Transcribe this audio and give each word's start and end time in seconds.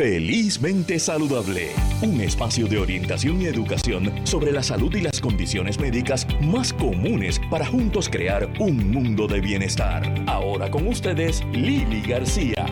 Felizmente 0.00 0.98
Saludable, 0.98 1.72
un 2.00 2.22
espacio 2.22 2.66
de 2.66 2.78
orientación 2.78 3.42
y 3.42 3.44
educación 3.44 4.26
sobre 4.26 4.50
la 4.50 4.62
salud 4.62 4.94
y 4.94 5.02
las 5.02 5.20
condiciones 5.20 5.78
médicas 5.78 6.26
más 6.40 6.72
comunes 6.72 7.38
para 7.50 7.66
juntos 7.66 8.08
crear 8.08 8.48
un 8.58 8.90
mundo 8.90 9.26
de 9.26 9.42
bienestar. 9.42 10.10
Ahora 10.26 10.70
con 10.70 10.86
ustedes, 10.86 11.44
Lili 11.52 12.00
García. 12.00 12.64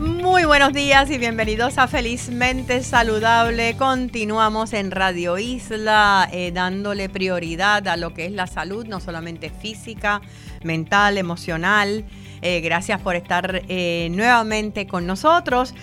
Muy 0.00 0.46
buenos 0.46 0.72
días 0.72 1.08
y 1.12 1.18
bienvenidos 1.18 1.78
a 1.78 1.86
Felizmente 1.86 2.82
Saludable. 2.82 3.76
Continuamos 3.76 4.72
en 4.72 4.90
Radio 4.90 5.38
Isla 5.38 6.28
eh, 6.32 6.50
dándole 6.52 7.08
prioridad 7.08 7.86
a 7.86 7.96
lo 7.96 8.12
que 8.14 8.26
es 8.26 8.32
la 8.32 8.48
salud, 8.48 8.84
no 8.84 8.98
solamente 8.98 9.50
física, 9.50 10.20
mental, 10.64 11.18
emocional. 11.18 12.04
Eh, 12.44 12.60
gracias 12.60 13.00
por 13.00 13.16
estar 13.16 13.62
eh, 13.68 14.08
nuevamente 14.12 14.86
con 14.86 15.06
nosotros. 15.06 15.74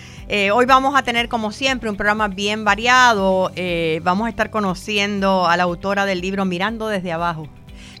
hoy 0.54 0.64
vamos 0.64 0.94
a 0.96 1.02
tener, 1.02 1.28
como 1.28 1.52
siempre, 1.52 1.90
un 1.90 1.96
programa 1.96 2.28
bien 2.28 2.64
variado. 2.64 3.50
vamos 4.02 4.26
a 4.26 4.30
estar 4.30 4.50
conociendo 4.50 5.46
a 5.46 5.58
la 5.58 5.64
autora 5.64 6.06
del 6.06 6.22
libro 6.22 6.46
Mirando 6.46 6.88
desde 6.88 7.12
abajo. 7.12 7.48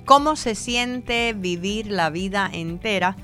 ¿Cómo 0.06 0.36
se 0.36 0.54
siente 0.54 1.34
vivir 1.36 1.88
la 1.88 2.08
vida 2.08 2.48
entera? 2.50 3.16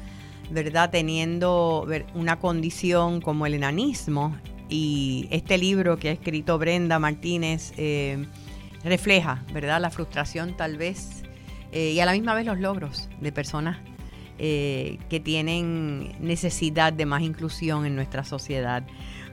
¿verdad? 0.50 0.90
Teniendo 0.90 1.86
una 2.14 2.38
condición 2.38 3.20
como 3.20 3.46
el 3.46 3.54
enanismo 3.54 4.36
y 4.68 5.28
este 5.30 5.58
libro 5.58 5.98
que 5.98 6.08
ha 6.08 6.12
escrito 6.12 6.58
Brenda 6.58 6.98
Martínez 6.98 7.72
eh, 7.76 8.26
refleja, 8.84 9.44
¿verdad? 9.52 9.80
La 9.80 9.90
frustración 9.90 10.56
tal 10.56 10.76
vez 10.76 11.22
eh, 11.72 11.92
y 11.92 12.00
a 12.00 12.06
la 12.06 12.12
misma 12.12 12.34
vez 12.34 12.46
los 12.46 12.58
logros 12.58 13.08
de 13.20 13.32
personas 13.32 13.78
eh, 14.38 14.98
que 15.08 15.20
tienen 15.20 16.14
necesidad 16.20 16.92
de 16.92 17.06
más 17.06 17.22
inclusión 17.22 17.86
en 17.86 17.96
nuestra 17.96 18.24
sociedad. 18.24 18.82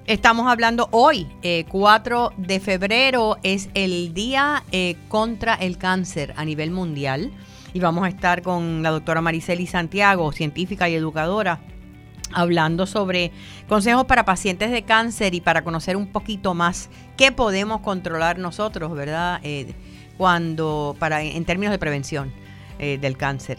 Estamos 0.05 0.51
hablando 0.51 0.87
hoy, 0.91 1.27
4 1.67 2.33
de 2.37 2.59
febrero, 2.59 3.37
es 3.41 3.69
el 3.73 4.13
Día 4.13 4.63
contra 5.07 5.55
el 5.55 5.79
Cáncer 5.79 6.35
a 6.37 6.45
nivel 6.45 6.69
mundial 6.69 7.31
y 7.75 7.79
vamos 7.81 8.05
a 8.05 8.07
estar 8.07 8.41
con 8.41 8.83
la 8.83 8.89
doctora 8.89 9.19
Mariceli 9.19 9.67
Santiago, 9.67 10.31
científica 10.31 10.87
y 10.87 10.95
educadora, 10.95 11.59
hablando 12.31 12.85
sobre 12.85 13.33
consejos 13.67 14.05
para 14.05 14.23
pacientes 14.23 14.71
de 14.71 14.83
cáncer 14.83 15.33
y 15.33 15.41
para 15.41 15.65
conocer 15.65 15.97
un 15.97 16.07
poquito 16.07 16.53
más 16.53 16.89
qué 17.17 17.33
podemos 17.33 17.81
controlar 17.81 18.39
nosotros, 18.39 18.93
¿verdad? 18.93 19.41
Eh, 19.43 19.73
cuando, 20.17 20.95
para, 20.99 21.21
en 21.21 21.43
términos 21.43 21.73
de 21.73 21.77
prevención 21.77 22.31
eh, 22.79 22.97
del 22.97 23.17
cáncer. 23.17 23.57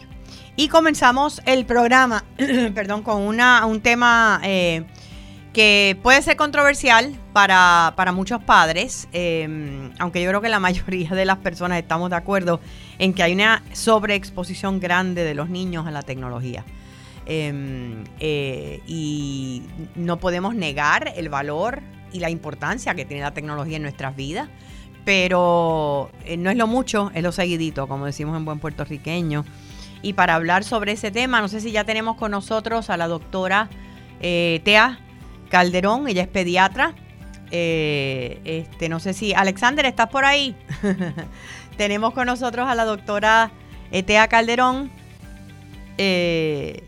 Y 0.56 0.68
comenzamos 0.68 1.42
el 1.44 1.66
programa, 1.66 2.24
perdón, 2.74 3.02
con 3.02 3.20
una, 3.20 3.66
un 3.66 3.82
tema 3.82 4.40
eh, 4.42 4.84
que 5.52 5.98
puede 6.02 6.22
ser 6.22 6.36
controversial 6.36 7.14
para, 7.34 7.92
para 7.94 8.12
muchos 8.12 8.42
padres, 8.42 9.06
aunque 9.98 10.22
yo 10.22 10.30
creo 10.30 10.40
que 10.40 10.48
la 10.48 10.60
mayoría 10.60 11.10
de 11.10 11.26
las 11.26 11.36
personas 11.38 11.78
estamos 11.78 12.08
de 12.08 12.16
acuerdo 12.16 12.60
en 12.98 13.12
que 13.12 13.22
hay 13.22 13.34
una 13.34 13.62
sobreexposición 13.72 14.80
grande 14.80 15.24
de 15.24 15.34
los 15.34 15.50
niños 15.50 15.86
a 15.86 15.90
la 15.90 16.02
tecnología. 16.02 16.64
Em, 17.28 18.04
eh, 18.20 18.80
y 18.86 19.62
no 19.96 20.18
podemos 20.18 20.54
negar 20.54 21.12
el 21.16 21.28
valor 21.28 21.82
y 22.12 22.20
la 22.20 22.30
importancia 22.30 22.94
que 22.94 23.04
tiene 23.04 23.22
la 23.22 23.34
tecnología 23.34 23.76
en 23.76 23.82
nuestras 23.82 24.14
vidas, 24.14 24.48
pero 25.04 26.10
eh, 26.24 26.36
no 26.36 26.50
es 26.50 26.56
lo 26.56 26.66
mucho, 26.66 27.10
es 27.14 27.22
lo 27.22 27.32
seguidito, 27.32 27.88
como 27.88 28.06
decimos 28.06 28.36
en 28.36 28.44
buen 28.44 28.58
puertorriqueño. 28.60 29.44
Y 30.02 30.12
para 30.12 30.34
hablar 30.34 30.64
sobre 30.64 30.92
ese 30.92 31.10
tema, 31.10 31.40
no 31.40 31.48
sé 31.48 31.60
si 31.60 31.72
ya 31.72 31.84
tenemos 31.84 32.16
con 32.16 32.30
nosotros 32.30 32.90
a 32.90 32.96
la 32.96 33.08
doctora 33.08 33.68
eh, 34.20 34.60
Tea 34.64 34.98
Calderón, 35.48 36.08
ella 36.08 36.22
es 36.22 36.28
pediatra. 36.28 36.94
este, 37.50 38.88
no 38.88 39.00
sé 39.00 39.14
si, 39.14 39.34
Alexander, 39.34 39.86
¿estás 39.86 40.08
por 40.08 40.24
ahí? 40.24 40.56
Tenemos 41.76 42.14
con 42.14 42.26
nosotros 42.26 42.66
a 42.68 42.74
la 42.74 42.84
doctora 42.84 43.50
Etea 43.90 44.28
Calderón, 44.28 44.90
eh, 45.98 46.84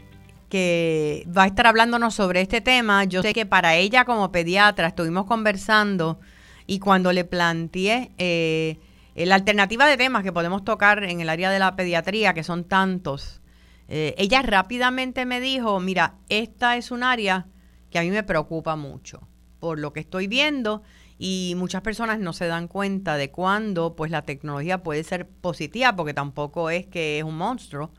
que 0.48 1.26
va 1.36 1.42
a 1.42 1.46
estar 1.46 1.66
hablándonos 1.66 2.14
sobre 2.14 2.40
este 2.40 2.60
tema. 2.60 3.04
Yo 3.04 3.22
sé 3.22 3.34
que 3.34 3.44
para 3.44 3.76
ella 3.76 4.04
como 4.06 4.32
pediatra 4.32 4.88
estuvimos 4.88 5.26
conversando 5.26 6.18
y 6.66 6.78
cuando 6.78 7.12
le 7.12 7.24
planteé 7.24 8.12
eh, 8.16 8.78
la 9.26 9.34
alternativa 9.36 9.86
de 9.86 9.96
temas 9.96 10.22
que 10.22 10.32
podemos 10.32 10.64
tocar 10.64 11.04
en 11.04 11.20
el 11.20 11.28
área 11.28 11.50
de 11.50 11.58
la 11.58 11.76
pediatría, 11.76 12.34
que 12.34 12.44
son 12.44 12.64
tantos, 12.64 13.40
eh, 13.88 14.14
ella 14.18 14.42
rápidamente 14.42 15.24
me 15.26 15.40
dijo, 15.40 15.80
mira, 15.80 16.16
esta 16.28 16.76
es 16.76 16.90
un 16.90 17.02
área 17.02 17.46
que 17.90 17.98
a 17.98 18.02
mí 18.02 18.10
me 18.10 18.22
preocupa 18.22 18.76
mucho 18.76 19.26
por 19.60 19.78
lo 19.78 19.92
que 19.92 20.00
estoy 20.00 20.26
viendo 20.26 20.82
y 21.18 21.54
muchas 21.56 21.82
personas 21.82 22.20
no 22.20 22.32
se 22.32 22.46
dan 22.46 22.68
cuenta 22.68 23.16
de 23.16 23.30
cuándo 23.30 23.96
pues 23.96 24.10
la 24.10 24.22
tecnología 24.22 24.82
puede 24.82 25.02
ser 25.02 25.28
positiva 25.28 25.96
porque 25.96 26.14
tampoco 26.14 26.70
es 26.70 26.86
que 26.86 27.18
es 27.18 27.24
un 27.24 27.36
monstruo 27.36 27.90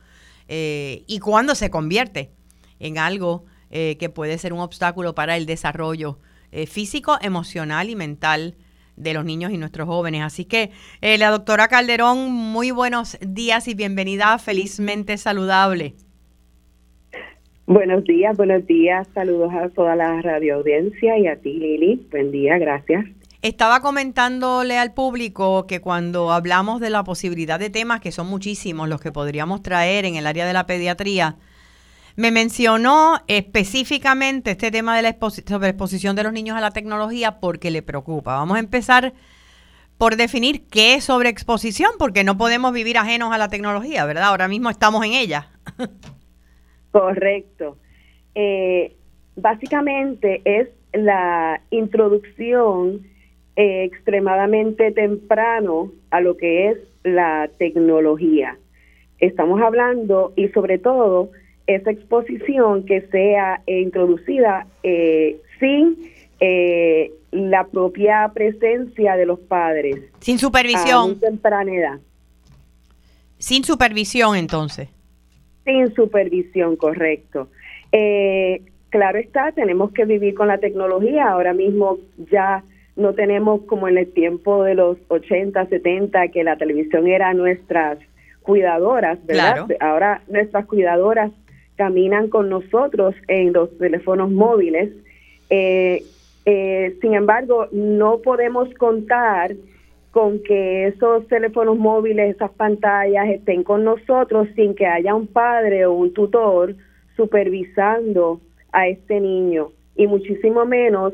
eh, 0.47 1.03
y 1.06 1.19
cuándo 1.19 1.53
se 1.53 1.69
convierte 1.69 2.31
en 2.79 2.97
algo 2.97 3.46
eh, 3.72 3.97
que 4.00 4.09
puede 4.09 4.38
ser 4.38 4.53
un 4.53 4.62
obstáculo 4.62 5.16
para 5.16 5.35
el 5.35 5.46
desarrollo 5.46 6.19
eh, 6.52 6.66
físico, 6.66 7.18
emocional 7.22 7.90
y 7.90 7.96
mental 7.96 8.56
de 8.99 9.13
los 9.13 9.25
niños 9.25 9.51
y 9.51 9.57
nuestros 9.57 9.87
jóvenes. 9.87 10.21
Así 10.21 10.45
que 10.45 10.69
la 11.01 11.31
doctora 11.31 11.67
Calderón, 11.67 12.31
muy 12.31 12.69
buenos 12.71 13.17
días 13.21 13.67
y 13.67 13.73
bienvenida 13.73 14.33
a 14.33 14.37
Felizmente 14.39 15.17
Saludable. 15.17 15.95
Buenos 17.65 18.03
días, 18.03 18.35
buenos 18.35 18.65
días. 18.65 19.07
Saludos 19.13 19.53
a 19.53 19.69
toda 19.69 19.95
la 19.95 20.21
radio 20.23 20.55
audiencia 20.55 21.17
y 21.19 21.27
a 21.27 21.35
ti, 21.35 21.53
Lili. 21.53 22.07
Buen 22.09 22.31
día, 22.31 22.57
gracias. 22.57 23.05
Estaba 23.43 23.79
comentándole 23.79 24.77
al 24.77 24.93
público 24.93 25.66
que 25.67 25.79
cuando 25.79 26.31
hablamos 26.31 26.81
de 26.81 26.89
la 26.89 27.03
posibilidad 27.03 27.59
de 27.59 27.69
temas, 27.69 28.01
que 28.01 28.11
son 28.11 28.27
muchísimos 28.27 28.89
los 28.89 28.99
que 28.99 29.11
podríamos 29.11 29.61
traer 29.61 30.05
en 30.05 30.16
el 30.16 30.25
área 30.25 30.47
de 30.47 30.53
la 30.53 30.66
pediatría, 30.66 31.37
me 32.19 32.31
mencionó 32.31 33.19
específicamente 33.28 34.52
este 34.52 34.72
tema 34.72 34.94
de 34.97 35.03
la 35.03 35.09
exposición 35.09 36.18
de 36.18 36.24
los 36.24 36.34
niños 36.34 36.57
a 36.57 36.59
la 36.59 36.72
tecnología 36.72 37.40
porque 37.40 37.72
le 37.72 37.81
preocupa. 37.81 38.35
Vamos 38.35 38.57
a 38.57 38.59
empezar 38.59 39.13
por 39.97 40.18
definir 40.18 40.68
qué 40.68 40.96
es 40.96 41.06
sobreexposición, 41.06 41.91
porque 41.97 42.25
no 42.25 42.38
podemos 42.38 42.74
vivir 42.74 42.97
ajenos 42.97 43.34
a 43.34 43.38
la 43.38 43.47
tecnología, 43.47 44.06
¿verdad? 44.06 44.25
Ahora 44.25 44.50
mismo 44.50 44.69
estamos 44.69 45.06
en 45.06 45.13
ella. 45.13 45.47
Correcto. 46.91 47.78
Eh, 48.35 48.97
básicamente 49.38 50.41
es 50.44 50.68
la 50.91 51.62
introducción 51.69 53.08
eh, 53.56 53.85
extremadamente 53.85 54.91
temprano 54.91 55.94
a 56.12 56.19
lo 56.19 56.35
que 56.35 56.72
es 56.72 56.78
la 57.03 57.50
tecnología. 57.58 58.58
Estamos 59.19 59.62
hablando 59.62 60.34
y 60.35 60.50
sobre 60.50 60.79
todo 60.79 61.31
esa 61.75 61.91
exposición 61.91 62.85
que 62.85 63.02
sea 63.12 63.62
introducida 63.68 64.66
eh, 64.84 65.40
sin 65.59 65.97
la 67.31 67.66
propia 67.68 68.31
presencia 68.34 69.16
de 69.16 69.25
los 69.25 69.40
padres. 69.40 69.97
Sin 70.19 70.40
supervisión. 70.40 71.18
A 71.18 71.19
temprana 71.19 71.74
edad. 71.74 72.00
Sin 73.38 73.63
supervisión 73.63 74.35
entonces. 74.35 74.90
Sin 75.66 75.94
supervisión, 75.94 76.75
correcto. 76.75 77.50
Eh, 77.91 78.62
claro 78.90 79.19
está, 79.19 79.52
tenemos 79.52 79.91
que 79.91 80.06
vivir 80.06 80.34
con 80.34 80.47
la 80.47 80.58
tecnología. 80.58 81.29
Ahora 81.29 81.53
mismo 81.53 82.00
ya 82.31 82.63
no 82.96 83.13
tenemos 83.13 83.62
como 83.62 83.88
en 83.88 83.97
el 83.97 84.12
tiempo 84.12 84.63
de 84.63 84.75
los 84.75 84.97
80, 85.08 85.68
70, 85.68 86.29
que 86.29 86.44
la 86.44 86.58
televisión 86.58 87.08
era 87.08 87.34
nuestras 87.34 88.00
cuidadoras, 88.41 89.24
¿verdad? 89.25 89.68
Ahora 89.79 90.22
nuestras 90.28 90.66
cuidadoras 90.66 91.31
caminan 91.79 92.28
con 92.28 92.50
nosotros 92.50 93.16
en 93.29 93.53
los 93.53 93.69
teléfonos 93.78 94.29
móviles. 94.29 94.90
Eh, 95.50 96.03
eh, 96.43 96.97
sin 96.99 97.14
embargo, 97.14 97.70
no 97.72 98.17
podemos 98.17 98.67
contar 98.73 99.55
con 100.11 100.43
que 100.43 100.87
esos 100.87 101.26
teléfonos 101.29 101.78
móviles, 101.78 102.35
esas 102.35 102.52
pantallas 102.52 103.29
estén 103.29 103.64
con 103.64 103.85
nosotros 103.85 104.49
sin 104.58 104.76
que 104.76 104.85
haya 104.85 105.16
un 105.16 105.28
padre 105.28 105.85
o 105.85 105.93
un 105.93 106.14
tutor 106.14 106.76
supervisando 107.16 108.41
a 108.73 108.90
este 108.90 109.22
niño 109.22 109.70
y 109.96 110.05
muchísimo 110.05 110.66
menos 110.66 111.14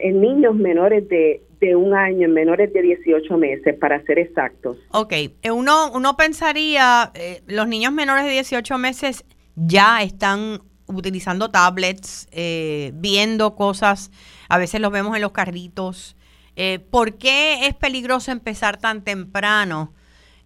en 0.00 0.20
niños 0.20 0.54
menores 0.54 1.08
de, 1.08 1.42
de 1.60 1.74
un 1.74 1.92
año, 1.92 2.26
en 2.26 2.34
menores 2.34 2.72
de 2.72 2.82
18 2.82 3.36
meses, 3.36 3.76
para 3.78 4.00
ser 4.04 4.20
exactos. 4.20 4.76
Ok, 4.92 5.12
eh, 5.12 5.50
uno, 5.50 5.90
uno 5.92 6.16
pensaría, 6.16 7.10
eh, 7.14 7.40
los 7.48 7.66
niños 7.66 7.92
menores 7.92 8.24
de 8.24 8.30
18 8.30 8.78
meses 8.78 9.24
ya 9.56 10.02
están 10.02 10.62
utilizando 10.86 11.50
tablets, 11.50 12.28
eh, 12.32 12.92
viendo 12.94 13.54
cosas, 13.54 14.10
a 14.48 14.58
veces 14.58 14.80
los 14.80 14.92
vemos 14.92 15.14
en 15.16 15.22
los 15.22 15.32
carritos, 15.32 16.16
eh, 16.56 16.78
¿Por 16.78 17.14
qué 17.14 17.66
es 17.66 17.74
peligroso 17.74 18.30
empezar 18.30 18.76
tan 18.78 19.02
temprano? 19.02 19.92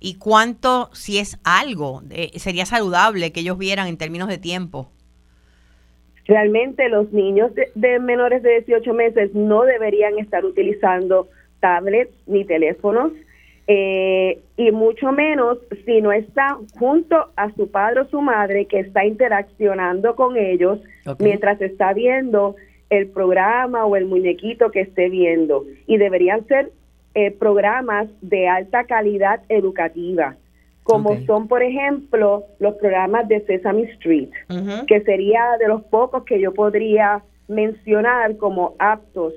¿Y 0.00 0.14
cuánto, 0.14 0.88
si 0.94 1.18
es 1.18 1.38
algo, 1.44 2.02
sería 2.36 2.64
saludable 2.64 3.32
que 3.32 3.40
ellos 3.40 3.58
vieran 3.58 3.88
en 3.88 3.98
términos 3.98 4.28
de 4.28 4.38
tiempo? 4.38 4.90
Realmente 6.28 6.88
los 6.90 7.10
niños 7.10 7.52
de, 7.74 7.98
menores 7.98 8.42
de 8.42 8.60
18 8.60 8.92
meses 8.92 9.34
no 9.34 9.62
deberían 9.62 10.18
estar 10.18 10.44
utilizando 10.44 11.28
tablets 11.60 12.12
ni 12.26 12.44
teléfonos, 12.44 13.12
eh, 13.70 14.40
y 14.56 14.72
mucho 14.72 15.12
menos 15.12 15.58
si 15.84 16.00
no 16.00 16.10
está 16.10 16.58
junto 16.78 17.28
a 17.36 17.52
su 17.52 17.70
padre 17.70 18.00
o 18.00 18.08
su 18.08 18.22
madre 18.22 18.64
que 18.64 18.80
está 18.80 19.04
interaccionando 19.04 20.16
con 20.16 20.38
ellos 20.38 20.80
mientras 21.18 21.60
está 21.60 21.92
viendo 21.92 22.56
el 22.88 23.08
programa 23.08 23.84
o 23.84 23.94
el 23.96 24.06
muñequito 24.06 24.70
que 24.70 24.80
esté 24.80 25.10
viendo. 25.10 25.66
Y 25.86 25.98
deberían 25.98 26.46
ser 26.46 26.72
eh, 27.14 27.30
programas 27.30 28.08
de 28.22 28.48
alta 28.48 28.84
calidad 28.84 29.42
educativa, 29.50 30.36
como 30.82 31.20
son, 31.26 31.46
por 31.46 31.62
ejemplo, 31.62 32.46
los 32.60 32.74
programas 32.76 33.28
de 33.28 33.44
Sesame 33.44 33.82
Street, 33.92 34.30
que 34.86 35.02
sería 35.02 35.58
de 35.60 35.68
los 35.68 35.82
pocos 35.84 36.24
que 36.24 36.40
yo 36.40 36.54
podría 36.54 37.22
mencionar 37.48 38.38
como 38.38 38.74
aptos. 38.78 39.34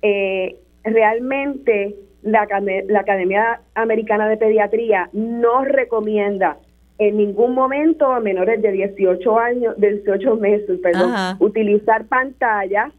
Eh, 0.00 0.56
realmente 0.82 1.94
la, 2.26 2.46
la 2.88 3.00
Academia 3.00 3.60
Americana 3.74 4.28
de 4.28 4.36
Pediatría 4.36 5.08
no 5.12 5.64
recomienda 5.64 6.58
en 6.98 7.16
ningún 7.16 7.54
momento 7.54 8.06
a 8.06 8.20
menores 8.20 8.60
de 8.60 8.72
18 8.72 9.38
años, 9.38 9.74
de 9.78 9.94
18 9.94 10.36
meses, 10.36 10.80
perdón, 10.80 11.12
utilizar 11.38 12.06
pantallas 12.06 12.92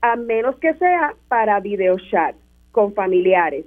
a 0.00 0.16
menos 0.16 0.56
que 0.56 0.74
sea 0.74 1.14
para 1.28 1.60
video 1.60 1.96
chat 2.10 2.36
con 2.70 2.94
familiares, 2.94 3.64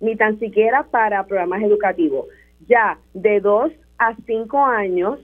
ni 0.00 0.16
tan 0.16 0.38
siquiera 0.38 0.84
para 0.84 1.24
programas 1.26 1.62
educativos. 1.62 2.26
Ya 2.68 2.98
de 3.14 3.40
2 3.40 3.72
a 3.98 4.14
5 4.26 4.64
años, 4.64 5.18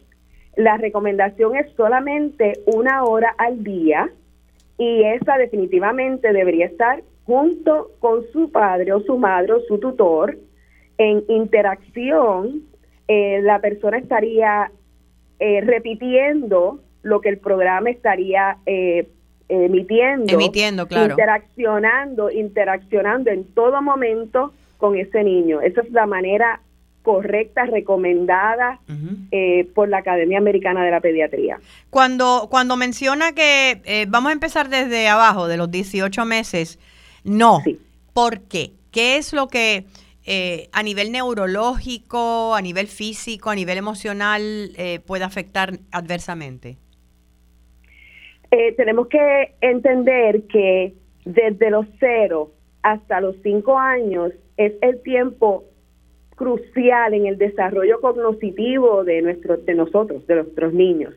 la 0.56 0.78
recomendación 0.78 1.54
es 1.54 1.70
solamente 1.76 2.54
una 2.66 3.04
hora 3.04 3.34
al 3.38 3.62
día 3.62 4.08
y 4.78 5.04
esa 5.04 5.36
definitivamente 5.36 6.32
debería 6.32 6.66
estar 6.66 7.02
junto 7.26 7.90
con 7.98 8.24
su 8.32 8.50
padre 8.50 8.92
o 8.92 9.00
su 9.00 9.18
madre 9.18 9.52
o 9.52 9.60
su 9.66 9.78
tutor 9.78 10.38
en 10.96 11.24
interacción, 11.28 12.62
eh, 13.08 13.40
la 13.42 13.60
persona 13.60 13.98
estaría 13.98 14.70
eh, 15.38 15.60
repitiendo 15.60 16.80
lo 17.02 17.20
que 17.20 17.28
el 17.28 17.38
programa 17.38 17.90
estaría 17.90 18.58
eh, 18.64 19.08
emitiendo, 19.48 20.32
emitiendo 20.32 20.86
claro. 20.86 21.10
interaccionando, 21.10 22.30
interaccionando 22.30 23.30
en 23.30 23.44
todo 23.54 23.82
momento 23.82 24.52
con 24.78 24.96
ese 24.96 25.22
niño. 25.22 25.60
Esa 25.60 25.82
es 25.82 25.90
la 25.90 26.06
manera 26.06 26.60
correcta, 27.02 27.66
recomendada 27.66 28.80
por 29.76 29.88
la 29.88 29.98
Academia 29.98 30.38
Americana 30.38 30.84
de 30.84 30.90
la 30.90 31.00
Pediatría. 31.00 31.60
Cuando, 31.88 32.48
cuando 32.50 32.76
menciona 32.76 33.30
que 33.30 34.06
vamos 34.08 34.30
a 34.30 34.32
empezar 34.32 34.68
desde 34.68 35.06
abajo, 35.06 35.46
de 35.46 35.56
los 35.56 35.70
18 35.70 36.24
meses, 36.24 36.80
no. 37.26 37.62
¿Por 38.14 38.40
qué? 38.42 38.70
¿Qué 38.92 39.18
es 39.18 39.32
lo 39.32 39.48
que 39.48 39.84
eh, 40.24 40.68
a 40.72 40.82
nivel 40.82 41.12
neurológico, 41.12 42.54
a 42.54 42.62
nivel 42.62 42.86
físico, 42.86 43.50
a 43.50 43.54
nivel 43.54 43.78
emocional 43.78 44.42
eh, 44.78 45.00
puede 45.04 45.24
afectar 45.24 45.72
adversamente? 45.92 46.76
Eh, 48.50 48.72
tenemos 48.76 49.08
que 49.08 49.54
entender 49.60 50.44
que 50.44 50.94
desde 51.24 51.70
los 51.70 51.86
cero 51.98 52.52
hasta 52.82 53.20
los 53.20 53.34
cinco 53.42 53.76
años 53.76 54.32
es 54.56 54.72
el 54.80 55.02
tiempo 55.02 55.64
crucial 56.36 57.12
en 57.12 57.26
el 57.26 57.38
desarrollo 57.38 58.00
cognitivo 58.00 59.02
de 59.02 59.20
nuestro, 59.20 59.56
de 59.56 59.74
nosotros, 59.74 60.26
de 60.26 60.36
nuestros 60.36 60.72
niños. 60.72 61.14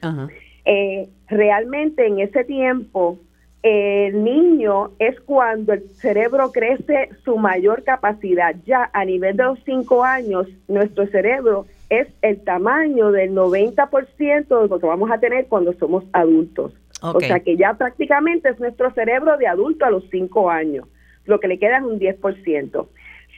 realmente 1.27 2.05
en 2.05 2.19
ese 2.19 2.43
tiempo 2.43 3.19
el 3.61 4.23
niño 4.23 4.91
es 4.99 5.19
cuando 5.21 5.73
el 5.73 5.89
cerebro 5.95 6.51
crece 6.51 7.09
su 7.25 7.37
mayor 7.37 7.83
capacidad. 7.83 8.55
Ya 8.65 8.89
a 8.93 9.03
nivel 9.03 9.35
de 9.35 9.43
los 9.43 9.59
cinco 9.65 10.03
años, 10.03 10.47
nuestro 10.67 11.07
cerebro 11.07 11.65
es 11.89 12.07
el 12.21 12.41
tamaño 12.43 13.11
del 13.11 13.33
90% 13.33 14.61
de 14.61 14.67
lo 14.67 14.79
que 14.79 14.85
vamos 14.85 15.11
a 15.11 15.19
tener 15.19 15.47
cuando 15.47 15.73
somos 15.73 16.05
adultos. 16.13 16.73
O 17.01 17.19
sea 17.19 17.39
que 17.39 17.55
ya 17.55 17.73
prácticamente 17.73 18.49
es 18.49 18.59
nuestro 18.59 18.91
cerebro 18.93 19.37
de 19.37 19.47
adulto 19.47 19.85
a 19.85 19.91
los 19.91 20.03
cinco 20.09 20.49
años. 20.49 20.85
Lo 21.25 21.39
que 21.39 21.47
le 21.47 21.57
queda 21.57 21.77
es 21.77 21.83
un 21.83 21.99
10%. 21.99 22.87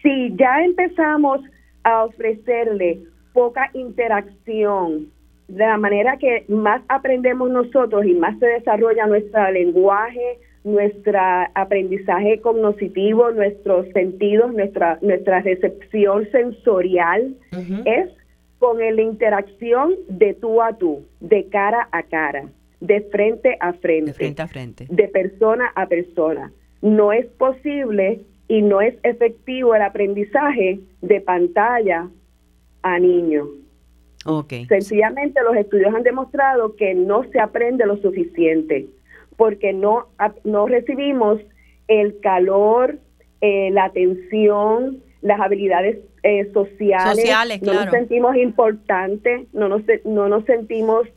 Si 0.02 0.36
ya 0.36 0.64
empezamos 0.64 1.42
a 1.84 2.04
ofrecerle 2.06 3.02
poca 3.34 3.70
interacción, 3.74 5.12
de 5.52 5.66
la 5.66 5.78
manera 5.78 6.18
que 6.18 6.46
más 6.48 6.82
aprendemos 6.88 7.50
nosotros 7.50 8.06
y 8.06 8.14
más 8.14 8.40
se 8.40 8.46
desarrolla 8.46 9.06
nuestro 9.06 9.52
lenguaje, 9.52 10.40
nuestro 10.64 11.20
aprendizaje 11.56 12.40
cognitivo, 12.40 13.32
nuestros 13.32 13.88
sentidos, 13.94 14.54
nuestra, 14.54 14.98
nuestra 15.02 15.42
recepción 15.42 16.30
sensorial, 16.32 17.36
es 17.86 18.10
con 18.60 18.78
la 18.78 19.02
interacción 19.02 19.96
de 20.08 20.36
tú 20.36 20.62
a 20.62 20.74
tú, 20.74 21.04
de 21.20 21.48
cara 21.48 21.90
a 21.92 22.04
cara, 22.04 22.46
de 22.80 23.02
frente 23.02 23.58
a 23.60 23.74
frente, 23.74 24.12
de 24.12 24.14
frente 24.14 24.42
a 24.42 24.48
frente, 24.48 24.88
de 24.90 25.08
persona 25.08 25.72
a 25.76 25.88
persona. 25.88 26.52
No 26.82 27.12
es 27.12 27.26
posible 27.26 28.22
y 28.48 28.62
no 28.62 28.80
es 28.80 28.96
efectivo 29.04 29.76
el 29.76 29.82
aprendizaje 29.82 30.80
de 31.02 31.22
pantalla 31.22 32.08
a 32.84 33.00
Sencillamente 34.68 35.42
los 35.44 35.56
estudios 35.56 35.94
han 35.94 36.04
demostrado 36.04 36.76
que 36.76 36.94
no 36.94 37.24
se 37.32 37.40
aprende 37.40 37.86
lo 37.86 37.98
suficiente 37.98 38.88
porque 39.36 39.74
no, 39.74 40.08
no 40.44 40.68
recibimos 40.68 41.40
el 41.88 42.20
calor, 42.20 43.00
eh, 43.42 43.72
la 43.72 43.86
atención, 43.86 45.02
las 45.22 45.40
habilidades 45.40 45.98
eh, 46.24 46.52
sociales, 46.54 47.62
no 47.64 47.74
nos 47.74 47.90
sentimos 47.90 48.36
importantes, 48.36 49.48
no 49.54 49.68
nos, 49.68 49.82
no 50.06 50.30
nos 50.30 50.46
sentimos, 50.46 51.08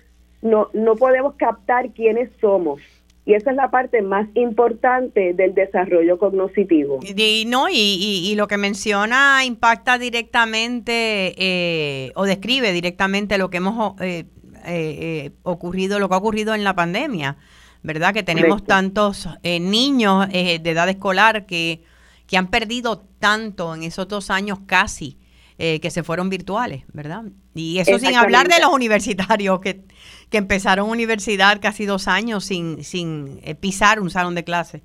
no, 0.40 0.70
no 0.72 0.96
podemos 0.96 1.34
captar 1.34 1.92
quiénes 1.92 2.30
somos. 2.40 2.80
Y 3.26 3.32
esa 3.32 3.50
es 3.50 3.56
la 3.56 3.70
parte 3.70 4.02
más 4.02 4.28
importante 4.34 5.32
del 5.32 5.54
desarrollo 5.54 6.18
cognitivo. 6.18 7.00
Y, 7.02 7.44
no, 7.46 7.68
y, 7.70 8.34
lo 8.36 8.46
que 8.46 8.58
menciona 8.58 9.44
impacta 9.46 9.98
directamente 9.98 11.34
eh, 11.38 12.12
o 12.16 12.24
describe 12.24 12.72
directamente 12.72 13.38
lo 13.38 13.48
que 13.48 13.56
hemos 13.56 13.98
eh, 14.02 14.26
eh, 14.66 15.30
ocurrido, 15.42 15.98
lo 15.98 16.08
que 16.08 16.14
ha 16.14 16.18
ocurrido 16.18 16.54
en 16.54 16.64
la 16.64 16.74
pandemia, 16.74 17.38
¿verdad? 17.82 18.12
Que 18.12 18.22
tenemos 18.22 18.62
tantos 18.62 19.26
niños 19.42 20.28
de 20.28 20.56
edad 20.62 20.88
escolar 20.90 21.46
que, 21.46 21.82
que 22.26 22.36
han 22.36 22.48
perdido 22.48 23.06
tanto 23.18 23.74
en 23.74 23.84
esos 23.84 24.06
dos 24.06 24.28
años 24.28 24.58
casi. 24.66 25.18
Que 25.56 25.90
se 25.90 26.02
fueron 26.02 26.30
virtuales, 26.30 26.82
¿verdad? 26.92 27.24
Y 27.54 27.78
eso 27.78 27.98
sin 27.98 28.16
hablar 28.16 28.48
de 28.48 28.60
los 28.60 28.72
universitarios 28.72 29.60
que 29.60 29.82
que 30.30 30.38
empezaron 30.38 30.90
universidad 30.90 31.60
casi 31.60 31.86
dos 31.86 32.08
años 32.08 32.44
sin, 32.44 32.82
sin 32.82 33.38
eh, 33.44 33.54
pisar 33.54 34.00
un 34.00 34.10
salón 34.10 34.34
de 34.34 34.42
clase. 34.44 34.82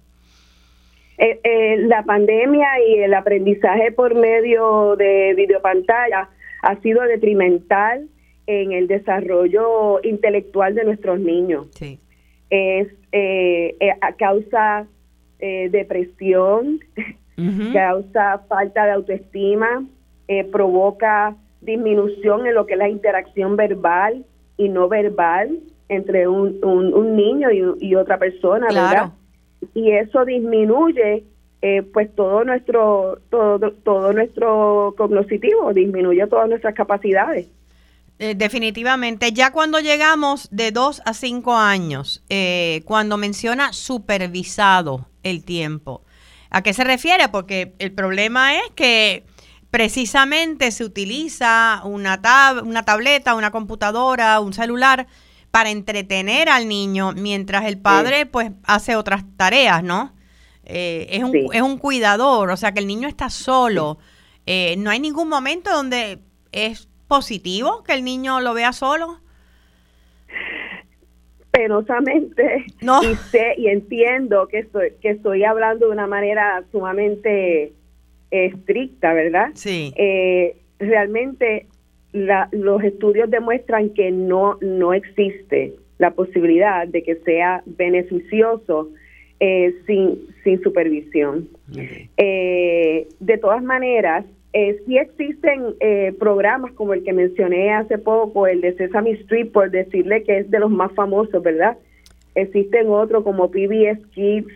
Eh, 1.17 1.39
eh, 1.43 1.77
la 1.87 2.03
pandemia 2.03 2.67
y 2.87 2.99
el 2.99 3.13
aprendizaje 3.13 3.91
por 3.91 4.13
medio 4.13 4.95
de 4.95 5.33
videopantalla 5.35 6.29
ha 6.61 6.75
sido 6.81 7.01
detrimental 7.01 8.07
en 8.45 8.71
el 8.71 8.87
desarrollo 8.87 9.99
intelectual 10.03 10.75
de 10.75 10.83
nuestros 10.83 11.19
niños. 11.19 11.67
Sí. 11.71 11.99
Es 12.51 12.87
causa 14.17 14.85
depresión, 15.39 16.79
causa 17.73 18.39
falta 18.47 18.85
de 18.85 18.91
autoestima, 18.91 19.83
provoca 20.51 21.35
disminución 21.61 22.45
en 22.45 22.53
lo 22.53 22.65
que 22.65 22.73
es 22.73 22.79
la 22.79 22.89
interacción 22.89 23.55
verbal, 23.55 24.25
y 24.59 24.67
no 24.67 24.89
verbal 24.89 25.57
entre 25.87 26.27
un, 26.27 26.59
un, 26.63 27.15
niño 27.15 27.47
y, 27.51 27.95
otra 27.95 28.19
persona, 28.19 28.67
¿verdad? 28.67 29.13
Y 29.73 29.91
eso 29.91 30.25
disminuye 30.25 31.23
eh, 31.61 31.81
pues 31.93 32.13
todo 32.13 32.43
nuestro 32.43 33.19
todo 33.29 33.71
todo 33.71 34.13
nuestro 34.13 34.93
cognitivo, 34.97 35.73
disminuye 35.73 36.27
todas 36.27 36.49
nuestras 36.49 36.75
capacidades. 36.75 37.47
Eh, 38.19 38.35
definitivamente, 38.35 39.31
ya 39.31 39.51
cuando 39.51 39.79
llegamos 39.79 40.49
de 40.51 40.71
dos 40.71 41.01
a 41.05 41.13
cinco 41.13 41.55
años, 41.55 42.21
eh, 42.29 42.81
cuando 42.83 43.17
menciona 43.17 43.71
supervisado 43.71 45.07
el 45.23 45.45
tiempo, 45.45 46.01
¿a 46.49 46.61
qué 46.61 46.73
se 46.73 46.83
refiere? 46.83 47.29
Porque 47.29 47.73
el 47.79 47.93
problema 47.93 48.55
es 48.57 48.69
que 48.75 49.23
precisamente 49.71 50.71
se 50.71 50.83
utiliza 50.83 51.81
una, 51.83 52.21
tab 52.21 52.65
una 52.65 52.83
tableta, 52.83 53.35
una 53.35 53.51
computadora, 53.51 54.39
un 54.39 54.53
celular 54.53 55.07
para 55.51 55.69
entretener 55.69 56.49
al 56.49 56.67
niño 56.67 57.13
mientras 57.13 57.65
el 57.65 57.79
padre 57.79 58.25
pues 58.25 58.51
hace 58.63 58.95
otras 58.95 59.23
tareas, 59.37 59.83
¿no? 59.83 60.13
Eh, 60.65 61.07
es, 61.11 61.23
un, 61.23 61.35
es 61.51 61.61
un 61.61 61.77
cuidador, 61.79 62.51
o 62.51 62.57
sea 62.57 62.71
que 62.71 62.79
el 62.79 62.87
niño 62.87 63.07
está 63.07 63.29
solo. 63.29 63.97
Eh, 64.45 64.75
no 64.77 64.91
hay 64.91 64.99
ningún 64.99 65.27
momento 65.27 65.71
donde 65.71 66.19
es 66.51 66.87
positivo 67.07 67.83
que 67.83 67.93
el 67.93 68.03
niño 68.03 68.39
lo 68.39 68.53
vea 68.53 68.71
solo. 68.73 69.19
penosamente 71.51 72.65
y 72.79 73.15
sé 73.15 73.55
y 73.57 73.67
entiendo 73.67 74.47
que 74.47 74.59
estoy 74.59 74.93
que 75.01 75.09
estoy 75.09 75.43
hablando 75.43 75.87
de 75.87 75.91
una 75.91 76.05
manera 76.05 76.63
sumamente 76.71 77.73
estricta, 78.31 79.13
¿verdad? 79.13 79.49
Sí. 79.53 79.93
Eh, 79.95 80.55
realmente 80.79 81.65
los 82.11 82.83
estudios 82.83 83.29
demuestran 83.29 83.89
que 83.91 84.09
no 84.09 84.57
no 84.61 84.93
existe 84.93 85.75
la 85.99 86.11
posibilidad 86.11 86.87
de 86.87 87.03
que 87.03 87.15
sea 87.17 87.61
beneficioso 87.65 88.89
eh, 89.39 89.75
sin 89.85 90.19
sin 90.43 90.61
supervisión. 90.63 91.49
Eh, 92.17 93.07
de 93.19 93.37
todas 93.37 93.61
maneras, 93.61 94.25
eh, 94.53 94.81
sí 94.85 94.97
existen 94.97 95.75
eh, 95.79 96.13
programas 96.17 96.71
como 96.73 96.93
el 96.93 97.03
que 97.03 97.13
mencioné 97.13 97.71
hace 97.71 97.99
poco, 97.99 98.47
el 98.47 98.61
de 98.61 98.73
Sesame 98.75 99.11
Street, 99.11 99.51
por 99.51 99.69
decirle 99.69 100.23
que 100.23 100.39
es 100.39 100.49
de 100.49 100.59
los 100.59 100.71
más 100.71 100.91
famosos, 100.93 101.43
¿verdad? 101.43 101.77
Existen 102.33 102.87
otros 102.89 103.23
como 103.23 103.51
PBS 103.51 103.99
Kids, 104.11 104.51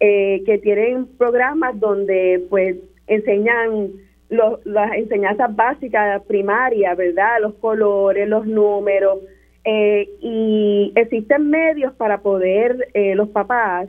eh, 0.00 0.42
que 0.44 0.58
tienen 0.58 1.06
programas 1.18 1.78
donde 1.78 2.44
pues 2.50 2.76
enseñan 3.08 3.90
las 4.28 4.92
enseñanzas 4.92 5.54
básicas 5.56 6.22
primarias, 6.24 6.96
¿verdad? 6.96 7.40
Los 7.40 7.54
colores, 7.54 8.28
los 8.28 8.46
números, 8.46 9.20
eh, 9.64 10.08
y 10.20 10.92
existen 10.94 11.50
medios 11.50 11.92
para 11.94 12.20
poder 12.20 12.88
los 13.14 13.28
papás, 13.30 13.88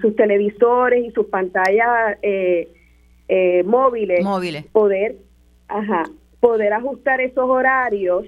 sus 0.00 0.16
televisores 0.16 1.04
y 1.04 1.10
sus 1.10 1.26
pantallas, 1.26 2.18
eh, 3.34 3.62
móviles, 3.64 4.22
poder, 4.72 5.16
ajá, 5.66 6.04
poder 6.38 6.74
ajustar 6.74 7.22
esos 7.22 7.48
horarios 7.48 8.26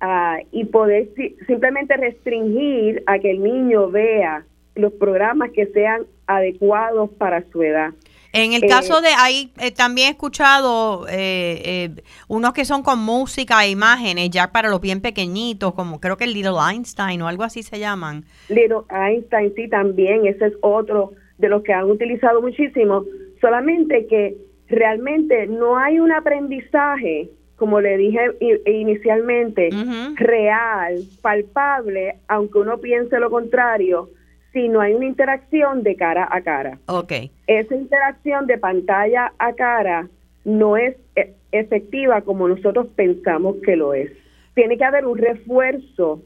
ah, 0.00 0.38
y 0.50 0.64
poder 0.64 1.10
simplemente 1.46 1.94
restringir 1.96 3.02
a 3.04 3.18
que 3.18 3.32
el 3.32 3.42
niño 3.42 3.90
vea 3.90 4.46
los 4.76 4.94
programas 4.94 5.50
que 5.50 5.66
sean 5.66 6.06
adecuados 6.26 7.10
para 7.18 7.42
su 7.50 7.62
edad. 7.62 7.90
En 8.32 8.52
el 8.52 8.68
caso 8.68 8.98
eh, 8.98 9.02
de 9.02 9.08
ahí, 9.18 9.52
eh, 9.58 9.72
también 9.72 10.08
he 10.08 10.10
escuchado 10.10 11.06
eh, 11.10 11.90
unos 12.28 12.52
que 12.52 12.64
son 12.64 12.82
con 12.82 12.98
música 12.98 13.64
e 13.64 13.70
imágenes, 13.70 14.30
ya 14.30 14.52
para 14.52 14.68
los 14.68 14.80
bien 14.80 15.00
pequeñitos, 15.00 15.74
como 15.74 16.00
creo 16.00 16.16
que 16.16 16.24
el 16.24 16.34
Little 16.34 16.58
Einstein 16.70 17.22
o 17.22 17.28
algo 17.28 17.42
así 17.42 17.62
se 17.62 17.78
llaman. 17.78 18.24
Little 18.48 18.82
Einstein, 18.90 19.52
sí, 19.54 19.68
también, 19.68 20.26
ese 20.26 20.46
es 20.46 20.52
otro 20.60 21.12
de 21.38 21.48
los 21.48 21.62
que 21.62 21.72
han 21.72 21.90
utilizado 21.90 22.40
muchísimo, 22.40 23.04
solamente 23.40 24.06
que 24.06 24.36
realmente 24.68 25.46
no 25.46 25.78
hay 25.78 25.98
un 25.98 26.12
aprendizaje, 26.12 27.30
como 27.56 27.80
le 27.80 27.96
dije 27.96 28.20
inicialmente, 28.66 29.70
real, 30.14 31.02
palpable, 31.20 32.16
aunque 32.28 32.58
uno 32.58 32.78
piense 32.78 33.18
lo 33.18 33.30
contrario, 33.30 34.10
si 34.52 34.68
no 34.68 34.80
hay 34.80 34.94
una 34.94 35.06
interacción 35.06 35.82
de 35.82 35.96
cara 35.96 36.28
a 36.30 36.40
cara. 36.42 36.78
Okay. 36.86 37.30
Esa 37.46 37.74
interacción 37.74 38.46
de 38.46 38.58
pantalla 38.58 39.32
a 39.38 39.52
cara 39.52 40.08
no 40.44 40.76
es 40.76 40.96
e, 41.16 41.34
efectiva 41.52 42.22
como 42.22 42.48
nosotros 42.48 42.88
pensamos 42.96 43.56
que 43.64 43.76
lo 43.76 43.94
es. 43.94 44.10
Tiene 44.54 44.76
que 44.76 44.84
haber 44.84 45.06
un 45.06 45.18
refuerzo 45.18 46.22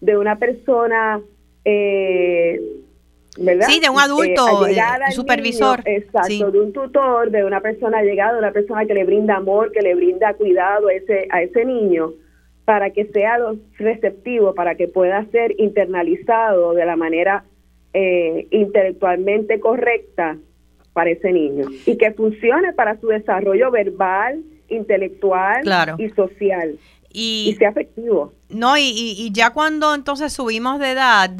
de 0.00 0.16
una 0.16 0.38
persona 0.38 1.20
eh, 1.64 2.60
Sí, 3.36 3.80
de 3.80 3.88
un 3.88 3.98
adulto, 4.00 4.66
eh, 4.66 4.76
supervisor. 5.12 5.80
exacto, 5.84 6.50
de 6.50 6.60
un 6.60 6.72
tutor, 6.72 7.30
de 7.30 7.44
una 7.44 7.60
persona 7.60 8.02
llegada, 8.02 8.32
de 8.32 8.38
una 8.40 8.52
persona 8.52 8.84
que 8.84 8.94
le 8.94 9.04
brinda 9.04 9.36
amor, 9.36 9.70
que 9.70 9.82
le 9.82 9.94
brinda 9.94 10.34
cuidado 10.34 10.88
a 10.88 10.92
ese, 10.92 11.28
a 11.30 11.40
ese 11.42 11.64
niño, 11.64 12.12
para 12.64 12.90
que 12.90 13.06
sea 13.06 13.38
receptivo, 13.78 14.54
para 14.54 14.74
que 14.76 14.88
pueda 14.88 15.24
ser 15.26 15.54
internalizado 15.58 16.74
de 16.74 16.86
la 16.86 16.96
manera 16.96 17.44
eh, 17.92 18.46
intelectualmente 18.50 19.58
correcta 19.60 20.38
para 20.92 21.10
ese 21.10 21.32
niño. 21.32 21.66
Y 21.86 21.96
que 21.96 22.12
funcione 22.12 22.72
para 22.72 22.98
su 23.00 23.08
desarrollo 23.08 23.70
verbal, 23.70 24.42
intelectual 24.68 25.62
y 25.98 26.08
social. 26.10 26.78
Y, 27.12 27.56
sea 27.58 27.70
afectivo. 27.70 28.32
No, 28.48 28.76
y, 28.76 28.92
y 29.18 29.30
ya 29.32 29.50
cuando 29.50 29.94
entonces 29.94 30.32
subimos 30.32 30.78
de 30.78 30.92
edad, 30.92 31.30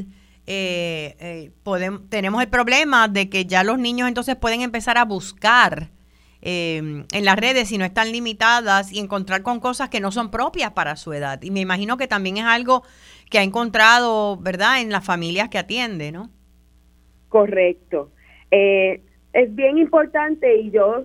eh, 0.53 1.15
eh, 1.21 1.51
podemos, 1.63 2.09
tenemos 2.09 2.43
el 2.43 2.49
problema 2.49 3.07
de 3.07 3.29
que 3.31 3.47
ya 3.47 3.63
los 3.63 3.79
niños 3.79 4.09
entonces 4.09 4.35
pueden 4.35 4.63
empezar 4.63 4.99
a 4.99 5.05
buscar 5.05 5.91
eh, 6.43 6.79
en 7.13 7.25
las 7.25 7.37
redes 7.37 7.69
si 7.69 7.79
no 7.79 7.85
están 7.85 8.13
limitadas 8.13 8.93
y 8.93 8.99
encontrar 8.99 9.43
con 9.43 9.61
cosas 9.61 9.89
que 9.89 10.01
no 10.01 10.11
son 10.13 10.31
propias 10.31 10.73
para 10.73 10.97
su 10.97 11.13
edad. 11.13 11.41
Y 11.43 11.51
me 11.51 11.61
imagino 11.61 11.97
que 11.97 12.09
también 12.09 12.39
es 12.39 12.45
algo 12.45 12.83
que 13.31 13.39
ha 13.39 13.43
encontrado, 13.43 14.37
¿verdad?, 14.37 14.81
en 14.81 14.91
las 14.91 15.05
familias 15.05 15.49
que 15.49 15.59
atiende, 15.59 16.13
¿no? 16.13 16.31
Correcto. 17.29 18.11
Eh, 18.51 19.01
es 19.33 19.55
bien 19.55 19.79
importante 19.79 20.57
y 20.57 20.71
yo 20.71 21.05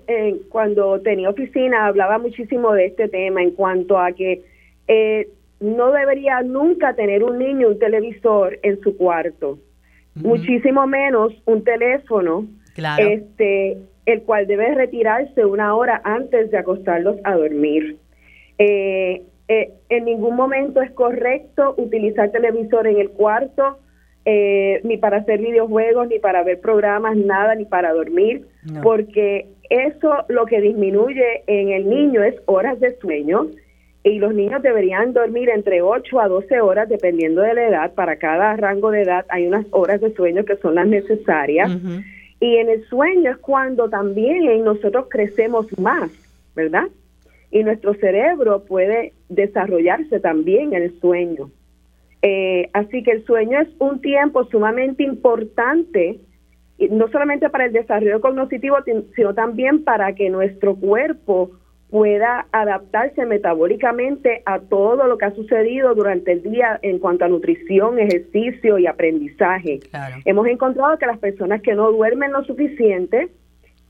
cuando 0.49 0.99
tenía 1.01 1.29
oficina 1.29 1.85
hablaba 1.85 2.17
muchísimo 2.17 2.73
de 2.73 2.87
este 2.87 3.07
tema 3.07 3.43
en 3.43 3.51
cuanto 3.51 3.99
a 3.99 4.11
que 4.13 4.41
eh, 4.87 5.27
no 5.59 5.91
debería 5.91 6.41
nunca 6.41 6.95
tener 6.95 7.23
un 7.23 7.37
niño 7.39 7.69
un 7.69 7.79
televisor 7.79 8.59
en 8.63 8.79
su 8.81 8.97
cuarto, 8.97 9.59
muchísimo 10.15 10.87
menos 10.87 11.33
un 11.45 11.63
teléfono, 11.63 12.47
este, 12.97 13.77
el 14.05 14.21
cual 14.23 14.47
debe 14.47 14.73
retirarse 14.73 15.45
una 15.45 15.75
hora 15.75 16.01
antes 16.03 16.51
de 16.51 16.57
acostarlos 16.57 17.17
a 17.23 17.35
dormir. 17.35 17.97
Eh, 18.57 19.23
eh, 19.47 19.73
en 19.89 20.05
ningún 20.05 20.35
momento 20.35 20.81
es 20.81 20.91
correcto 20.91 21.75
utilizar 21.77 22.31
televisor 22.31 22.87
en 22.87 22.99
el 22.99 23.09
cuarto, 23.11 23.77
eh, 24.25 24.81
ni 24.83 24.97
para 24.97 25.17
hacer 25.17 25.39
videojuegos, 25.39 26.07
ni 26.07 26.19
para 26.19 26.43
ver 26.43 26.59
programas, 26.59 27.15
nada, 27.15 27.53
ni 27.53 27.65
para 27.65 27.93
dormir, 27.93 28.47
porque 28.81 29.47
eso 29.69 30.25
lo 30.29 30.45
que 30.45 30.61
disminuye 30.61 31.43
en 31.45 31.69
el 31.69 31.87
niño 31.87 32.23
es 32.23 32.35
horas 32.45 32.79
de 32.79 32.95
sueño 32.97 33.47
y 34.03 34.19
los 34.19 34.33
niños 34.33 34.61
deberían 34.61 35.13
dormir 35.13 35.49
entre 35.49 35.81
8 35.81 36.19
a 36.19 36.27
12 36.27 36.61
horas 36.61 36.89
dependiendo 36.89 37.41
de 37.41 37.53
la 37.53 37.67
edad. 37.67 37.93
Para 37.93 38.17
cada 38.17 38.55
rango 38.55 38.91
de 38.91 39.01
edad 39.01 39.25
hay 39.29 39.47
unas 39.47 39.65
horas 39.71 40.01
de 40.01 40.13
sueño 40.13 40.45
que 40.45 40.57
son 40.57 40.75
las 40.75 40.87
necesarias. 40.87 41.71
Y 42.45 42.57
en 42.57 42.69
el 42.69 42.85
sueño 42.85 43.31
es 43.31 43.37
cuando 43.37 43.89
también 43.89 44.63
nosotros 44.63 45.07
crecemos 45.09 45.65
más, 45.79 46.11
¿verdad? 46.55 46.89
Y 47.49 47.63
nuestro 47.63 47.95
cerebro 47.95 48.65
puede 48.65 49.13
desarrollarse 49.29 50.19
también 50.19 50.75
en 50.75 50.83
el 50.83 50.99
sueño. 50.99 51.49
Eh, 52.21 52.69
así 52.73 53.01
que 53.01 53.13
el 53.13 53.25
sueño 53.25 53.59
es 53.59 53.69
un 53.79 53.99
tiempo 53.99 54.45
sumamente 54.45 55.01
importante, 55.01 56.19
no 56.91 57.07
solamente 57.07 57.49
para 57.49 57.65
el 57.65 57.73
desarrollo 57.73 58.21
cognitivo, 58.21 58.77
sino 59.15 59.33
también 59.33 59.83
para 59.83 60.13
que 60.13 60.29
nuestro 60.29 60.75
cuerpo 60.75 61.49
pueda 61.89 62.47
adaptarse 62.51 63.25
metabólicamente 63.25 64.41
a 64.45 64.59
todo 64.59 65.07
lo 65.07 65.17
que 65.17 65.25
ha 65.25 65.35
sucedido 65.35 65.93
durante 65.93 66.31
el 66.31 66.41
día 66.41 66.79
en 66.81 66.99
cuanto 66.99 67.25
a 67.25 67.27
nutrición, 67.27 67.99
ejercicio 67.99 68.79
y 68.79 68.87
aprendizaje. 68.87 69.79
Hemos 70.25 70.47
encontrado 70.47 70.97
que 70.97 71.05
las 71.05 71.19
personas 71.19 71.61
que 71.61 71.75
no 71.75 71.91
duermen 71.91 72.31
lo 72.31 72.43
suficiente 72.43 73.29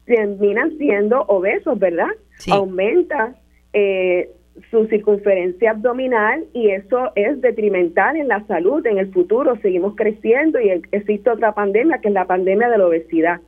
terminan 0.06 0.78
siendo 0.78 1.22
obesos, 1.24 1.80
¿verdad? 1.80 2.10
Aumenta 2.52 3.36
eh, 3.74 4.30
su 4.70 4.86
circunferencia 4.88 5.72
abdominal 5.72 6.46
y 6.54 6.70
eso 6.70 7.12
es 7.16 7.42
detrimental 7.42 8.18
en 8.18 8.28
la 8.28 8.46
salud 8.46 8.86
en 8.86 8.98
el 8.98 9.12
futuro. 9.12 9.58
Seguimos 9.62 9.96
creciendo 9.96 10.60
y 10.60 10.70
existe 10.92 11.30
otra 11.30 11.54
pandemia 11.54 12.00
que 12.00 12.10
es 12.10 12.14
la 12.14 12.26
pandemia 12.26 12.70
de 12.70 12.78
la 12.78 12.88
obesidad, 12.88 13.42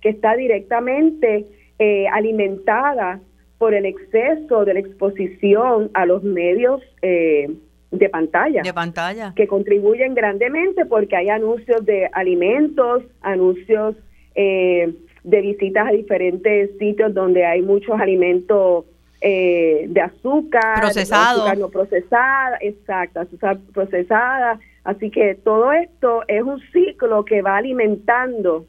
que 0.00 0.08
está 0.08 0.34
directamente 0.36 1.46
eh, 1.78 2.08
alimentada 2.08 3.20
por 3.60 3.74
el 3.74 3.84
exceso 3.84 4.64
de 4.64 4.72
la 4.72 4.80
exposición 4.80 5.90
a 5.92 6.06
los 6.06 6.22
medios 6.22 6.80
eh, 7.02 7.54
de 7.90 8.08
pantalla. 8.08 8.62
De 8.62 8.72
pantalla. 8.72 9.34
Que 9.36 9.46
contribuyen 9.46 10.14
grandemente 10.14 10.86
porque 10.86 11.14
hay 11.14 11.28
anuncios 11.28 11.84
de 11.84 12.08
alimentos, 12.14 13.02
anuncios 13.20 13.96
eh, 14.34 14.94
de 15.24 15.40
visitas 15.42 15.88
a 15.88 15.90
diferentes 15.90 16.70
sitios 16.78 17.12
donde 17.12 17.44
hay 17.44 17.60
muchos 17.60 18.00
alimentos 18.00 18.86
eh, 19.20 19.84
de 19.90 20.00
azúcar. 20.00 20.80
Procesado. 20.80 21.42
Azúcar 21.42 21.58
no 21.58 21.68
procesada, 21.68 22.56
exacto, 22.62 23.20
azúcar 23.20 23.58
procesada. 23.74 24.58
Así 24.84 25.10
que 25.10 25.34
todo 25.34 25.70
esto 25.72 26.22
es 26.28 26.42
un 26.42 26.62
ciclo 26.72 27.26
que 27.26 27.42
va 27.42 27.58
alimentando 27.58 28.64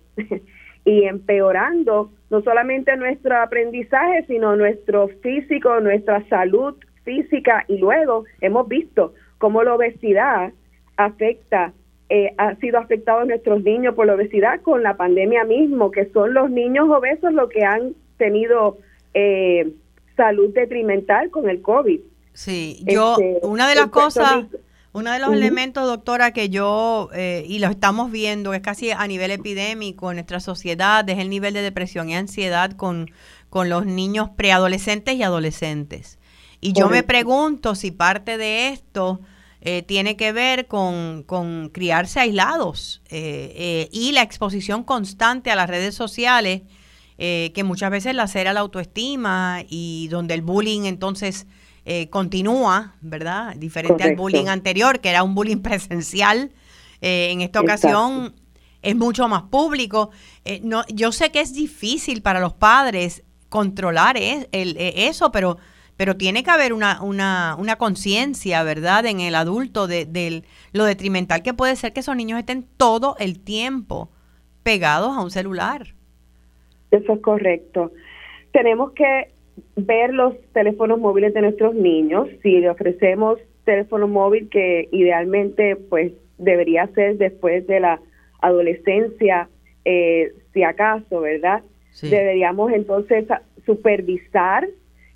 y 0.91 1.05
empeorando 1.05 2.11
no 2.29 2.41
solamente 2.41 2.97
nuestro 2.97 3.41
aprendizaje, 3.41 4.25
sino 4.27 4.57
nuestro 4.57 5.07
físico, 5.21 5.79
nuestra 5.79 6.27
salud 6.27 6.75
física 7.03 7.63
y 7.69 7.77
luego 7.77 8.25
hemos 8.41 8.67
visto 8.67 9.13
cómo 9.37 9.63
la 9.63 9.75
obesidad 9.75 10.51
afecta, 10.97 11.71
eh, 12.09 12.33
ha 12.37 12.55
sido 12.55 12.77
afectado 12.77 13.21
a 13.21 13.25
nuestros 13.25 13.63
niños 13.63 13.95
por 13.95 14.05
la 14.05 14.15
obesidad 14.15 14.59
con 14.61 14.83
la 14.83 14.97
pandemia 14.97 15.45
mismo, 15.45 15.91
que 15.91 16.07
son 16.07 16.33
los 16.33 16.51
niños 16.51 16.89
obesos 16.89 17.31
los 17.33 17.49
que 17.49 17.63
han 17.63 17.93
tenido 18.17 18.77
eh, 19.13 19.71
salud 20.17 20.53
detrimental 20.53 21.29
con 21.29 21.49
el 21.49 21.61
COVID. 21.61 22.01
Sí, 22.33 22.83
yo, 22.85 23.15
este, 23.17 23.47
una 23.47 23.69
de 23.69 23.75
las 23.75 23.87
cosas 23.87 24.45
Uno 24.93 25.11
de 25.11 25.19
los 25.19 25.31
elementos, 25.31 25.85
doctora, 25.85 26.31
que 26.31 26.49
yo, 26.49 27.09
eh, 27.13 27.45
y 27.47 27.59
lo 27.59 27.67
estamos 27.67 28.11
viendo, 28.11 28.53
es 28.53 28.61
casi 28.61 28.91
a 28.91 29.07
nivel 29.07 29.31
epidémico 29.31 30.11
en 30.11 30.17
nuestra 30.17 30.39
sociedad, 30.39 31.07
es 31.09 31.17
el 31.19 31.29
nivel 31.29 31.53
de 31.53 31.61
depresión 31.61 32.09
y 32.09 32.15
ansiedad 32.15 32.71
con, 32.71 33.09
con 33.49 33.69
los 33.69 33.85
niños 33.85 34.29
preadolescentes 34.35 35.15
y 35.15 35.23
adolescentes. 35.23 36.19
Y 36.59 36.73
yo 36.73 36.89
me 36.89 37.03
pregunto 37.03 37.73
si 37.73 37.91
parte 37.91 38.37
de 38.37 38.69
esto 38.69 39.19
eh, 39.63 39.83
tiene 39.83 40.15
que 40.15 40.31
ver 40.31 40.67
con, 40.67 41.21
con 41.23 41.69
criarse 41.69 42.19
aislados 42.19 43.01
eh, 43.09 43.53
eh, 43.55 43.89
y 43.91 44.11
la 44.11 44.23
exposición 44.23 44.83
constante 44.83 45.51
a 45.51 45.55
las 45.55 45.69
redes 45.69 45.95
sociales, 45.95 46.63
que 47.17 47.63
muchas 47.63 47.91
veces 47.91 48.15
lacera 48.15 48.51
la 48.51 48.61
autoestima 48.61 49.59
y 49.69 50.07
donde 50.07 50.33
el 50.33 50.41
bullying 50.41 50.85
entonces 50.85 51.45
continúa, 52.09 52.95
¿verdad? 53.01 53.55
Diferente 53.55 54.03
al 54.03 54.15
bullying 54.15 54.47
anterior, 54.47 54.99
que 54.99 55.09
era 55.09 55.23
un 55.23 55.35
bullying 55.35 55.61
presencial. 55.61 56.51
en 57.01 57.41
esta 57.41 57.59
ocasión 57.61 58.35
es 58.81 58.95
mucho 58.95 59.27
más 59.27 59.43
público. 59.43 60.11
no, 60.61 60.83
yo 60.87 61.11
sé 61.11 61.31
que 61.31 61.41
es 61.41 61.53
difícil 61.53 62.21
para 62.21 62.39
los 62.39 62.53
padres 62.53 63.23
controlar 63.49 64.15
el, 64.17 64.47
eso, 64.51 65.31
pero 65.31 65.57
pero 66.01 66.17
tiene 66.17 66.43
que 66.43 66.49
haber 66.49 66.73
una, 66.73 66.99
una, 67.03 67.55
una 67.59 67.75
conciencia, 67.75 68.63
¿verdad?, 68.63 69.05
en 69.05 69.19
el 69.19 69.35
adulto 69.35 69.85
de, 69.85 70.43
lo 70.71 70.85
detrimental 70.85 71.43
que 71.43 71.53
puede 71.53 71.75
ser 71.75 71.93
que 71.93 71.99
esos 71.99 72.15
niños 72.15 72.39
estén 72.39 72.65
todo 72.75 73.15
el 73.19 73.39
tiempo 73.39 74.09
pegados 74.63 75.15
a 75.15 75.21
un 75.21 75.29
celular. 75.29 75.93
Eso 76.89 77.13
es 77.13 77.21
correcto. 77.21 77.91
Tenemos 78.51 78.93
que 78.93 79.31
ver 79.75 80.13
los 80.13 80.35
teléfonos 80.53 80.99
móviles 80.99 81.33
de 81.33 81.41
nuestros 81.41 81.75
niños. 81.75 82.27
Si 82.41 82.59
le 82.59 82.69
ofrecemos 82.69 83.39
teléfono 83.65 84.07
móvil, 84.07 84.49
que 84.49 84.89
idealmente 84.91 85.75
pues 85.75 86.13
debería 86.37 86.87
ser 86.87 87.17
después 87.17 87.67
de 87.67 87.79
la 87.79 87.99
adolescencia, 88.41 89.49
eh, 89.85 90.33
si 90.53 90.63
acaso, 90.63 91.21
¿verdad? 91.21 91.63
Deberíamos 92.01 92.71
entonces 92.71 93.25
supervisar 93.65 94.67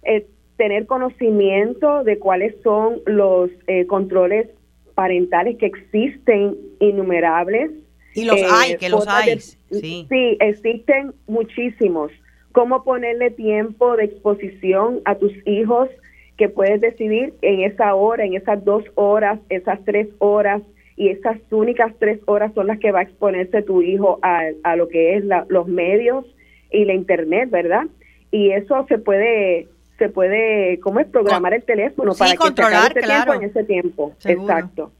eh, 0.03 0.27
tener 0.57 0.85
conocimiento 0.85 2.03
de 2.03 2.19
cuáles 2.19 2.55
son 2.61 3.01
los 3.05 3.49
eh, 3.67 3.85
controles 3.87 4.47
parentales 4.93 5.57
que 5.57 5.65
existen 5.65 6.55
innumerables. 6.79 7.71
Y 8.13 8.25
los 8.25 8.37
eh, 8.37 8.45
hay, 8.49 8.77
que 8.77 8.89
los 8.89 9.07
hay. 9.07 9.39
sí. 9.39 10.05
sí, 10.09 10.37
existen 10.39 11.13
muchísimos. 11.27 12.11
Cómo 12.55 12.83
ponerle 12.83 13.31
tiempo 13.31 13.97
de 13.97 14.05
exposición 14.05 15.01
a 15.03 15.15
tus 15.15 15.33
hijos 15.45 15.89
que 16.37 16.47
puedes 16.47 16.79
decidir 16.79 17.33
en 17.41 17.61
esa 17.61 17.93
hora, 17.95 18.23
en 18.23 18.33
esas 18.33 18.63
dos 18.63 18.83
horas, 18.95 19.39
esas 19.49 19.83
tres 19.83 20.07
horas, 20.19 20.61
y 20.95 21.09
esas 21.09 21.37
únicas 21.51 21.93
tres 21.99 22.19
horas 22.25 22.53
son 22.53 22.67
las 22.67 22.79
que 22.79 22.93
va 22.93 22.99
a 22.99 23.03
exponerse 23.03 23.61
tu 23.61 23.81
hijo 23.81 24.19
a, 24.21 24.43
a 24.63 24.77
lo 24.77 24.87
que 24.87 25.17
es 25.17 25.25
los 25.49 25.67
medios 25.67 26.25
y 26.71 26.85
la 26.85 26.93
internet, 26.93 27.49
¿verdad? 27.49 27.87
Y 28.31 28.51
eso 28.51 28.85
se 28.87 28.99
puede 28.99 29.67
se 29.97 30.07
puede, 30.07 30.79
¿cómo 30.79 31.01
es? 31.01 31.07
Programar 31.07 31.53
el 31.53 31.63
teléfono 31.63 32.13
para 32.17 32.31
que 32.31 32.37
controlar, 32.37 32.93
se 32.93 33.01
tiempo 33.01 33.33
en 33.33 33.43
ese 33.43 33.63
tiempo. 33.63 34.13
Exacto. 34.23 34.91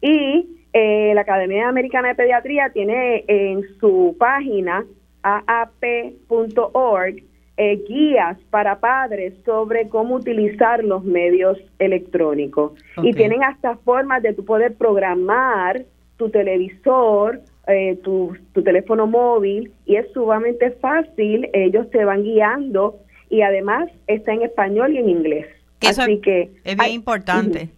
Y 0.00 0.66
eh, 0.72 1.12
la 1.14 1.22
Academia 1.22 1.68
Americana 1.68 2.08
de 2.08 2.14
Pediatría 2.14 2.70
tiene 2.72 3.24
en 3.26 3.62
su 3.78 4.16
página 4.18 4.86
aap.org 5.24 7.22
eh, 7.56 7.84
guías 7.88 8.36
para 8.50 8.80
padres 8.80 9.32
sobre 9.44 9.88
cómo 9.88 10.16
utilizar 10.16 10.82
los 10.82 11.04
medios 11.04 11.56
electrónicos. 11.78 12.72
Y 13.02 13.12
tienen 13.12 13.44
hasta 13.44 13.76
formas 13.76 14.22
de 14.22 14.32
tu 14.34 14.44
poder 14.44 14.74
programar 14.74 15.84
tu 16.16 16.30
televisor, 16.30 17.40
eh, 17.68 17.96
tu, 18.02 18.36
tu 18.52 18.62
teléfono 18.62 19.06
móvil, 19.06 19.72
y 19.86 19.96
es 19.96 20.10
sumamente 20.12 20.72
fácil. 20.72 21.48
Ellos 21.52 21.88
te 21.90 22.04
van 22.04 22.24
guiando 22.24 22.98
y 23.30 23.42
además 23.42 23.88
está 24.06 24.32
en 24.32 24.42
español 24.42 24.92
y 24.92 24.98
en 24.98 25.08
inglés. 25.08 25.46
Así 25.80 26.20
que 26.20 26.50
es 26.64 26.76
bien 26.76 26.92
importante. 26.92 27.68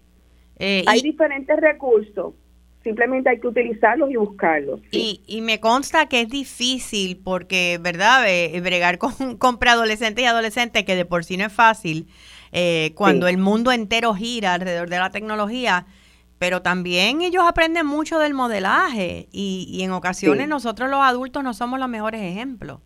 Eh, 0.58 0.84
hay 0.86 1.02
diferentes 1.02 1.54
recursos, 1.60 2.34
simplemente 2.86 3.28
hay 3.28 3.40
que 3.40 3.48
utilizarlos 3.48 4.08
y 4.12 4.16
buscarlos. 4.16 4.80
Y, 4.92 5.20
y, 5.26 5.40
me 5.40 5.58
consta 5.58 6.06
que 6.06 6.20
es 6.20 6.28
difícil 6.28 7.20
porque, 7.22 7.80
¿verdad? 7.82 8.24
Eh, 8.28 8.60
bregar 8.60 8.98
con, 8.98 9.10
con 9.38 9.58
preadolescentes 9.58 10.22
y 10.22 10.26
adolescentes, 10.26 10.84
que 10.84 10.94
de 10.94 11.04
por 11.04 11.24
sí 11.24 11.36
no 11.36 11.44
es 11.46 11.52
fácil, 11.52 12.06
eh, 12.52 12.92
cuando 12.94 13.26
el 13.26 13.38
mundo 13.38 13.72
entero 13.72 14.14
gira 14.14 14.54
alrededor 14.54 14.88
de 14.88 14.98
la 14.98 15.10
tecnología, 15.10 15.86
pero 16.38 16.62
también 16.62 17.22
ellos 17.22 17.42
aprenden 17.44 17.86
mucho 17.86 18.20
del 18.20 18.34
modelaje 18.34 19.26
y, 19.32 19.66
y 19.68 19.82
en 19.82 19.90
ocasiones 19.90 20.46
nosotros 20.46 20.88
los 20.88 21.00
adultos 21.00 21.42
no 21.42 21.54
somos 21.54 21.80
los 21.80 21.88
mejores 21.88 22.20
ejemplos. 22.20 22.78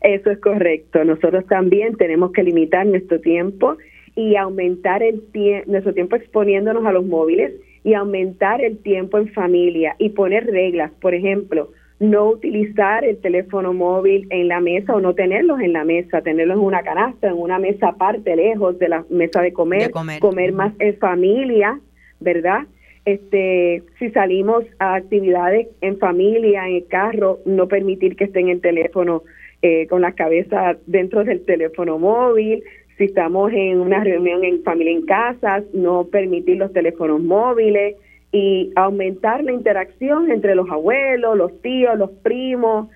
Eso 0.00 0.30
es 0.30 0.40
correcto. 0.40 1.04
Nosotros 1.04 1.46
también 1.46 1.96
tenemos 1.96 2.32
que 2.32 2.42
limitar 2.42 2.84
nuestro 2.84 3.20
tiempo 3.20 3.76
y 4.16 4.34
aumentar 4.34 5.04
el 5.04 5.22
nuestro 5.66 5.94
tiempo 5.94 6.16
exponiéndonos 6.16 6.84
a 6.84 6.90
los 6.90 7.06
móviles 7.06 7.52
y 7.84 7.94
aumentar 7.94 8.60
el 8.62 8.78
tiempo 8.78 9.18
en 9.18 9.28
familia 9.32 9.96
y 9.98 10.10
poner 10.10 10.46
reglas. 10.46 10.90
Por 11.00 11.14
ejemplo, 11.14 11.70
no 12.00 12.28
utilizar 12.28 13.04
el 13.04 13.18
teléfono 13.18 13.72
móvil 13.72 14.26
en 14.30 14.48
la 14.48 14.60
mesa 14.60 14.94
o 14.94 15.00
no 15.00 15.14
tenerlos 15.14 15.60
en 15.60 15.72
la 15.72 15.84
mesa, 15.84 16.22
tenerlos 16.22 16.58
en 16.58 16.64
una 16.64 16.82
canasta, 16.82 17.28
en 17.28 17.38
una 17.38 17.58
mesa 17.58 17.88
aparte, 17.88 18.36
lejos 18.36 18.78
de 18.78 18.88
la 18.88 19.04
mesa 19.10 19.42
de 19.42 19.52
comer, 19.52 19.90
comer. 19.90 20.20
comer 20.20 20.52
más 20.52 20.72
en 20.78 20.96
familia, 20.98 21.80
¿verdad? 22.20 22.66
Este, 23.04 23.82
si 23.98 24.10
salimos 24.10 24.64
a 24.78 24.94
actividades 24.94 25.68
en 25.80 25.98
familia, 25.98 26.68
en 26.68 26.76
el 26.76 26.86
carro, 26.86 27.38
no 27.46 27.66
permitir 27.66 28.16
que 28.16 28.24
estén 28.24 28.48
en 28.48 28.56
el 28.56 28.60
teléfono 28.60 29.22
eh, 29.62 29.86
con 29.88 30.02
la 30.02 30.12
cabeza 30.12 30.76
dentro 30.86 31.24
del 31.24 31.44
teléfono 31.44 31.98
móvil, 31.98 32.62
si 32.98 33.04
estamos 33.04 33.52
en 33.52 33.80
una 33.80 34.02
reunión 34.02 34.44
en 34.44 34.62
familia 34.64 34.92
en 34.92 35.06
casas, 35.06 35.62
no 35.72 36.04
permitir 36.04 36.56
los 36.58 36.72
teléfonos 36.72 37.22
móviles 37.22 37.96
y 38.32 38.72
aumentar 38.74 39.42
la 39.44 39.52
interacción 39.52 40.30
entre 40.30 40.56
los 40.56 40.68
abuelos, 40.68 41.36
los 41.36 41.62
tíos, 41.62 41.96
los 41.96 42.10
primos, 42.10 42.88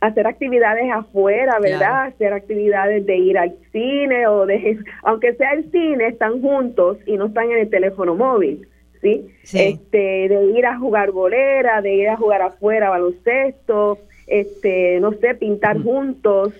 hacer 0.00 0.26
actividades 0.26 0.90
afuera, 0.92 1.58
¿verdad? 1.60 2.06
Hacer 2.06 2.32
actividades 2.32 3.04
de 3.04 3.16
ir 3.16 3.36
al 3.36 3.54
cine 3.72 4.26
o 4.26 4.46
de, 4.46 4.78
aunque 5.02 5.34
sea 5.34 5.52
el 5.52 5.70
cine, 5.70 6.08
están 6.08 6.40
juntos 6.40 6.98
y 7.04 7.16
no 7.16 7.26
están 7.26 7.50
en 7.50 7.58
el 7.58 7.70
teléfono 7.70 8.14
móvil, 8.14 8.66
¿sí? 9.02 9.26
sí. 9.42 9.58
Este, 9.60 10.28
de 10.28 10.44
ir 10.56 10.64
a 10.66 10.78
jugar 10.78 11.10
bolera, 11.10 11.82
de 11.82 11.94
ir 11.94 12.08
a 12.08 12.16
jugar 12.16 12.42
afuera 12.42 12.90
baloncesto, 12.90 13.98
este, 14.26 14.98
no 15.00 15.12
sé, 15.12 15.34
pintar 15.34 15.82
juntos. 15.82 16.54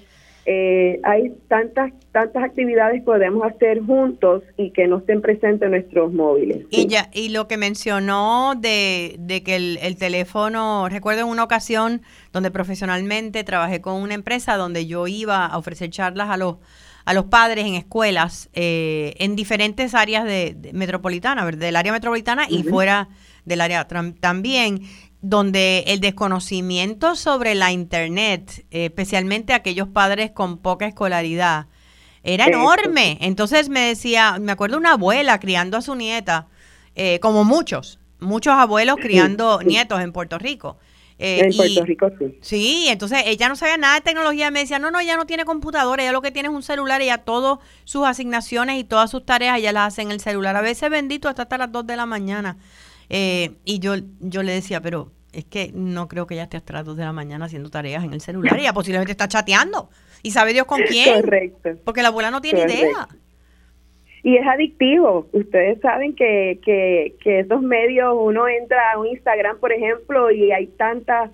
Eh, 0.49 1.01
hay 1.03 1.33
tantas 1.49 1.93
tantas 2.13 2.45
actividades 2.45 3.01
que 3.01 3.05
podemos 3.05 3.43
hacer 3.45 3.81
juntos 3.81 4.45
y 4.57 4.71
que 4.71 4.87
no 4.87 4.99
estén 4.99 5.21
presentes 5.21 5.63
en 5.63 5.73
nuestros 5.73 6.13
móviles. 6.13 6.65
Y 6.71 6.87
ya 6.87 7.11
y 7.13 7.31
lo 7.31 7.49
que 7.49 7.57
mencionó 7.57 8.55
de, 8.57 9.17
de 9.19 9.43
que 9.43 9.57
el, 9.57 9.79
el, 9.83 9.97
teléfono, 9.97 10.89
recuerdo 10.89 11.23
en 11.23 11.27
una 11.27 11.43
ocasión 11.43 12.03
donde 12.33 12.53
profesionalmente 12.53 13.43
trabajé 13.43 13.81
con 13.81 14.01
una 14.01 14.15
empresa 14.15 14.57
donde 14.57 14.87
yo 14.87 15.09
iba 15.09 15.47
a 15.47 15.59
ofrecer 15.59 15.91
charlas 15.91 16.31
a 16.31 16.37
los 16.37 16.57
a 17.07 17.15
los 17.15 17.27
padres 17.27 17.65
en 17.65 17.75
escuelas 17.77 18.51
eh, 18.53 19.15
en 19.19 19.37
diferentes 19.37 19.95
áreas 19.95 20.25
de, 20.25 20.57
metropolitana, 20.75 21.49
del 21.51 21.77
área 21.77 21.93
metropolitana 21.93 22.47
y 22.49 22.65
fuera 22.65 23.09
del 23.45 23.61
área 23.61 23.87
también 23.87 24.83
donde 25.23 25.85
el 25.89 26.01
desconocimiento 26.01 27.17
sobre 27.17 27.55
la 27.55 27.73
Internet, 27.73 28.65
especialmente 28.71 29.55
aquellos 29.55 29.89
padres 29.89 30.31
con 30.31 30.59
poca 30.59 30.87
escolaridad, 30.87 31.67
era 32.27 32.47
enorme. 32.47 33.19
Entonces 33.21 33.69
me 33.69 33.81
decía, 33.81 34.39
me 34.41 34.53
acuerdo 34.53 34.77
una 34.77 34.93
abuela 34.93 35.39
criando 35.39 35.77
a 35.77 35.83
su 35.83 35.95
nieta, 35.95 36.49
eh, 36.95 37.21
como 37.21 37.45
muchos, 37.45 37.99
muchos 38.19 38.55
abuelos 38.55 38.97
criando 39.01 39.61
nietos 39.63 40.01
en 40.01 40.13
Puerto 40.13 40.39
Rico. 40.39 40.77
Eh, 41.19 41.41
en 41.45 41.57
Puerto 41.57 41.85
Rico 41.85 42.11
sí. 42.19 42.39
Sí, 42.43 42.87
entonces 42.89 43.23
ella 43.25 43.49
no 43.49 43.57
sabía 43.57 43.79
nada 43.79 43.95
de 43.95 44.01
tecnología. 44.03 44.51
Me 44.51 44.61
decía, 44.61 44.79
no, 44.79 44.91
no, 44.91 45.01
ella 45.01 45.17
no 45.17 45.25
tiene 45.25 45.45
computadora, 45.45 46.03
ella 46.03 46.13
lo 46.13 46.21
que 46.21 46.33
tiene 46.33 46.49
es 46.49 46.55
un 46.55 46.63
celular 46.63 47.01
y 47.01 47.07
ya 47.07 47.19
todas 47.19 47.59
sus 47.85 48.05
asignaciones 48.05 48.79
y 48.79 48.85
todas 48.85 49.11
sus 49.11 49.25
tareas 49.25 49.59
ella 49.59 49.73
las 49.73 49.95
hace 49.95 50.03
en 50.03 50.11
el 50.11 50.21
celular. 50.21 50.57
A 50.57 50.61
veces 50.61 50.91
bendito 50.91 51.29
hasta 51.29 51.43
hasta 51.43 51.59
las 51.59 51.73
2 51.73 51.87
de 51.87 51.97
la 51.97 52.07
mañana. 52.07 52.59
Eh, 53.09 53.53
y 53.65 53.79
yo, 53.79 53.95
yo 54.21 54.43
le 54.43 54.53
decía, 54.53 54.81
pero 54.81 55.13
es 55.33 55.45
que 55.45 55.71
no 55.75 56.09
creo 56.09 56.27
que 56.27 56.35
ella 56.35 56.45
esté 56.45 56.57
hasta 56.57 56.73
las 56.73 56.85
2 56.85 56.97
de 56.97 57.05
la 57.05 57.13
mañana 57.13 57.45
haciendo 57.45 57.71
tareas 57.71 58.05
en 58.05 58.13
el 58.13 58.21
celular. 58.21 58.59
Ella 58.59 58.73
posiblemente 58.73 59.13
está 59.13 59.29
chateando. 59.29 59.91
¿Y 60.23 60.31
sabe 60.31 60.53
Dios 60.53 60.67
con 60.67 60.81
quién? 60.83 61.21
Correcto. 61.21 61.71
Porque 61.85 62.03
la 62.03 62.09
abuela 62.09 62.31
no 62.31 62.41
tiene 62.41 62.63
idea. 62.63 63.09
Y 64.23 64.37
es 64.37 64.47
adictivo. 64.47 65.29
Ustedes 65.33 65.81
saben 65.81 66.17
que, 66.17 66.59
que, 66.65 67.15
que 67.23 67.41
esos 67.41 67.63
medios, 67.63 68.15
uno 68.19 68.49
entra 68.49 68.93
a 68.93 68.99
un 68.99 69.07
Instagram, 69.07 69.59
por 69.59 69.73
ejemplo, 69.73 70.31
y 70.31 70.51
hay 70.53 70.67
tantas 70.69 71.31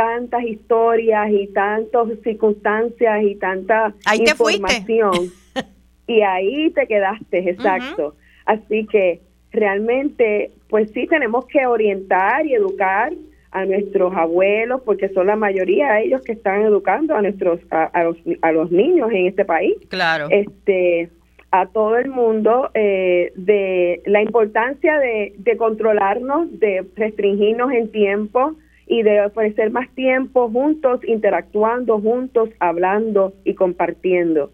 tantas 0.00 0.42
historias 0.44 1.30
y 1.30 1.48
tantas 1.48 2.08
circunstancias 2.24 3.22
y 3.22 3.34
tanta 3.34 3.92
ahí 4.06 4.20
información. 4.20 5.12
y 6.06 6.22
ahí 6.22 6.70
te 6.70 6.86
quedaste, 6.86 7.50
exacto. 7.50 8.14
Así 8.46 8.86
que 8.86 9.20
realmente, 9.52 10.52
pues 10.68 10.90
sí, 10.92 11.06
tenemos 11.06 11.46
que 11.46 11.66
orientar 11.66 12.46
y 12.46 12.54
educar 12.54 13.12
a 13.52 13.64
nuestros 13.64 14.14
abuelos, 14.14 14.80
porque 14.84 15.08
son 15.08 15.26
la 15.26 15.36
mayoría 15.36 15.94
de 15.94 16.04
ellos 16.04 16.22
que 16.22 16.32
están 16.32 16.62
educando 16.62 17.16
a 17.16 17.22
nuestros 17.22 17.60
a, 17.70 18.04
los, 18.04 18.16
a 18.42 18.52
los 18.52 18.70
niños 18.70 19.10
en 19.10 19.26
este 19.26 19.44
país. 19.44 19.74
Claro. 19.88 20.28
Este 20.30 21.10
a 21.52 21.66
todo 21.66 21.96
el 21.96 22.08
mundo 22.08 22.70
eh, 22.74 23.32
de 23.34 24.02
la 24.06 24.22
importancia 24.22 24.98
de, 24.98 25.34
de 25.36 25.56
controlarnos, 25.56 26.60
de 26.60 26.86
restringirnos 26.94 27.72
en 27.72 27.90
tiempo 27.90 28.54
y 28.86 29.02
de 29.02 29.22
ofrecer 29.22 29.72
más 29.72 29.88
tiempo 29.96 30.48
juntos, 30.48 31.00
interactuando 31.04 32.00
juntos, 32.00 32.50
hablando 32.60 33.32
y 33.44 33.54
compartiendo 33.54 34.52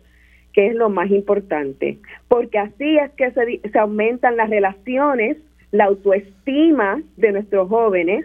que 0.56 0.68
es 0.68 0.74
lo 0.74 0.88
más 0.88 1.10
importante, 1.10 1.98
porque 2.28 2.58
así 2.58 2.96
es 2.96 3.10
que 3.10 3.30
se, 3.32 3.60
se 3.70 3.78
aumentan 3.78 4.38
las 4.38 4.48
relaciones, 4.48 5.36
la 5.70 5.84
autoestima 5.84 7.02
de 7.18 7.32
nuestros 7.32 7.68
jóvenes, 7.68 8.24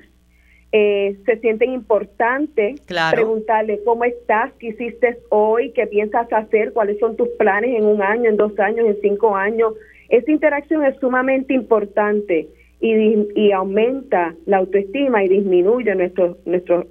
eh, 0.71 1.17
se 1.25 1.37
sienten 1.39 1.73
importantes, 1.73 2.79
preguntarle 3.11 3.81
cómo 3.83 4.05
estás, 4.05 4.53
qué 4.59 4.67
hiciste 4.67 5.17
hoy, 5.27 5.71
qué 5.71 5.87
piensas 5.87 6.31
hacer, 6.31 6.71
cuáles 6.71 6.97
son 6.99 7.17
tus 7.17 7.27
planes 7.37 7.77
en 7.77 7.83
un 7.83 8.01
año, 8.01 8.29
en 8.29 8.37
dos 8.37 8.57
años, 8.59 8.87
en 8.87 9.01
cinco 9.01 9.35
años. 9.35 9.73
Esa 10.07 10.31
interacción 10.31 10.85
es 10.85 10.95
sumamente 11.01 11.53
importante 11.53 12.47
y, 12.79 13.27
y 13.35 13.51
aumenta 13.51 14.33
la 14.45 14.59
autoestima 14.59 15.21
y 15.25 15.27
disminuye 15.27 15.93
nuestros 15.95 16.37
nuestros 16.45 16.85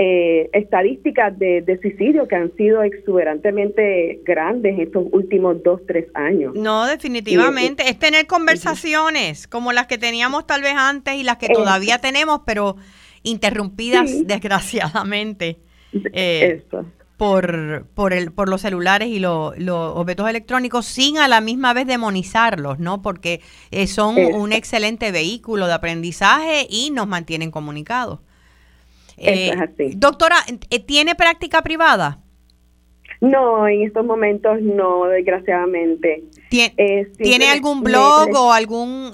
eh, 0.00 0.48
estadísticas 0.52 1.36
de, 1.40 1.60
de, 1.60 1.80
suicidio 1.80 2.28
que 2.28 2.36
han 2.36 2.54
sido 2.54 2.84
exuberantemente 2.84 4.20
grandes 4.24 4.78
estos 4.78 5.06
últimos 5.10 5.60
dos, 5.64 5.80
tres 5.88 6.06
años. 6.14 6.54
No, 6.54 6.86
definitivamente. 6.86 7.90
es 7.90 7.98
tener 7.98 8.28
conversaciones 8.28 9.48
como 9.48 9.72
las 9.72 9.88
que 9.88 9.98
teníamos 9.98 10.46
tal 10.46 10.62
vez 10.62 10.74
antes 10.76 11.14
y 11.14 11.24
las 11.24 11.38
que 11.38 11.48
todavía 11.48 11.98
tenemos, 11.98 12.42
pero 12.46 12.76
interrumpidas 13.24 14.24
desgraciadamente. 14.24 15.58
Eh, 16.12 16.62
por, 17.16 17.86
por, 17.94 18.12
el, 18.12 18.30
por 18.30 18.48
los 18.48 18.60
celulares 18.60 19.08
y 19.08 19.18
los 19.18 19.52
objetos 19.66 20.30
electrónicos 20.30 20.86
sin 20.86 21.18
a 21.18 21.26
la 21.26 21.40
misma 21.40 21.74
vez 21.74 21.88
demonizarlos, 21.88 22.78
¿no? 22.78 23.02
Porque 23.02 23.40
eh, 23.72 23.88
son 23.88 24.16
un 24.16 24.52
excelente 24.52 25.10
vehículo 25.10 25.66
de 25.66 25.72
aprendizaje 25.72 26.68
y 26.70 26.90
nos 26.92 27.08
mantienen 27.08 27.50
comunicados. 27.50 28.20
Eh, 29.18 29.52
así. 29.52 29.94
Doctora, 29.96 30.36
eh, 30.70 30.80
¿tiene 30.80 31.14
práctica 31.14 31.62
privada? 31.62 32.20
No, 33.20 33.66
en 33.66 33.82
estos 33.82 34.04
momentos 34.04 34.60
no, 34.62 35.06
desgraciadamente. 35.06 36.24
Eh, 36.52 37.10
¿Tiene, 37.16 37.48
algún 37.48 37.82
blog 37.82 38.30
o 38.36 38.52
algún 38.52 39.10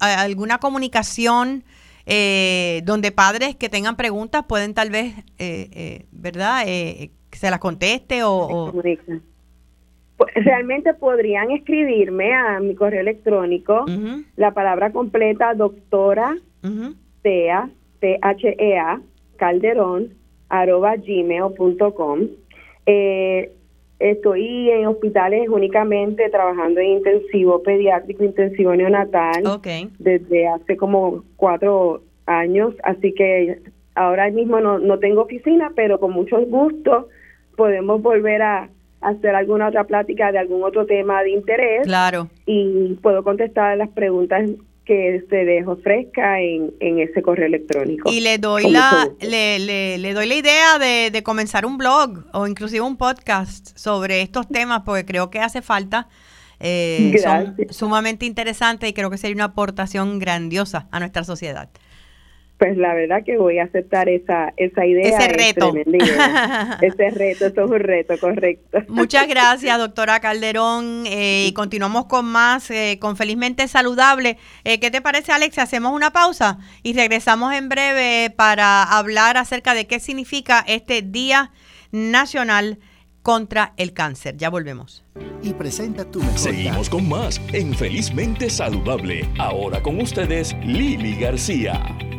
alguna 0.00 0.58
comunicación 0.58 1.62
donde 2.06 3.12
padres 3.12 3.54
que 3.54 3.68
tengan 3.68 3.96
preguntas 3.96 4.44
pueden 4.48 4.72
tal 4.72 4.90
vez, 4.90 5.14
¿verdad? 6.10 6.64
que 6.64 7.38
se 7.38 7.50
las 7.50 7.58
conteste 7.58 8.22
o... 8.24 8.72
Pues, 10.18 10.30
realmente 10.34 10.94
podrían 10.94 11.52
escribirme 11.52 12.34
a 12.34 12.58
mi 12.58 12.74
correo 12.74 13.00
electrónico 13.00 13.84
la 14.36 14.50
palabra 14.52 14.90
completa 14.90 15.54
doctora 15.54 16.36
Tea, 17.22 17.70
T-H-E-A, 18.00 19.00
calderón 19.38 20.14
arroba 20.50 20.96
gmail.com. 20.96 22.20
Eh, 22.86 23.52
estoy 23.98 24.70
en 24.70 24.86
hospitales 24.86 25.48
únicamente 25.48 26.28
trabajando 26.30 26.80
en 26.80 26.98
intensivo 26.98 27.62
pediátrico, 27.62 28.24
intensivo 28.24 28.74
neonatal 28.74 29.42
desde 29.98 30.48
hace 30.48 30.76
como 30.76 31.24
cuatro 31.36 32.02
años, 32.26 32.74
así 32.84 33.12
que 33.14 33.60
ahora 33.94 34.30
mismo 34.30 34.60
no, 34.60 34.78
no 34.78 34.98
tengo 34.98 35.22
oficina, 35.22 35.72
pero 35.74 35.98
con 35.98 36.12
mucho 36.12 36.38
gusto 36.46 37.08
podemos 37.56 38.00
volver 38.00 38.42
a 38.42 38.68
hacer 39.00 39.34
alguna 39.34 39.68
otra 39.68 39.84
plática 39.84 40.32
de 40.32 40.38
algún 40.38 40.62
otro 40.62 40.86
tema 40.86 41.22
de 41.22 41.30
interés. 41.30 41.84
Claro. 41.84 42.28
Y 42.46 42.94
puedo 43.02 43.22
contestar 43.22 43.76
las 43.76 43.88
preguntas 43.90 44.50
que 44.88 45.22
se 45.28 45.44
les 45.44 45.66
ofrezca 45.66 46.40
en, 46.40 46.72
en 46.80 46.98
ese 46.98 47.20
correo 47.20 47.46
electrónico. 47.46 48.10
Y 48.10 48.20
le 48.20 48.38
doy 48.38 48.70
la 48.70 49.06
le, 49.20 49.58
le, 49.98 50.14
doy 50.14 50.26
la 50.26 50.34
idea 50.34 50.78
de, 50.78 51.10
de, 51.10 51.22
comenzar 51.22 51.66
un 51.66 51.76
blog 51.76 52.24
o 52.32 52.46
inclusive 52.46 52.80
un 52.80 52.96
podcast 52.96 53.76
sobre 53.76 54.22
estos 54.22 54.48
temas 54.48 54.84
porque 54.86 55.04
creo 55.04 55.28
que 55.28 55.40
hace 55.40 55.60
falta. 55.60 56.08
Eh, 56.58 57.14
son 57.22 57.54
sumamente 57.68 58.24
interesantes 58.24 58.88
y 58.88 58.94
creo 58.94 59.10
que 59.10 59.18
sería 59.18 59.36
una 59.36 59.44
aportación 59.44 60.18
grandiosa 60.18 60.88
a 60.90 61.00
nuestra 61.00 61.22
sociedad. 61.22 61.68
Pues 62.58 62.76
la 62.76 62.92
verdad 62.92 63.22
que 63.24 63.38
voy 63.38 63.60
a 63.60 63.64
aceptar 63.64 64.08
esa, 64.08 64.52
esa 64.56 64.84
idea. 64.84 65.16
Ese 65.16 65.28
reto. 65.28 65.72
Ese 66.82 67.10
reto, 67.10 67.46
eso 67.46 67.64
es 67.64 67.70
un 67.70 67.78
reto, 67.78 68.18
correcto. 68.18 68.78
Muchas 68.88 69.28
gracias, 69.28 69.78
doctora 69.78 70.18
Calderón. 70.18 71.04
Eh, 71.06 71.46
y 71.48 71.52
continuamos 71.52 72.06
con 72.06 72.26
más, 72.26 72.68
eh, 72.70 72.98
con 73.00 73.16
Felizmente 73.16 73.68
Saludable. 73.68 74.38
Eh, 74.64 74.80
¿Qué 74.80 74.90
te 74.90 75.00
parece, 75.00 75.30
Alex? 75.30 75.58
Hacemos 75.58 75.92
una 75.92 76.10
pausa 76.10 76.58
y 76.82 76.94
regresamos 76.94 77.54
en 77.54 77.68
breve 77.68 78.30
para 78.34 78.82
hablar 78.82 79.36
acerca 79.36 79.74
de 79.74 79.86
qué 79.86 80.00
significa 80.00 80.64
este 80.66 81.02
Día 81.02 81.52
Nacional 81.92 82.78
contra 83.22 83.72
el 83.76 83.92
Cáncer. 83.92 84.36
Ya 84.36 84.50
volvemos. 84.50 85.04
Y 85.42 85.52
presenta 85.52 86.04
tu 86.10 86.20
Seguimos 86.34 86.90
con 86.90 87.08
más 87.08 87.40
en 87.52 87.72
Felizmente 87.74 88.50
Saludable. 88.50 89.28
Ahora 89.38 89.80
con 89.80 90.00
ustedes, 90.00 90.56
Lili 90.64 91.14
García. 91.20 92.17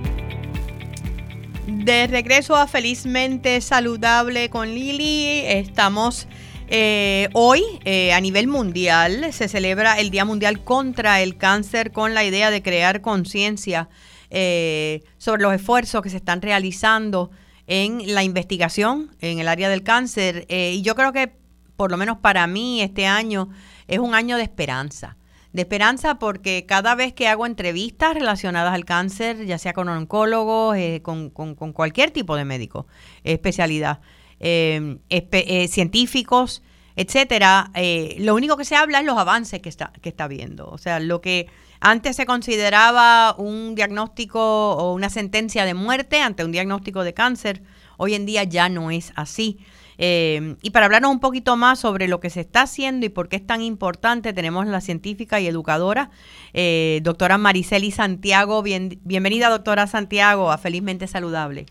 De 1.80 2.08
regreso 2.08 2.58
a 2.58 2.68
Felizmente 2.68 3.62
Saludable 3.62 4.50
con 4.50 4.68
Lili, 4.68 5.44
estamos 5.46 6.28
eh, 6.68 7.30
hoy 7.32 7.64
eh, 7.86 8.12
a 8.12 8.20
nivel 8.20 8.50
mundial, 8.50 9.32
se 9.32 9.48
celebra 9.48 9.98
el 9.98 10.10
Día 10.12 10.26
Mundial 10.26 10.62
contra 10.62 11.22
el 11.22 11.38
Cáncer 11.38 11.94
con 11.94 12.14
la 12.14 12.26
idea 12.26 12.52
de 12.52 12.62
crear 12.62 13.00
conciencia 13.00 13.88
eh, 14.30 15.04
sobre 15.18 15.42
los 15.42 15.54
esfuerzos 15.54 16.02
que 16.02 16.10
se 16.10 16.18
están 16.18 16.42
realizando 16.42 17.32
en 17.66 18.14
la 18.14 18.24
investigación 18.24 19.16
en 19.22 19.40
el 19.40 19.48
área 19.48 19.70
del 19.70 19.82
cáncer. 19.82 20.48
y 20.50 20.82
yo 20.82 20.96
creo 20.96 21.14
que, 21.14 21.32
por 21.78 21.92
lo 21.92 21.98
menos 21.98 22.18
para 22.18 22.46
mí, 22.46 22.82
este 22.82 23.08
año 23.08 23.50
es 23.88 24.00
un 24.00 24.16
año 24.16 24.36
de 24.36 24.44
esperanza 24.44 25.16
de 25.54 25.62
esperanza 25.62 26.20
porque 26.20 26.66
cada 26.68 26.96
vez 26.96 27.14
que 27.14 27.28
hago 27.28 27.46
entrevistas 27.46 28.14
relacionadas 28.14 28.74
al 28.74 28.86
cáncer, 28.86 29.46
ya 29.46 29.58
sea 29.58 29.74
con 29.74 29.90
oncólogos, 29.90 30.78
eh, 30.78 31.02
con, 31.02 31.30
cualquier 31.30 32.12
tipo 32.12 32.36
de 32.36 32.46
médico, 32.46 32.88
especialidad, 33.24 34.00
em, 34.40 35.00
eh, 35.10 35.68
científicos, 35.68 36.62
etcétera, 36.96 37.72
eh, 37.76 38.18
lo 38.20 38.36
único 38.36 38.58
que 38.58 38.66
se 38.66 38.76
habla 38.76 39.00
es 39.00 39.06
los 39.06 39.18
avances 39.18 39.62
que 39.62 39.70
está, 39.70 39.94
que 40.02 40.10
está 40.10 40.28
viendo. 40.28 40.68
O 40.70 40.78
sea, 40.78 41.00
lo 41.00 41.22
que 41.22 41.48
antes 41.80 42.18
se 42.18 42.26
consideraba 42.26 43.36
un 43.38 43.74
diagnóstico 43.74 44.74
o 44.74 44.94
una 44.94 45.10
sentencia 45.10 45.64
de 45.64 45.74
muerte 45.74 46.22
ante 46.22 46.44
un 46.44 46.52
diagnóstico 46.52 47.04
de 47.04 47.14
cáncer, 47.14 47.64
hoy 47.98 48.16
en 48.16 48.26
día 48.26 48.44
ya 48.44 48.68
no 48.68 48.92
es 48.92 49.14
así. 49.16 49.60
Eh, 50.02 50.56
y 50.62 50.70
para 50.72 50.86
hablarnos 50.86 51.12
un 51.12 51.20
poquito 51.20 51.58
más 51.58 51.80
sobre 51.80 52.08
lo 52.08 52.22
que 52.22 52.30
se 52.30 52.40
está 52.40 52.62
haciendo 52.62 53.06
y 53.06 53.10
por 53.10 53.28
qué 53.28 53.36
es 53.36 53.46
tan 53.46 53.62
importante, 53.62 54.32
tenemos 54.32 54.66
la 54.66 54.80
científica 54.80 55.42
y 55.42 55.48
educadora, 55.48 56.10
eh, 56.54 57.02
doctora 57.04 57.38
Mariceli 57.38 57.92
Santiago. 57.92 58.64
bienvenida, 58.64 59.50
doctora 59.50 59.88
Santiago, 59.88 60.52
a 60.52 60.58
Felizmente 60.58 61.06
Saludable. 61.06 61.66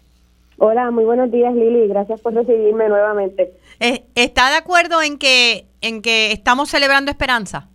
Hola, 0.58 0.90
muy 0.90 1.04
buenos 1.04 1.30
días, 1.32 1.54
Lili. 1.54 1.88
Gracias 1.88 2.20
por 2.20 2.34
recibirme 2.34 2.88
nuevamente. 2.88 3.54
Eh, 3.80 4.04
¿Está 4.14 4.50
de 4.50 4.56
acuerdo 4.56 5.00
en 5.00 5.16
que, 5.16 5.64
en 5.80 6.02
que 6.02 6.32
estamos 6.32 6.68
celebrando 6.68 7.10
esperanza? 7.10 7.68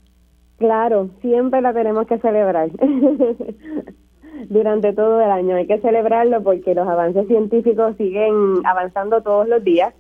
Claro, 0.57 1.09
siempre 1.21 1.61
la 1.61 1.73
tenemos 1.73 2.05
que 2.05 2.19
celebrar. 2.19 2.69
Durante 4.49 4.93
todo 4.93 5.19
el 5.19 5.31
año 5.31 5.55
hay 5.55 5.65
que 5.65 5.79
celebrarlo 5.79 6.43
porque 6.43 6.75
los 6.75 6.87
avances 6.87 7.27
científicos 7.27 7.95
siguen 7.97 8.61
avanzando 8.65 9.21
todos 9.21 9.47
los 9.47 9.63
días 9.63 9.93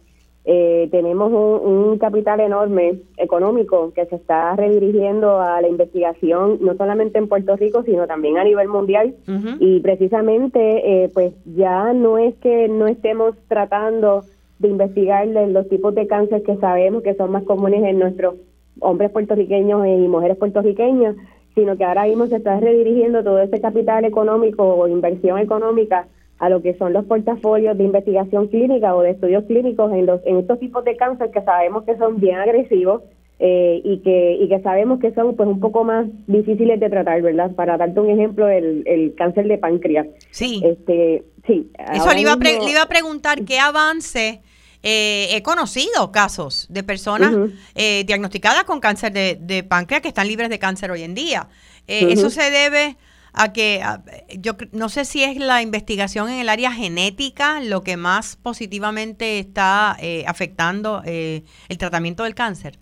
eh, 0.45 0.89
tenemos 0.91 1.31
un, 1.31 1.97
capital 1.99 2.41
enorme 2.41 2.99
económico 3.17 3.93
que 3.93 4.05
se 4.07 4.15
está 4.15 4.55
redirigiendo 4.57 5.39
a 5.39 5.61
la 5.61 5.69
investigación 5.69 6.57
no 6.59 6.75
solamente 6.75 7.17
en 7.17 7.29
Puerto 7.29 7.55
Rico 7.55 7.83
sino 7.83 8.07
también 8.07 8.37
a 8.37 8.43
nivel 8.43 8.67
mundial. 8.67 9.15
Y 9.59 9.79
precisamente 9.79 11.03
eh, 11.03 11.09
pues 11.13 11.33
ya 11.45 11.93
no 11.93 12.17
es 12.17 12.35
que 12.35 12.67
no 12.67 12.87
estemos 12.87 13.35
tratando 13.47 14.23
de 14.59 14.67
investigar 14.67 15.27
los 15.27 15.69
tipos 15.69 15.95
de 15.95 16.07
cáncer 16.07 16.43
que 16.43 16.57
sabemos 16.57 17.03
que 17.03 17.15
son 17.15 17.31
más 17.31 17.43
comunes 17.43 17.83
en 17.83 17.99
nuestros 17.99 18.35
hombres 18.81 19.11
puertorriqueños 19.11 19.85
y 19.85 20.07
mujeres 20.07 20.37
puertorriqueñas 20.37 21.15
sino 21.55 21.77
que 21.77 21.85
ahora 21.85 22.05
mismo 22.05 22.25
se 22.27 22.37
está 22.37 22.59
redirigiendo 22.59 23.23
todo 23.23 23.39
ese 23.39 23.61
capital 23.61 24.05
económico 24.05 24.63
o 24.63 24.87
inversión 24.87 25.37
económica 25.37 26.07
a 26.43 26.49
lo 26.49 26.61
que 26.61 26.75
son 26.77 26.91
los 26.91 27.05
portafolios 27.05 27.77
de 27.77 27.85
investigación 27.85 28.49
clínica 28.49 28.93
o 28.93 29.01
de 29.01 29.11
estudios 29.11 29.45
clínicos 29.45 29.93
en, 29.93 30.05
los, 30.05 30.19
en 30.25 30.39
estos 30.39 30.59
tipos 30.59 30.83
de 30.83 30.97
cáncer 30.97 31.31
que 31.31 31.41
sabemos 31.41 31.85
que 31.85 31.95
son 31.95 32.19
bien 32.19 32.35
agresivos 32.35 33.01
eh, 33.39 33.81
y 33.81 33.99
que 33.99 34.37
y 34.41 34.49
que 34.49 34.59
sabemos 34.59 34.99
que 34.99 35.13
son 35.13 35.37
pues 35.37 35.47
un 35.47 35.61
poco 35.61 35.85
más 35.85 36.05
difíciles 36.27 36.81
de 36.81 36.89
tratar, 36.89 37.21
¿verdad? 37.21 37.51
Para 37.55 37.77
darte 37.77 37.97
un 37.97 38.09
ejemplo, 38.09 38.49
el, 38.49 38.83
el 38.85 39.15
cáncer 39.15 39.47
de 39.47 39.57
páncreas. 39.57 40.05
Sí. 40.31 40.61
Este, 40.65 41.23
sí. 41.47 41.71
Eso 41.93 42.11
le 42.13 42.19
iba, 42.19 42.33
a 42.33 42.35
le 42.35 42.69
iba 42.69 42.81
a 42.81 42.89
preguntar 42.89 43.45
qué 43.45 43.59
avance. 43.59 44.41
Eh, 44.85 45.29
he 45.31 45.41
conocido 45.43 46.11
casos 46.11 46.67
de 46.69 46.83
personas 46.83 47.33
eh, 47.73 48.03
diagnosticadas 48.05 48.65
con 48.65 48.81
cáncer 48.81 49.13
de, 49.13 49.37
de, 49.39 49.63
páncreas 49.63 50.01
que 50.01 50.09
están 50.09 50.27
libres 50.27 50.49
de 50.49 50.59
cáncer 50.59 50.91
hoy 50.91 51.03
en 51.03 51.15
día. 51.15 51.47
Eso 51.87 52.29
se 52.29 52.51
debe 52.51 52.97
a 53.33 53.53
que 53.53 53.81
yo 54.39 54.53
no 54.71 54.89
sé 54.89 55.05
si 55.05 55.23
es 55.23 55.37
la 55.37 55.61
investigación 55.61 56.29
en 56.29 56.39
el 56.39 56.49
área 56.49 56.71
genética 56.71 57.59
lo 57.61 57.81
que 57.81 57.97
más 57.97 58.35
positivamente 58.35 59.39
está 59.39 59.97
afectando 60.27 61.01
el 61.05 61.77
tratamiento 61.77 62.23
del 62.23 62.35
cáncer. 62.35 62.77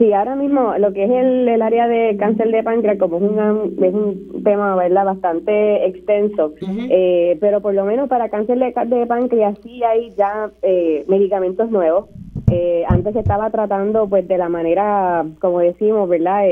Sí, 0.00 0.14
ahora 0.14 0.34
mismo 0.34 0.72
lo 0.78 0.94
que 0.94 1.04
es 1.04 1.10
el, 1.10 1.46
el 1.46 1.60
área 1.60 1.86
de 1.86 2.16
cáncer 2.16 2.50
de 2.50 2.62
páncreas, 2.62 2.96
como 2.96 3.18
es 3.18 3.22
un, 3.22 3.84
es 3.84 3.92
un 3.92 4.42
tema 4.42 4.74
¿verdad? 4.74 5.04
bastante 5.04 5.84
extenso, 5.88 6.54
eh, 6.88 7.36
pero 7.38 7.60
por 7.60 7.74
lo 7.74 7.84
menos 7.84 8.08
para 8.08 8.30
cáncer 8.30 8.58
de, 8.58 8.72
de 8.96 9.06
páncreas 9.06 9.58
sí 9.62 9.82
hay 9.84 10.08
ya 10.16 10.50
eh, 10.62 11.04
medicamentos 11.06 11.70
nuevos. 11.70 12.06
Eh, 12.50 12.82
antes 12.88 13.12
se 13.12 13.18
estaba 13.18 13.50
tratando 13.50 14.08
pues 14.08 14.26
de 14.26 14.38
la 14.38 14.48
manera, 14.48 15.26
como 15.38 15.58
decimos, 15.58 16.08
¿verdad? 16.08 16.46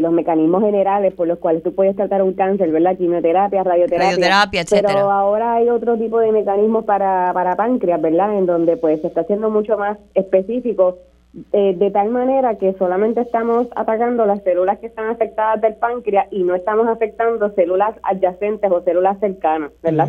Los 0.00 0.12
mecanismos 0.12 0.62
generales 0.62 1.14
por 1.14 1.26
los 1.26 1.38
cuales 1.38 1.62
tú 1.62 1.74
puedes 1.74 1.96
tratar 1.96 2.22
un 2.22 2.34
cáncer, 2.34 2.70
¿verdad? 2.70 2.96
Quimioterapia, 2.96 3.64
radioterapia. 3.64 4.10
Radioterapia, 4.10 4.60
etcétera. 4.60 4.88
Pero 4.94 5.10
ahora 5.10 5.54
hay 5.54 5.68
otro 5.70 5.96
tipo 5.96 6.18
de 6.20 6.30
mecanismos 6.32 6.84
para, 6.84 7.32
para 7.32 7.56
páncreas, 7.56 8.00
¿verdad? 8.00 8.36
En 8.36 8.46
donde 8.46 8.76
pues 8.76 9.00
se 9.00 9.06
está 9.06 9.22
haciendo 9.22 9.50
mucho 9.50 9.78
más 9.78 9.98
específico 10.14 10.98
eh, 11.52 11.74
de 11.76 11.90
tal 11.90 12.08
manera 12.08 12.56
que 12.56 12.72
solamente 12.78 13.20
estamos 13.20 13.68
atacando 13.76 14.24
las 14.24 14.42
células 14.42 14.78
que 14.78 14.86
están 14.86 15.10
afectadas 15.10 15.60
del 15.60 15.74
páncreas 15.74 16.26
y 16.30 16.42
no 16.42 16.54
estamos 16.54 16.88
afectando 16.88 17.50
células 17.54 17.94
adyacentes 18.02 18.70
o 18.70 18.82
células 18.82 19.20
cercanas, 19.20 19.70
¿verdad? 19.82 20.08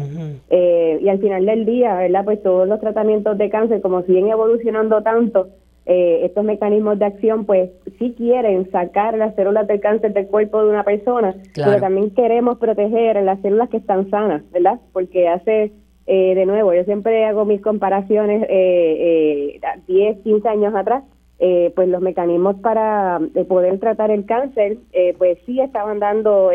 Eh, 0.49 0.97
y 1.01 1.09
al 1.09 1.19
final 1.19 1.45
del 1.45 1.65
día, 1.65 1.95
¿verdad? 1.95 2.23
Pues 2.23 2.41
todos 2.41 2.67
los 2.67 2.79
tratamientos 2.79 3.37
de 3.37 3.49
cáncer, 3.49 3.81
como 3.81 4.01
siguen 4.03 4.29
evolucionando 4.29 5.03
tanto, 5.03 5.49
eh, 5.89 6.21
estos 6.23 6.45
mecanismos 6.45 6.97
de 6.99 7.05
acción, 7.05 7.45
pues 7.45 7.69
sí 7.97 8.13
quieren 8.17 8.71
sacar 8.71 9.17
las 9.17 9.35
células 9.35 9.67
del 9.67 9.81
cáncer 9.81 10.13
del 10.13 10.27
cuerpo 10.27 10.63
de 10.63 10.69
una 10.69 10.83
persona, 10.83 11.35
pero 11.53 11.79
también 11.81 12.11
queremos 12.11 12.57
proteger 12.59 13.21
las 13.23 13.41
células 13.41 13.69
que 13.69 13.77
están 13.77 14.09
sanas, 14.09 14.43
¿verdad? 14.51 14.79
Porque 14.93 15.27
hace 15.27 15.71
de 16.05 16.43
nuevo, 16.47 16.73
yo 16.73 16.83
siempre 16.85 17.23
hago 17.25 17.45
mis 17.45 17.61
comparaciones 17.61 18.43
eh, 18.49 19.59
10, 19.85 20.19
15 20.23 20.49
años 20.49 20.73
atrás, 20.73 21.03
eh, 21.41 21.71
pues 21.73 21.87
los 21.87 22.01
mecanismos 22.01 22.57
para 22.57 23.17
eh, 23.33 23.45
poder 23.45 23.79
tratar 23.79 24.11
el 24.11 24.25
cáncer, 24.25 24.77
eh, 24.91 25.15
pues 25.17 25.37
sí 25.45 25.61
estaban 25.61 25.99
dando 25.99 26.51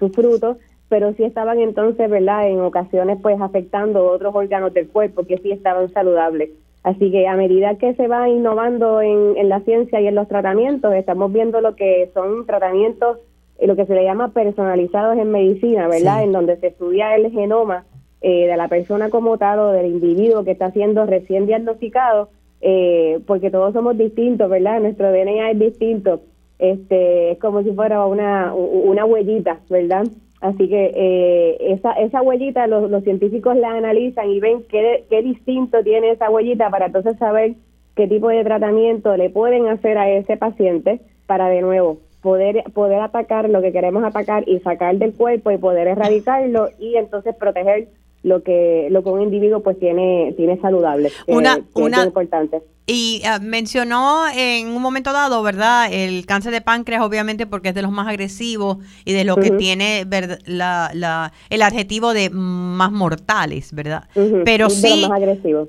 sus 0.00 0.12
frutos, 0.12 0.56
pero 0.88 1.12
sí 1.14 1.22
estaban 1.22 1.60
entonces, 1.60 2.10
¿verdad? 2.10 2.48
En 2.48 2.60
ocasiones, 2.60 3.18
pues 3.22 3.40
afectando 3.40 4.10
otros 4.10 4.34
órganos 4.34 4.74
del 4.74 4.88
cuerpo 4.88 5.24
que 5.24 5.38
sí 5.38 5.52
estaban 5.52 5.88
saludables. 5.92 6.50
Así 6.84 7.10
que 7.10 7.26
a 7.26 7.34
medida 7.34 7.76
que 7.76 7.94
se 7.94 8.06
va 8.06 8.28
innovando 8.28 9.00
en, 9.00 9.36
en 9.36 9.48
la 9.48 9.60
ciencia 9.60 10.00
y 10.00 10.06
en 10.06 10.14
los 10.14 10.28
tratamientos, 10.28 10.94
estamos 10.94 11.32
viendo 11.32 11.60
lo 11.60 11.74
que 11.74 12.10
son 12.14 12.46
tratamientos, 12.46 13.18
lo 13.60 13.74
que 13.74 13.86
se 13.86 13.94
le 13.94 14.04
llama 14.04 14.32
personalizados 14.32 15.18
en 15.18 15.32
medicina, 15.32 15.88
¿verdad? 15.88 16.22
En 16.22 16.32
donde 16.32 16.56
se 16.58 16.68
estudia 16.68 17.16
el 17.16 17.32
genoma 17.32 17.84
de 18.20 18.54
la 18.56 18.68
persona 18.68 19.10
como 19.10 19.36
tal 19.36 19.58
o 19.58 19.72
del 19.72 19.86
individuo 19.86 20.44
que 20.44 20.52
está 20.52 20.70
siendo 20.70 21.04
recién 21.04 21.46
diagnosticado 21.46 22.30
eh, 22.66 23.20
porque 23.26 23.50
todos 23.50 23.74
somos 23.74 23.98
distintos, 23.98 24.48
¿verdad? 24.48 24.80
Nuestro 24.80 25.12
DNA 25.12 25.50
es 25.50 25.58
distinto. 25.58 26.22
Este, 26.58 27.32
es 27.32 27.38
como 27.38 27.62
si 27.62 27.70
fuera 27.72 28.06
una, 28.06 28.54
una 28.54 29.04
huellita, 29.04 29.60
¿verdad? 29.68 30.06
Así 30.40 30.68
que 30.68 30.92
eh, 30.94 31.72
esa, 31.72 31.92
esa 31.92 32.20
huellita 32.20 32.66
los, 32.66 32.90
los 32.90 33.02
científicos 33.04 33.56
la 33.56 33.70
analizan 33.70 34.30
y 34.30 34.40
ven 34.40 34.62
qué, 34.68 35.04
qué 35.08 35.22
distinto 35.22 35.82
tiene 35.82 36.10
esa 36.10 36.30
huellita 36.30 36.68
para 36.70 36.86
entonces 36.86 37.16
saber 37.16 37.54
qué 37.94 38.06
tipo 38.08 38.28
de 38.28 38.44
tratamiento 38.44 39.16
le 39.16 39.30
pueden 39.30 39.68
hacer 39.68 39.96
a 39.96 40.10
ese 40.10 40.36
paciente 40.36 41.00
para 41.26 41.48
de 41.48 41.62
nuevo 41.62 41.98
poder 42.20 42.64
poder 42.72 43.00
atacar 43.00 43.50
lo 43.50 43.60
que 43.60 43.70
queremos 43.70 44.02
atacar 44.02 44.48
y 44.48 44.58
sacar 44.60 44.96
del 44.96 45.12
cuerpo 45.12 45.50
y 45.50 45.58
poder 45.58 45.88
erradicarlo 45.88 46.68
y 46.78 46.96
entonces 46.96 47.34
proteger 47.36 47.88
lo 48.24 48.42
que 48.42 48.88
lo 48.90 49.04
que 49.04 49.10
un 49.10 49.22
individuo 49.22 49.60
pues 49.62 49.78
tiene 49.78 50.34
tiene 50.36 50.58
saludable 50.60 51.12
una, 51.28 51.60
una 51.74 52.04
importante. 52.04 52.62
Y 52.86 53.22
ah, 53.24 53.38
mencionó 53.38 54.24
en 54.34 54.68
un 54.68 54.82
momento 54.82 55.12
dado 55.12 55.42
verdad 55.42 55.88
el 55.90 56.26
cáncer 56.26 56.52
de 56.52 56.60
páncreas 56.60 57.02
obviamente 57.02 57.46
porque 57.46 57.70
es 57.70 57.74
de 57.74 57.80
los 57.80 57.92
más 57.92 58.08
agresivos 58.08 58.78
y 59.06 59.12
de 59.12 59.24
lo 59.24 59.36
que 59.36 59.50
tiene 59.52 60.06
la, 60.44 60.90
la, 60.92 61.32
el 61.48 61.62
adjetivo 61.62 62.12
de 62.12 62.28
más 62.28 62.92
mortales 62.92 63.72
verdad 63.72 64.04
pero 64.44 64.68
sí, 64.68 65.06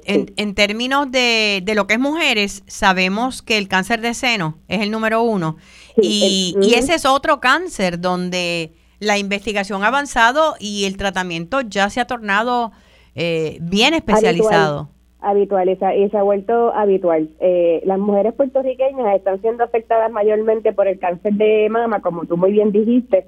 En, 0.06 0.34
en, 0.36 0.56
términos 0.56 1.10
de, 1.10 1.62
de 1.64 1.76
lo 1.76 1.88
que 1.88 1.94
es 1.94 2.00
mujeres 2.00 2.64
sabemos 2.68 3.42
que 3.42 3.58
el 3.58 3.68
cáncer 3.68 4.02
de 4.02 4.14
seno 4.14 4.58
es 4.68 4.82
el 4.82 4.92
número 4.92 5.22
uno. 5.24 5.58
Y, 6.02 6.56
y 6.62 6.74
ese 6.74 6.96
es 6.96 7.06
otro 7.06 7.40
cáncer 7.40 8.00
donde 8.00 8.74
la 9.00 9.18
investigación 9.18 9.84
ha 9.84 9.88
avanzado 9.88 10.56
y 10.60 10.86
el 10.86 10.98
tratamiento 10.98 11.62
ya 11.62 11.90
se 11.90 12.02
ha 12.02 12.06
tornado 12.06 12.72
eh, 13.16 13.58
bien 13.62 13.94
especializado. 13.94 14.90
Habitual, 15.22 15.70
y, 15.70 15.76
se, 15.78 16.18
ha 16.18 16.22
vuelto 16.22 16.72
habitual. 16.74 17.30
Eh, 17.40 17.82
las 17.84 17.98
mujeres 17.98 18.34
puertorriqueñas 18.34 19.16
están 19.16 19.42
siendo 19.42 19.64
afectadas 19.64 20.12
mayormente 20.12 20.72
por 20.72 20.88
el 20.88 21.00
cáncer 21.00 21.34
de 21.34 21.68
mama, 21.70 22.02
como 22.02 22.26
tú 22.26 22.38
muy 22.38 22.52
bien 22.52 22.72
dijiste, 22.72 23.26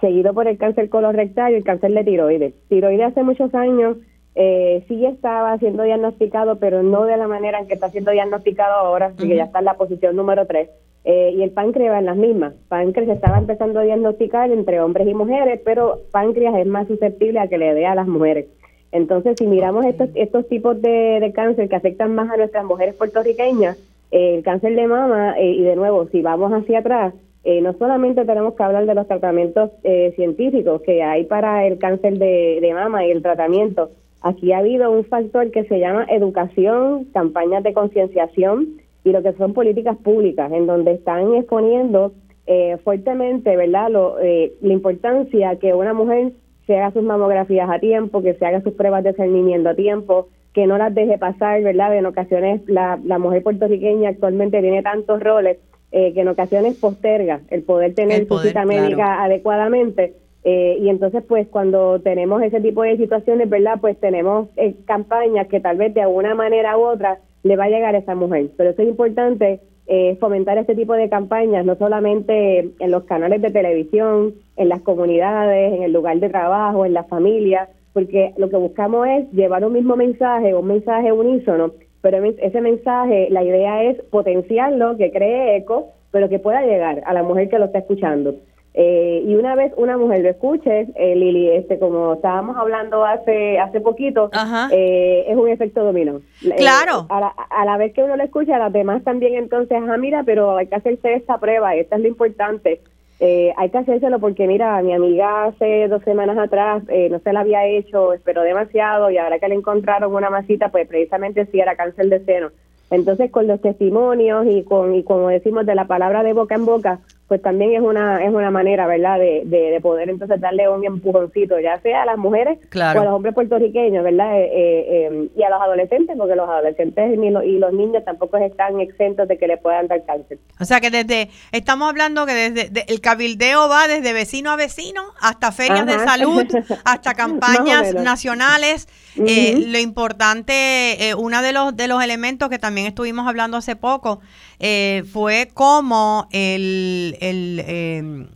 seguido 0.00 0.32
por 0.32 0.46
el 0.46 0.58
cáncer 0.58 0.88
colorectal 0.88 1.52
y 1.52 1.56
el 1.56 1.64
cáncer 1.64 1.92
de 1.92 2.04
tiroides. 2.04 2.54
Tiroides 2.68 3.08
hace 3.08 3.24
muchos 3.24 3.52
años 3.54 3.96
eh, 4.36 4.84
sí 4.86 5.04
estaba 5.04 5.58
siendo 5.58 5.82
diagnosticado, 5.82 6.58
pero 6.60 6.82
no 6.82 7.04
de 7.04 7.16
la 7.16 7.26
manera 7.26 7.58
en 7.58 7.66
que 7.66 7.74
está 7.74 7.90
siendo 7.90 8.12
diagnosticado 8.12 8.74
ahora, 8.74 9.12
que 9.18 9.34
ya 9.34 9.44
está 9.44 9.58
en 9.58 9.64
la 9.64 9.74
posición 9.74 10.14
número 10.14 10.46
3. 10.46 10.70
Eh, 11.04 11.32
y 11.34 11.42
el 11.42 11.50
páncreas 11.50 11.98
en 11.98 12.06
las 12.06 12.16
mismas. 12.16 12.52
Páncreas 12.68 13.08
estaba 13.08 13.38
empezando 13.38 13.80
a 13.80 13.84
diagnosticar 13.84 14.50
entre 14.50 14.80
hombres 14.80 15.08
y 15.08 15.14
mujeres, 15.14 15.60
pero 15.64 16.00
páncreas 16.12 16.54
es 16.56 16.66
más 16.66 16.86
susceptible 16.88 17.38
a 17.38 17.48
que 17.48 17.56
le 17.56 17.72
dé 17.72 17.86
a 17.86 17.94
las 17.94 18.06
mujeres. 18.06 18.46
Entonces, 18.92 19.36
si 19.38 19.46
miramos 19.46 19.86
estos, 19.86 20.10
estos 20.14 20.46
tipos 20.48 20.80
de, 20.82 21.32
cáncer 21.34 21.68
que 21.68 21.76
afectan 21.76 22.14
más 22.14 22.30
a 22.30 22.36
nuestras 22.36 22.64
mujeres 22.64 22.94
puertorriqueñas, 22.96 23.78
eh, 24.10 24.34
el 24.34 24.42
cáncer 24.42 24.74
de 24.74 24.86
mama, 24.86 25.38
eh, 25.38 25.52
y 25.52 25.62
de 25.62 25.76
nuevo, 25.76 26.06
si 26.08 26.20
vamos 26.20 26.52
hacia 26.52 26.80
atrás, 26.80 27.14
no 27.62 27.72
solamente 27.72 28.26
tenemos 28.26 28.52
que 28.52 28.62
hablar 28.62 28.84
de 28.84 28.94
los 28.94 29.08
tratamientos 29.08 29.70
científicos 30.14 30.82
que 30.82 31.02
hay 31.02 31.24
para 31.24 31.66
el 31.66 31.78
cáncer 31.78 32.18
de, 32.18 32.58
de 32.60 32.74
mama 32.74 33.06
y 33.06 33.10
el 33.10 33.22
tratamiento, 33.22 33.88
aquí 34.20 34.52
ha 34.52 34.58
habido 34.58 34.90
un 34.90 35.06
factor 35.06 35.50
que 35.50 35.64
se 35.64 35.78
llama 35.78 36.04
educación, 36.10 37.06
campañas 37.14 37.62
de 37.62 37.72
concienciación, 37.72 38.80
y 39.04 39.12
lo 39.12 39.22
que 39.22 39.32
son 39.34 39.54
políticas 39.54 39.96
públicas, 39.96 40.50
en 40.52 40.66
donde 40.66 40.92
están 40.92 41.34
exponiendo 41.34 42.12
eh, 42.46 42.78
fuertemente, 42.82 43.56
¿verdad?, 43.56 43.90
lo, 43.90 44.18
eh, 44.20 44.52
la 44.60 44.72
importancia 44.72 45.56
que 45.56 45.72
una 45.72 45.94
mujer 45.94 46.32
se 46.66 46.76
haga 46.76 46.92
sus 46.92 47.02
mamografías 47.02 47.70
a 47.70 47.78
tiempo, 47.78 48.22
que 48.22 48.34
se 48.34 48.44
haga 48.44 48.60
sus 48.60 48.74
pruebas 48.74 49.04
de 49.04 49.12
cernimiento 49.12 49.70
a 49.70 49.74
tiempo, 49.74 50.28
que 50.52 50.66
no 50.66 50.76
las 50.76 50.94
deje 50.94 51.16
pasar, 51.16 51.62
¿verdad? 51.62 51.96
En 51.96 52.06
ocasiones 52.06 52.60
la, 52.66 52.98
la 53.04 53.18
mujer 53.18 53.42
puertorriqueña 53.42 54.10
actualmente 54.10 54.60
tiene 54.60 54.82
tantos 54.82 55.22
roles 55.22 55.58
eh, 55.92 56.12
que 56.12 56.20
en 56.20 56.28
ocasiones 56.28 56.76
posterga 56.76 57.40
el 57.50 57.62
poder 57.62 57.94
tener 57.94 58.26
su 58.26 58.38
cita 58.38 58.64
médica 58.64 59.22
adecuadamente. 59.22 60.14
y 60.44 60.88
entonces, 60.88 61.22
pues, 61.28 61.46
cuando 61.48 62.00
tenemos 62.00 62.42
ese 62.42 62.60
tipo 62.60 62.82
de 62.82 62.96
situaciones, 62.96 63.48
¿verdad? 63.48 63.78
Pues 63.80 63.98
tenemos 64.00 64.48
campañas 64.86 65.46
que 65.48 65.60
tal 65.60 65.76
vez 65.76 65.94
de 65.94 66.02
alguna 66.02 66.34
manera 66.34 66.76
u 66.76 66.82
otra 66.82 67.20
le 67.42 67.56
va 67.56 67.64
a 67.64 67.68
llegar 67.70 67.94
a 67.94 67.98
esa 67.98 68.14
mujer. 68.14 68.50
Pero 68.56 68.70
eso 68.70 68.82
es 68.82 68.88
importante 68.88 69.60
eh, 69.86 70.16
fomentar 70.20 70.56
este 70.58 70.74
tipo 70.74 70.94
de 70.94 71.08
campañas, 71.08 71.64
no 71.64 71.74
solamente 71.76 72.70
en 72.78 72.90
los 72.90 73.04
canales 73.04 73.42
de 73.42 73.50
televisión, 73.50 74.34
en 74.56 74.68
las 74.68 74.82
comunidades, 74.82 75.72
en 75.74 75.82
el 75.82 75.92
lugar 75.92 76.20
de 76.20 76.28
trabajo, 76.28 76.86
en 76.86 76.92
la 76.92 77.04
familia, 77.04 77.68
porque 77.92 78.32
lo 78.36 78.48
que 78.50 78.56
buscamos 78.56 79.08
es 79.08 79.30
llevar 79.32 79.64
un 79.64 79.72
mismo 79.72 79.96
mensaje, 79.96 80.54
un 80.54 80.68
mensaje 80.68 81.12
unísono, 81.12 81.72
pero 82.02 82.24
ese 82.24 82.60
mensaje, 82.60 83.28
la 83.30 83.42
idea 83.42 83.82
es 83.82 84.00
potenciarlo, 84.10 84.96
que 84.96 85.10
cree 85.10 85.56
eco, 85.56 85.88
pero 86.10 86.28
que 86.28 86.38
pueda 86.38 86.62
llegar 86.62 87.02
a 87.04 87.12
la 87.12 87.22
mujer 87.22 87.48
que 87.48 87.58
lo 87.58 87.66
está 87.66 87.80
escuchando. 87.80 88.36
Eh, 88.72 89.24
y 89.26 89.34
una 89.34 89.56
vez 89.56 89.72
una 89.76 89.96
mujer 89.96 90.20
lo 90.20 90.30
escuche, 90.30 90.86
eh, 90.94 91.16
Lili, 91.16 91.50
este, 91.50 91.78
como 91.78 92.14
estábamos 92.14 92.56
hablando 92.56 93.04
hace 93.04 93.58
hace 93.58 93.80
poquito, 93.80 94.30
eh, 94.70 95.24
es 95.26 95.36
un 95.36 95.48
efecto 95.48 95.82
dominó. 95.82 96.20
Claro. 96.56 97.06
A 97.08 97.20
la, 97.20 97.34
a, 97.50 97.64
la, 97.64 97.76
vez 97.78 97.92
que 97.92 98.02
uno 98.04 98.16
lo 98.16 98.22
escucha, 98.22 98.58
las 98.58 98.72
demás 98.72 99.02
también 99.02 99.34
entonces, 99.34 99.76
ah, 99.88 99.96
mira, 99.96 100.22
pero 100.24 100.56
hay 100.56 100.68
que 100.68 100.76
hacerse 100.76 101.14
esta 101.14 101.38
prueba, 101.38 101.74
esta 101.74 101.96
es 101.96 102.02
lo 102.02 102.08
importante. 102.08 102.80
hay 103.20 103.70
que 103.70 103.78
hacérselo 103.78 104.20
porque, 104.20 104.46
mira, 104.46 104.80
mi 104.82 104.92
amiga 104.92 105.46
hace 105.46 105.88
dos 105.88 106.02
semanas 106.04 106.38
atrás 106.38 106.84
no 107.10 107.18
se 107.18 107.32
la 107.32 107.40
había 107.40 107.66
hecho, 107.66 108.12
esperó 108.12 108.42
demasiado 108.42 109.10
y 109.10 109.18
ahora 109.18 109.40
que 109.40 109.48
le 109.48 109.56
encontraron 109.56 110.14
una 110.14 110.30
masita, 110.30 110.68
pues 110.68 110.86
precisamente 110.86 111.44
sí 111.46 111.58
era 111.58 111.74
cáncer 111.74 112.08
de 112.08 112.24
seno. 112.24 112.50
Entonces, 112.90 113.30
con 113.30 113.46
los 113.46 113.60
testimonios 113.60 114.46
y 114.46 114.64
con, 114.64 114.94
y 114.94 115.04
como 115.04 115.28
decimos, 115.28 115.64
de 115.66 115.74
la 115.74 115.86
palabra 115.86 116.22
de 116.22 116.32
boca 116.32 116.54
en 116.54 116.64
boca, 116.64 117.00
pues 117.30 117.42
también 117.42 117.74
es 117.74 117.80
una 117.80 118.24
es 118.24 118.34
una 118.34 118.50
manera, 118.50 118.88
¿verdad?, 118.88 119.16
de, 119.16 119.44
de, 119.44 119.80
poder 119.80 120.10
entonces 120.10 120.40
darle 120.40 120.68
un 120.68 120.84
empujoncito, 120.84 121.60
ya 121.60 121.80
sea 121.80 122.02
a 122.02 122.04
las 122.04 122.18
mujeres 122.18 122.58
o 122.74 122.80
a 122.80 123.04
los 123.04 123.14
hombres 123.14 123.34
puertorriqueños, 123.34 124.02
¿verdad?, 124.02 124.36
eh, 124.36 124.50
eh, 124.52 125.08
eh, 125.12 125.28
y 125.36 125.42
a 125.44 125.48
los 125.48 125.62
adolescentes, 125.62 126.16
porque 126.18 126.34
los 126.34 126.48
adolescentes 126.48 127.16
y 127.16 127.30
los, 127.30 127.44
y 127.44 127.58
los 127.58 127.72
niños 127.72 128.04
tampoco 128.04 128.36
están 128.38 128.80
exentos 128.80 129.28
de 129.28 129.38
que 129.38 129.46
le 129.46 129.58
puedan 129.58 129.86
dar 129.86 130.04
cáncer. 130.04 130.38
O 130.58 130.64
sea 130.64 130.80
que 130.80 130.90
desde, 130.90 131.30
estamos 131.52 131.88
hablando 131.88 132.26
que 132.26 132.34
desde 132.34 132.92
el 132.92 133.00
cabildeo 133.00 133.68
va 133.68 133.86
desde 133.86 134.12
vecino 134.12 134.50
a 134.50 134.56
vecino 134.56 135.00
hasta 135.20 135.52
ferias 135.52 135.86
de 135.86 136.00
salud, 136.00 136.44
hasta 136.84 137.14
campañas 137.14 137.94
nacionales. 137.94 138.88
lo 139.14 139.78
importante, 139.78 141.14
uno 141.16 141.42
de 141.42 141.52
los, 141.52 141.76
de 141.76 141.86
los 141.86 142.02
elementos 142.02 142.48
que 142.48 142.58
también 142.58 142.79
estuvimos 142.86 143.26
hablando 143.26 143.56
hace 143.56 143.76
poco, 143.76 144.20
eh, 144.58 145.04
fue 145.12 145.50
como 145.52 146.28
el, 146.30 147.16
em, 147.20 148.28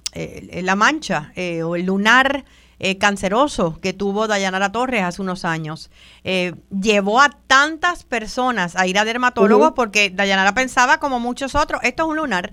la 0.63 0.77
mancha 0.77 1.33
eh, 1.37 1.63
o 1.63 1.77
el 1.77 1.87
lunar 1.87 2.45
eh, 2.79 2.99
canceroso 2.99 3.79
que 3.81 3.93
tuvo 3.93 4.27
Dayanara 4.27 4.73
Torres 4.73 5.03
hace 5.03 5.23
unos 5.23 5.45
años. 5.45 5.91
llevó 6.23 7.21
a 7.21 7.31
tantas 7.47 8.05
personas 8.05 8.77
a 8.77 8.87
ir 8.87 8.99
a 8.99 9.05
dermatólogos 9.05 9.73
porque 9.75 10.11
Dayanara 10.11 10.55
pensaba, 10.55 10.99
como 10.99 11.21
muchos 11.21 11.55
otros, 11.55 11.81
esto 11.83 12.05
es 12.05 12.09
un 12.09 12.17
lunar. 12.17 12.53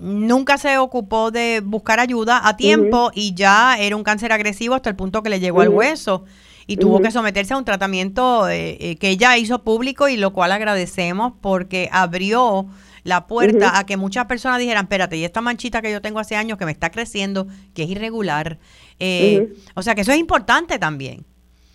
nunca 0.00 0.58
se 0.58 0.78
ocupó 0.78 1.30
de 1.30 1.62
buscar 1.64 2.00
ayuda 2.00 2.46
a 2.46 2.56
tiempo 2.56 3.10
y 3.14 3.34
ya 3.34 3.76
era 3.78 3.96
un 3.96 4.04
cáncer 4.04 4.32
agresivo 4.32 4.74
hasta 4.74 4.90
el 4.90 4.96
punto 4.96 5.22
que 5.22 5.30
le 5.30 5.40
llegó 5.40 5.60
al 5.60 5.70
hueso 5.70 6.24
y 6.66 6.76
tuvo 6.76 7.00
que 7.00 7.10
someterse 7.10 7.54
a 7.54 7.58
un 7.58 7.64
tratamiento 7.64 8.48
eh, 8.48 8.76
eh, 8.80 8.96
que 8.96 9.10
ella 9.10 9.36
hizo 9.36 9.62
público 9.62 10.08
y 10.08 10.16
lo 10.16 10.32
cual 10.32 10.52
agradecemos 10.52 11.32
porque 11.40 11.88
abrió 11.92 12.66
la 13.04 13.28
puerta 13.28 13.78
a 13.78 13.86
que 13.86 13.96
muchas 13.96 14.24
personas 14.24 14.58
dijeran, 14.58 14.84
espérate, 14.84 15.16
y 15.16 15.24
esta 15.24 15.40
manchita 15.40 15.80
que 15.80 15.92
yo 15.92 16.00
tengo 16.00 16.18
hace 16.18 16.34
años 16.34 16.58
que 16.58 16.64
me 16.64 16.72
está 16.72 16.90
creciendo, 16.90 17.46
que 17.72 17.84
es 17.84 17.90
irregular. 17.90 18.58
Eh, 18.98 19.52
o 19.76 19.82
sea 19.82 19.94
que 19.94 20.00
eso 20.00 20.10
es 20.10 20.18
importante 20.18 20.80
también. 20.80 21.24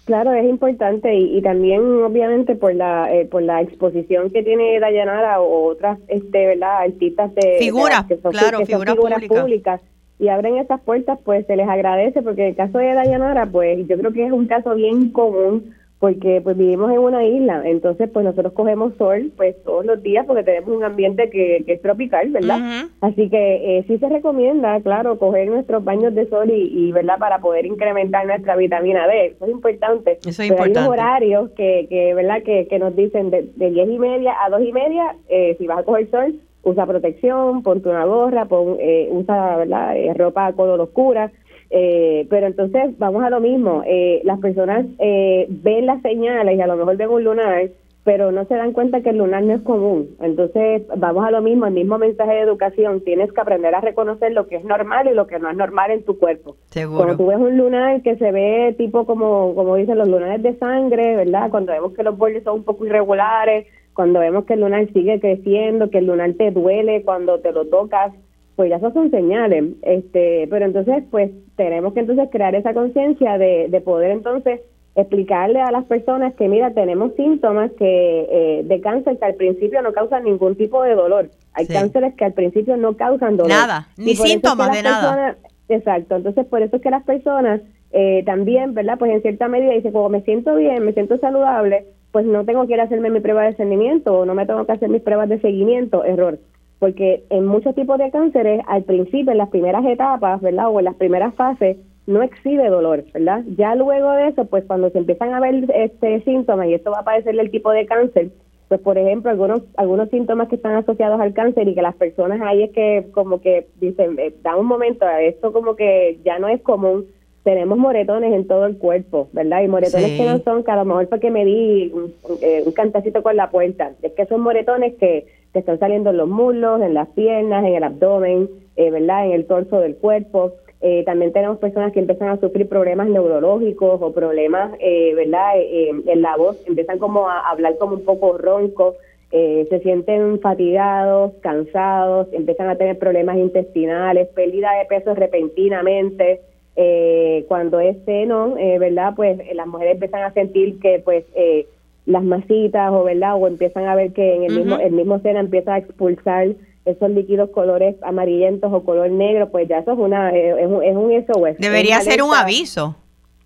Claro, 0.03 0.33
es 0.33 0.43
importante 0.43 1.15
y, 1.15 1.41
también 1.41 1.79
obviamente 2.03 2.55
por 2.55 2.75
la 2.75 3.07
por 3.29 3.43
la 3.43 3.61
exposición 3.61 4.29
que 4.29 4.43
tiene 4.43 4.77
Dayanara 4.79 5.39
o 5.39 5.69
otras 5.69 5.99
este, 6.09 6.47
¿verdad? 6.47 6.81
artistas 6.81 7.33
de 7.35 7.57
figuras, 7.59 8.05
claro, 8.29 8.65
figuras, 8.65 8.95
públicas 9.27 9.79
y 10.19 10.27
abren 10.27 10.57
estas 10.57 10.81
puertas, 10.81 11.19
pues 11.23 11.45
se 11.47 11.55
les 11.55 11.67
agradece, 11.67 12.21
porque 12.21 12.49
el 12.49 12.55
caso 12.55 12.77
de 12.77 12.93
Dayanara, 12.93 13.45
pues 13.45 13.87
yo 13.87 13.97
creo 13.97 14.13
que 14.13 14.25
es 14.25 14.31
un 14.31 14.47
caso 14.47 14.75
bien 14.75 15.09
común, 15.09 15.73
porque 16.01 16.41
pues 16.41 16.57
vivimos 16.57 16.91
en 16.91 16.97
una 16.97 17.23
isla, 17.23 17.61
entonces 17.63 18.09
pues 18.11 18.25
nosotros 18.25 18.53
cogemos 18.53 18.91
sol 18.97 19.31
pues 19.37 19.55
todos 19.63 19.85
los 19.85 20.01
días 20.01 20.25
porque 20.25 20.41
tenemos 20.41 20.75
un 20.75 20.83
ambiente 20.83 21.29
que, 21.29 21.63
es 21.67 21.81
tropical, 21.83 22.31
¿verdad? 22.31 22.89
Así 23.01 23.29
que 23.29 23.77
eh, 23.77 23.85
sí 23.87 23.99
se 23.99 24.09
recomienda, 24.09 24.81
claro, 24.81 25.19
coger 25.19 25.47
nuestros 25.49 25.83
baños 25.83 26.15
de 26.15 26.27
sol 26.27 26.49
y, 26.51 26.91
¿verdad? 26.91 27.19
Para 27.19 27.37
poder 27.37 27.67
incrementar 27.67 28.25
nuestra 28.25 28.55
vitamina 28.55 29.05
D, 29.05 29.27
eso 29.27 29.45
es 29.45 29.51
importante. 29.51 30.17
Eso 30.25 30.41
es 30.41 30.49
importante. 30.49 30.79
Hay 30.79 30.85
unos 30.85 30.91
horarios 30.91 31.51
que, 31.51 31.85
que 31.87 32.15
¿verdad? 32.15 32.41
Que, 32.41 32.67
que 32.67 32.79
nos 32.79 32.95
dicen 32.95 33.29
de, 33.29 33.51
de 33.55 33.69
10 33.69 33.89
y 33.89 33.99
media 33.99 34.33
a 34.43 34.49
2 34.49 34.59
y 34.59 34.71
media, 34.71 35.15
eh, 35.29 35.55
si 35.59 35.67
vas 35.67 35.77
a 35.77 35.83
coger 35.83 36.09
sol, 36.09 36.41
usa 36.63 36.85
protección, 36.85 37.63
ponte 37.63 37.89
una 37.89 38.05
gorra, 38.05 38.45
pon, 38.45 38.77
eh, 38.79 39.09
usa 39.11 39.57
¿verdad? 39.57 39.95
Eh, 39.97 40.13
ropa 40.13 40.53
color 40.53 40.79
oscura. 40.79 41.31
Eh, 41.73 42.27
pero 42.29 42.47
entonces 42.47 42.97
vamos 42.97 43.23
a 43.23 43.29
lo 43.29 43.39
mismo, 43.39 43.81
eh, 43.85 44.19
las 44.25 44.39
personas 44.39 44.85
eh, 44.99 45.47
ven 45.49 45.85
las 45.85 46.01
señales 46.01 46.57
y 46.57 46.61
a 46.61 46.67
lo 46.67 46.75
mejor 46.75 46.97
ven 46.97 47.09
un 47.09 47.23
lunar, 47.23 47.69
pero 48.03 48.33
no 48.33 48.43
se 48.45 48.55
dan 48.55 48.73
cuenta 48.73 48.99
que 48.99 49.11
el 49.11 49.19
lunar 49.19 49.41
no 49.43 49.53
es 49.53 49.61
común. 49.61 50.09
Entonces 50.19 50.81
vamos 50.97 51.25
a 51.25 51.31
lo 51.31 51.41
mismo, 51.41 51.65
el 51.67 51.73
mismo 51.73 51.97
mensaje 51.97 52.33
de 52.33 52.41
educación, 52.41 52.99
tienes 53.05 53.31
que 53.31 53.39
aprender 53.39 53.73
a 53.73 53.79
reconocer 53.79 54.33
lo 54.33 54.47
que 54.47 54.57
es 54.57 54.65
normal 54.65 55.07
y 55.09 55.13
lo 55.13 55.27
que 55.27 55.39
no 55.39 55.49
es 55.49 55.55
normal 55.55 55.91
en 55.91 56.03
tu 56.03 56.19
cuerpo. 56.19 56.57
Cuando 56.73 57.15
tú 57.15 57.27
ves 57.27 57.37
un 57.37 57.57
lunar 57.57 58.01
que 58.01 58.17
se 58.17 58.33
ve 58.33 58.75
tipo 58.77 59.05
como, 59.05 59.55
como 59.55 59.77
dicen 59.77 59.97
los 59.97 60.09
lunares 60.09 60.43
de 60.43 60.57
sangre, 60.57 61.15
¿verdad? 61.15 61.49
Cuando 61.49 61.71
vemos 61.71 61.93
que 61.93 62.03
los 62.03 62.17
bordes 62.17 62.43
son 62.43 62.55
un 62.55 62.63
poco 62.65 62.85
irregulares, 62.85 63.67
cuando 63.93 64.19
vemos 64.19 64.45
que 64.45 64.53
el 64.53 64.61
lunar 64.61 64.87
sigue 64.93 65.19
creciendo, 65.19 65.89
que 65.89 65.99
el 65.99 66.07
lunar 66.07 66.33
te 66.33 66.51
duele 66.51 67.03
cuando 67.03 67.39
te 67.39 67.51
lo 67.51 67.65
tocas, 67.65 68.13
pues 68.55 68.69
ya 68.69 68.77
esos 68.77 68.93
son 68.93 69.11
señales. 69.11 69.65
Este, 69.81 70.47
pero 70.49 70.65
entonces, 70.65 71.03
pues 71.11 71.31
tenemos 71.55 71.93
que 71.93 72.01
entonces 72.01 72.29
crear 72.31 72.55
esa 72.55 72.73
conciencia 72.73 73.37
de, 73.37 73.67
de 73.69 73.81
poder 73.81 74.11
entonces 74.11 74.61
explicarle 74.95 75.61
a 75.61 75.71
las 75.71 75.85
personas 75.85 76.33
que 76.33 76.49
mira 76.49 76.73
tenemos 76.73 77.13
síntomas 77.15 77.71
que 77.77 78.27
eh, 78.29 78.61
de 78.65 78.81
cáncer 78.81 79.17
que 79.17 79.25
al 79.25 79.35
principio 79.35 79.81
no 79.81 79.93
causan 79.93 80.25
ningún 80.25 80.55
tipo 80.55 80.83
de 80.83 80.95
dolor. 80.95 81.29
Hay 81.53 81.67
cánceres 81.67 82.13
que 82.15 82.25
al 82.25 82.33
principio 82.33 82.75
no 82.75 82.97
causan 82.97 83.37
dolor. 83.37 83.51
Nada 83.51 83.87
ni 83.95 84.15
síntomas 84.15 84.71
de 84.73 84.83
nada. 84.83 85.37
exacto 85.69 86.17
entonces 86.17 86.45
por 86.45 86.61
eso 86.61 86.75
es 86.75 86.81
que 86.81 86.89
las 86.89 87.03
personas 87.03 87.61
eh, 87.91 88.23
también 88.25 88.73
verdad 88.73 88.99
pues 88.99 89.11
en 89.11 89.21
cierta 89.21 89.47
medida 89.47 89.71
dicen 89.71 89.93
como 89.93 90.09
me 90.09 90.21
siento 90.23 90.55
bien 90.55 90.83
me 90.83 90.91
siento 90.91 91.17
saludable 91.19 91.85
pues 92.11 92.25
no 92.25 92.45
tengo 92.45 92.67
que 92.67 92.73
ir 92.73 92.81
a 92.81 92.83
hacerme 92.83 93.09
mi 93.09 93.19
prueba 93.19 93.43
de 93.43 93.55
seguimiento 93.55 94.19
o 94.19 94.25
no 94.25 94.35
me 94.35 94.45
tengo 94.45 94.65
que 94.65 94.73
hacer 94.73 94.89
mis 94.89 95.01
pruebas 95.01 95.29
de 95.29 95.39
seguimiento, 95.39 96.03
error. 96.03 96.39
Porque 96.79 97.23
en 97.29 97.45
muchos 97.45 97.75
tipos 97.75 97.97
de 97.99 98.11
cánceres, 98.11 98.61
al 98.67 98.83
principio, 98.83 99.31
en 99.31 99.37
las 99.37 99.49
primeras 99.49 99.85
etapas, 99.85 100.41
¿verdad? 100.41 100.69
O 100.69 100.79
en 100.79 100.85
las 100.85 100.95
primeras 100.95 101.33
fases, 101.35 101.77
no 102.07 102.23
exhibe 102.23 102.67
dolor, 102.69 103.03
¿verdad? 103.13 103.43
Ya 103.55 103.75
luego 103.75 104.11
de 104.13 104.29
eso, 104.29 104.45
pues 104.45 104.65
cuando 104.65 104.89
se 104.89 104.97
empiezan 104.97 105.33
a 105.33 105.39
ver 105.39 105.65
este 105.73 106.21
síntomas, 106.21 106.67
y 106.67 106.73
esto 106.73 106.91
va 106.91 106.99
a 106.99 107.05
parecer 107.05 107.39
el 107.39 107.51
tipo 107.51 107.71
de 107.71 107.85
cáncer, 107.85 108.31
pues 108.67 108.81
por 108.81 108.97
ejemplo, 108.97 109.29
algunos 109.29 109.63
algunos 109.75 110.09
síntomas 110.09 110.47
que 110.47 110.55
están 110.55 110.75
asociados 110.75 111.19
al 111.19 111.33
cáncer 111.33 111.67
y 111.67 111.75
que 111.75 111.81
las 111.81 111.95
personas 111.95 112.39
ahí 112.41 112.63
es 112.63 112.71
que 112.71 113.07
como 113.11 113.41
que 113.41 113.67
dicen, 113.79 114.17
eh, 114.17 114.33
da 114.41 114.55
un 114.55 114.65
momento, 114.65 115.05
esto 115.07 115.51
como 115.51 115.75
que 115.75 116.19
ya 116.23 116.39
no 116.39 116.47
es 116.47 116.61
común, 116.61 117.05
tenemos 117.43 117.77
moretones 117.77 118.33
en 118.33 118.47
todo 118.47 118.65
el 118.65 118.77
cuerpo, 118.77 119.29
¿verdad? 119.33 119.63
Y 119.63 119.67
moretones 119.67 120.11
que 120.11 120.25
no 120.25 120.39
son, 120.39 120.63
que 120.63 120.71
a 120.71 120.75
lo 120.75 120.85
mejor 120.85 121.07
porque 121.09 121.31
me 121.31 121.43
di 121.43 121.91
un, 121.93 122.13
eh, 122.41 122.63
un, 122.65 122.71
cantacito 122.71 123.23
con 123.23 123.35
la 123.35 123.49
puerta, 123.49 123.93
es 124.03 124.11
que 124.13 124.25
son 124.27 124.41
moretones 124.41 124.95
que 124.95 125.25
te 125.51 125.59
están 125.59 125.79
saliendo 125.79 126.11
en 126.11 126.17
los 126.17 126.29
muslos, 126.29 126.81
en 126.81 126.93
las 126.93 127.07
piernas, 127.09 127.65
en 127.65 127.73
el 127.73 127.83
abdomen, 127.83 128.49
eh, 128.75 128.91
¿verdad? 128.91 129.25
En 129.25 129.31
el 129.31 129.45
torso 129.45 129.79
del 129.79 129.95
cuerpo. 129.95 130.53
Eh, 130.81 131.03
también 131.03 131.31
tenemos 131.31 131.57
personas 131.57 131.91
que 131.93 131.99
empiezan 131.99 132.29
a 132.29 132.39
sufrir 132.39 132.67
problemas 132.67 133.07
neurológicos 133.07 134.01
o 134.01 134.13
problemas, 134.13 134.71
¿verdad? 134.79 135.53
en 135.57 136.21
la 136.23 136.35
voz, 136.37 136.57
empiezan 136.67 136.97
como 136.97 137.29
a 137.29 137.49
hablar 137.51 137.77
como 137.77 137.95
un 137.95 138.03
poco 138.03 138.35
ronco, 138.39 138.95
se 139.29 139.79
sienten 139.83 140.39
fatigados, 140.39 141.33
cansados, 141.41 142.29
empiezan 142.31 142.67
a 142.67 142.77
tener 142.77 142.97
problemas 142.97 143.37
intestinales, 143.37 144.27
pérdida 144.29 144.71
de 144.79 144.85
peso 144.85 145.13
repentinamente, 145.13 146.41
eh, 146.75 147.45
cuando 147.47 147.79
es 147.79 147.97
seno, 148.05 148.57
eh, 148.57 148.79
¿verdad? 148.79 149.13
Pues 149.15 149.39
eh, 149.39 149.53
las 149.53 149.67
mujeres 149.67 149.95
empiezan 149.95 150.23
a 150.23 150.33
sentir 150.33 150.79
que 150.79 151.01
pues 151.03 151.25
eh, 151.35 151.67
las 152.05 152.23
masitas 152.23 152.91
o 152.91 153.03
¿verdad? 153.03 153.35
O 153.35 153.47
empiezan 153.47 153.85
a 153.85 153.95
ver 153.95 154.13
que 154.13 154.35
en 154.35 154.43
el 154.43 154.55
mismo 154.55 154.77
el 154.77 154.91
mismo 154.91 155.19
seno 155.19 155.39
empieza 155.39 155.75
a 155.75 155.77
expulsar 155.79 156.47
esos 156.85 157.11
líquidos 157.11 157.49
colores 157.51 157.95
amarillentos 158.01 158.71
o 158.73 158.83
color 158.83 159.11
negro, 159.11 159.49
pues 159.49 159.67
ya 159.67 159.79
eso 159.79 159.91
es 159.91 159.99
una 159.99 160.31
es 160.31 160.67
un, 160.67 160.83
es 160.83 160.95
un 160.95 161.11
SOS. 161.27 161.57
Debería 161.59 161.99
ser 162.01 162.23
un 162.23 162.33
aviso. 162.33 162.95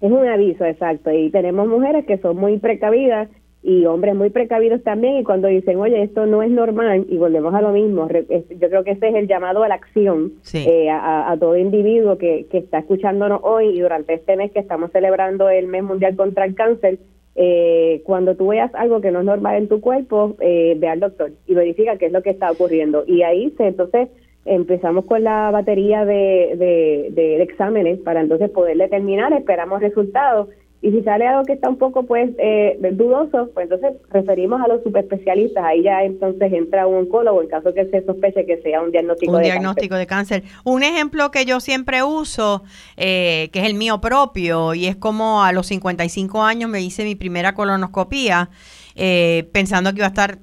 Es 0.01 0.11
un 0.11 0.27
aviso, 0.27 0.65
exacto. 0.65 1.11
Y 1.11 1.31
tenemos 1.31 1.67
mujeres 1.67 2.05
que 2.05 2.17
son 2.19 2.37
muy 2.37 2.59
precavidas 2.59 3.29
y 3.67 3.83
hombres 3.87 4.13
muy 4.13 4.29
precavidos 4.29 4.83
también 4.83 5.17
y 5.17 5.23
cuando 5.23 5.47
dicen, 5.47 5.79
oye, 5.79 6.03
esto 6.03 6.27
no 6.27 6.43
es 6.43 6.51
normal, 6.51 7.07
y 7.09 7.17
volvemos 7.17 7.51
a 7.55 7.61
lo 7.61 7.71
mismo, 7.71 8.07
yo 8.07 8.69
creo 8.69 8.83
que 8.83 8.91
ese 8.91 9.09
es 9.09 9.15
el 9.15 9.27
llamado 9.27 9.63
a 9.63 9.67
la 9.67 9.73
acción 9.73 10.33
eh, 10.53 10.87
a, 10.91 11.35
todo 11.39 11.57
individuo 11.57 12.19
que, 12.19 12.45
que 12.51 12.59
está 12.59 12.77
escuchándonos 12.77 13.39
hoy 13.41 13.69
y 13.69 13.81
durante 13.81 14.13
este 14.13 14.37
mes 14.37 14.51
que 14.51 14.59
estamos 14.59 14.91
celebrando 14.91 15.49
el 15.49 15.65
mes 15.65 15.83
mundial 15.83 16.15
contra 16.15 16.45
el 16.45 16.53
cáncer, 16.53 16.99
eh, 17.33 18.03
cuando 18.05 18.35
tú 18.35 18.49
veas 18.49 18.73
algo 18.75 19.01
que 19.01 19.09
no 19.09 19.21
es 19.21 19.25
normal 19.25 19.55
en 19.55 19.67
tu 19.67 19.81
cuerpo, 19.81 20.35
eh, 20.41 20.75
ve 20.77 20.87
al 20.87 20.99
doctor 20.99 21.31
y 21.47 21.55
verifica 21.55 21.97
qué 21.97 22.05
es 22.05 22.11
lo 22.11 22.21
que 22.21 22.29
está 22.29 22.51
ocurriendo. 22.51 23.03
Y 23.07 23.23
ahí 23.23 23.51
se, 23.57 23.65
entonces 23.65 24.09
empezamos 24.45 25.05
con 25.05 25.23
la 25.23 25.49
batería 25.49 26.05
de, 26.05 26.53
de, 26.55 27.09
de 27.11 27.41
exámenes 27.41 27.97
para 28.01 28.21
entonces 28.21 28.51
poder 28.51 28.77
determinar, 28.77 29.33
esperamos 29.33 29.81
resultados 29.81 30.49
y 30.81 30.91
si 30.91 31.01
sale 31.01 31.25
algo 31.25 31.43
que 31.45 31.53
está 31.53 31.67
un 31.69 31.77
poco 31.77 32.03
pues 32.03 32.29
eh, 32.37 32.77
dudoso, 32.93 33.49
pues 33.53 33.63
entonces 33.63 33.99
referimos 34.11 34.61
a 34.61 34.67
los 34.67 34.83
subespecialistas. 34.83 35.63
Ahí 35.63 35.81
ya 35.81 36.03
entonces 36.03 36.53
entra 36.53 36.85
un 36.85 37.05
oncólogo 37.05 37.41
en 37.41 37.47
caso 37.47 37.73
que 37.73 37.85
se 37.85 38.05
sospeche 38.05 38.45
que 38.45 38.61
sea 38.61 38.81
un 38.81 38.91
diagnóstico, 38.91 39.31
un 39.31 39.39
de, 39.39 39.45
diagnóstico 39.45 39.95
cáncer. 39.95 39.99
de 39.99 40.07
cáncer. 40.07 40.43
Un 40.63 40.83
ejemplo 40.83 41.31
que 41.31 41.45
yo 41.45 41.59
siempre 41.59 42.03
uso, 42.03 42.63
eh, 42.97 43.49
que 43.51 43.61
es 43.61 43.65
el 43.65 43.73
mío 43.73 43.99
propio, 43.99 44.75
y 44.75 44.85
es 44.85 44.95
como 44.95 45.43
a 45.43 45.51
los 45.53 45.67
55 45.67 46.43
años 46.43 46.69
me 46.69 46.81
hice 46.81 47.03
mi 47.03 47.15
primera 47.15 47.55
colonoscopía, 47.55 48.49
eh, 48.95 49.49
pensando 49.53 49.91
que 49.91 49.97
iba 49.97 50.05
a 50.05 50.09
estar 50.09 50.39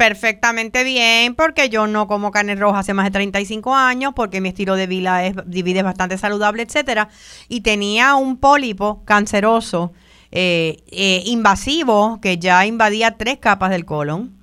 perfectamente 0.00 0.82
bien 0.82 1.34
porque 1.34 1.68
yo 1.68 1.86
no 1.86 2.06
como 2.06 2.30
carne 2.30 2.54
roja 2.54 2.78
hace 2.78 2.94
más 2.94 3.04
de 3.04 3.10
35 3.10 3.74
años, 3.74 4.14
porque 4.16 4.40
mi 4.40 4.48
estilo 4.48 4.74
de 4.74 4.86
vida 4.86 5.26
es, 5.26 5.34
divide 5.44 5.82
bastante 5.82 6.16
saludable, 6.16 6.62
etcétera, 6.62 7.10
y 7.50 7.60
tenía 7.60 8.14
un 8.14 8.38
pólipo 8.38 9.04
canceroso 9.04 9.92
eh, 10.32 10.78
eh, 10.90 11.22
invasivo 11.26 12.18
que 12.22 12.38
ya 12.38 12.64
invadía 12.64 13.18
tres 13.18 13.36
capas 13.40 13.68
del 13.68 13.84
colon. 13.84 14.38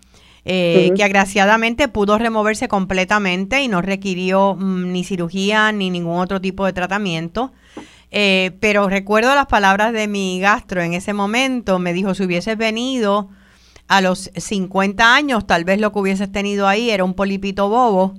eh, 0.45 0.91
que 0.95 1.03
agraciadamente 1.03 1.87
pudo 1.87 2.19
removerse 2.19 2.67
completamente 2.67 3.63
y 3.63 3.67
no 3.67 3.81
requirió 3.81 4.55
mm, 4.55 4.91
ni 4.91 5.03
cirugía 5.03 5.71
ni 5.71 5.89
ningún 5.89 6.19
otro 6.19 6.39
tipo 6.39 6.67
de 6.67 6.73
tratamiento. 6.73 7.51
Eh, 8.11 8.51
pero 8.59 8.87
recuerdo 8.89 9.33
las 9.33 9.47
palabras 9.47 9.91
de 9.91 10.07
mi 10.07 10.39
gastro 10.39 10.83
en 10.83 10.93
ese 10.93 11.13
momento, 11.13 11.79
me 11.79 11.93
dijo, 11.93 12.13
si 12.13 12.23
hubieses 12.23 12.57
venido 12.57 13.29
a 13.87 14.01
los 14.01 14.31
50 14.35 15.15
años, 15.15 15.47
tal 15.47 15.63
vez 15.63 15.79
lo 15.79 15.91
que 15.91 15.99
hubieses 15.99 16.31
tenido 16.31 16.67
ahí 16.67 16.89
era 16.89 17.03
un 17.03 17.13
polipito 17.13 17.69
bobo. 17.69 18.15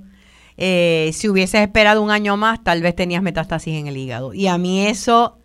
Eh, 0.57 1.11
si 1.13 1.29
hubieses 1.29 1.61
esperado 1.61 2.01
un 2.01 2.11
año 2.11 2.35
más, 2.35 2.63
tal 2.63 2.81
vez 2.81 2.95
tenías 2.95 3.21
metástasis 3.21 3.75
en 3.75 3.87
el 3.87 3.97
hígado. 3.97 4.33
Y 4.33 4.47
a 4.47 4.57
mí 4.57 4.85
eso, 4.87 5.37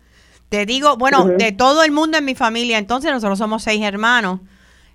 te 0.49 0.65
digo, 0.65 0.97
bueno, 0.97 1.25
de 1.25 1.51
todo 1.51 1.83
el 1.83 1.91
mundo 1.91 2.17
en 2.17 2.25
mi 2.25 2.35
familia, 2.35 2.77
entonces 2.77 3.11
nosotros 3.11 3.37
somos 3.37 3.63
seis 3.63 3.81
hermanos, 3.83 4.41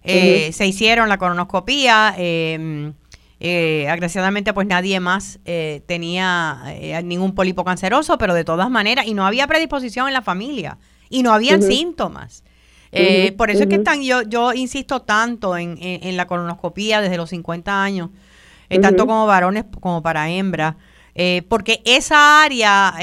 eh, 0.02 0.50
se 0.52 0.66
hicieron 0.66 1.08
la 1.08 1.18
colonoscopía. 1.18 2.14
Em, 2.16 2.94
eh, 3.42 3.88
agraciadamente, 3.88 4.52
pues 4.52 4.66
nadie 4.66 5.00
más 5.00 5.40
eh, 5.46 5.82
tenía 5.86 6.62
eh, 6.66 7.02
ningún 7.02 7.34
pólipo 7.34 7.64
canceroso, 7.64 8.18
pero 8.18 8.34
de 8.34 8.44
todas 8.44 8.68
maneras, 8.68 9.06
y 9.06 9.14
no 9.14 9.26
había 9.26 9.46
predisposición 9.46 10.08
en 10.08 10.12
la 10.12 10.20
familia, 10.20 10.76
y 11.08 11.22
no 11.22 11.32
habían 11.32 11.62
síntomas. 11.62 12.44
Por 13.36 13.50
eso 13.50 13.62
es 13.62 13.68
que 13.68 13.76
están, 13.76 14.02
yo, 14.02 14.22
yo 14.22 14.52
insisto 14.52 15.02
tanto 15.02 15.56
en, 15.56 16.16
la 16.16 16.26
colonoscopía 16.26 17.00
desde 17.00 17.16
los 17.16 17.30
50 17.30 17.82
años, 17.82 18.10
tanto 18.82 19.06
como 19.06 19.26
varones 19.26 19.64
como 19.80 20.02
para 20.02 20.28
hembras. 20.28 20.76
porque 21.48 21.82
esa 21.84 22.42
área, 22.42 22.94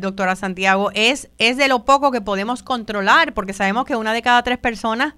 doctora 0.00 0.36
Santiago, 0.36 0.90
es, 0.94 1.30
es 1.38 1.56
de 1.56 1.68
lo 1.68 1.84
poco 1.84 2.10
que 2.10 2.20
podemos 2.20 2.62
controlar, 2.62 3.34
porque 3.34 3.52
sabemos 3.52 3.84
que 3.84 3.96
una 3.96 4.12
de 4.12 4.22
cada 4.22 4.42
tres 4.42 4.58
personas 4.58 5.14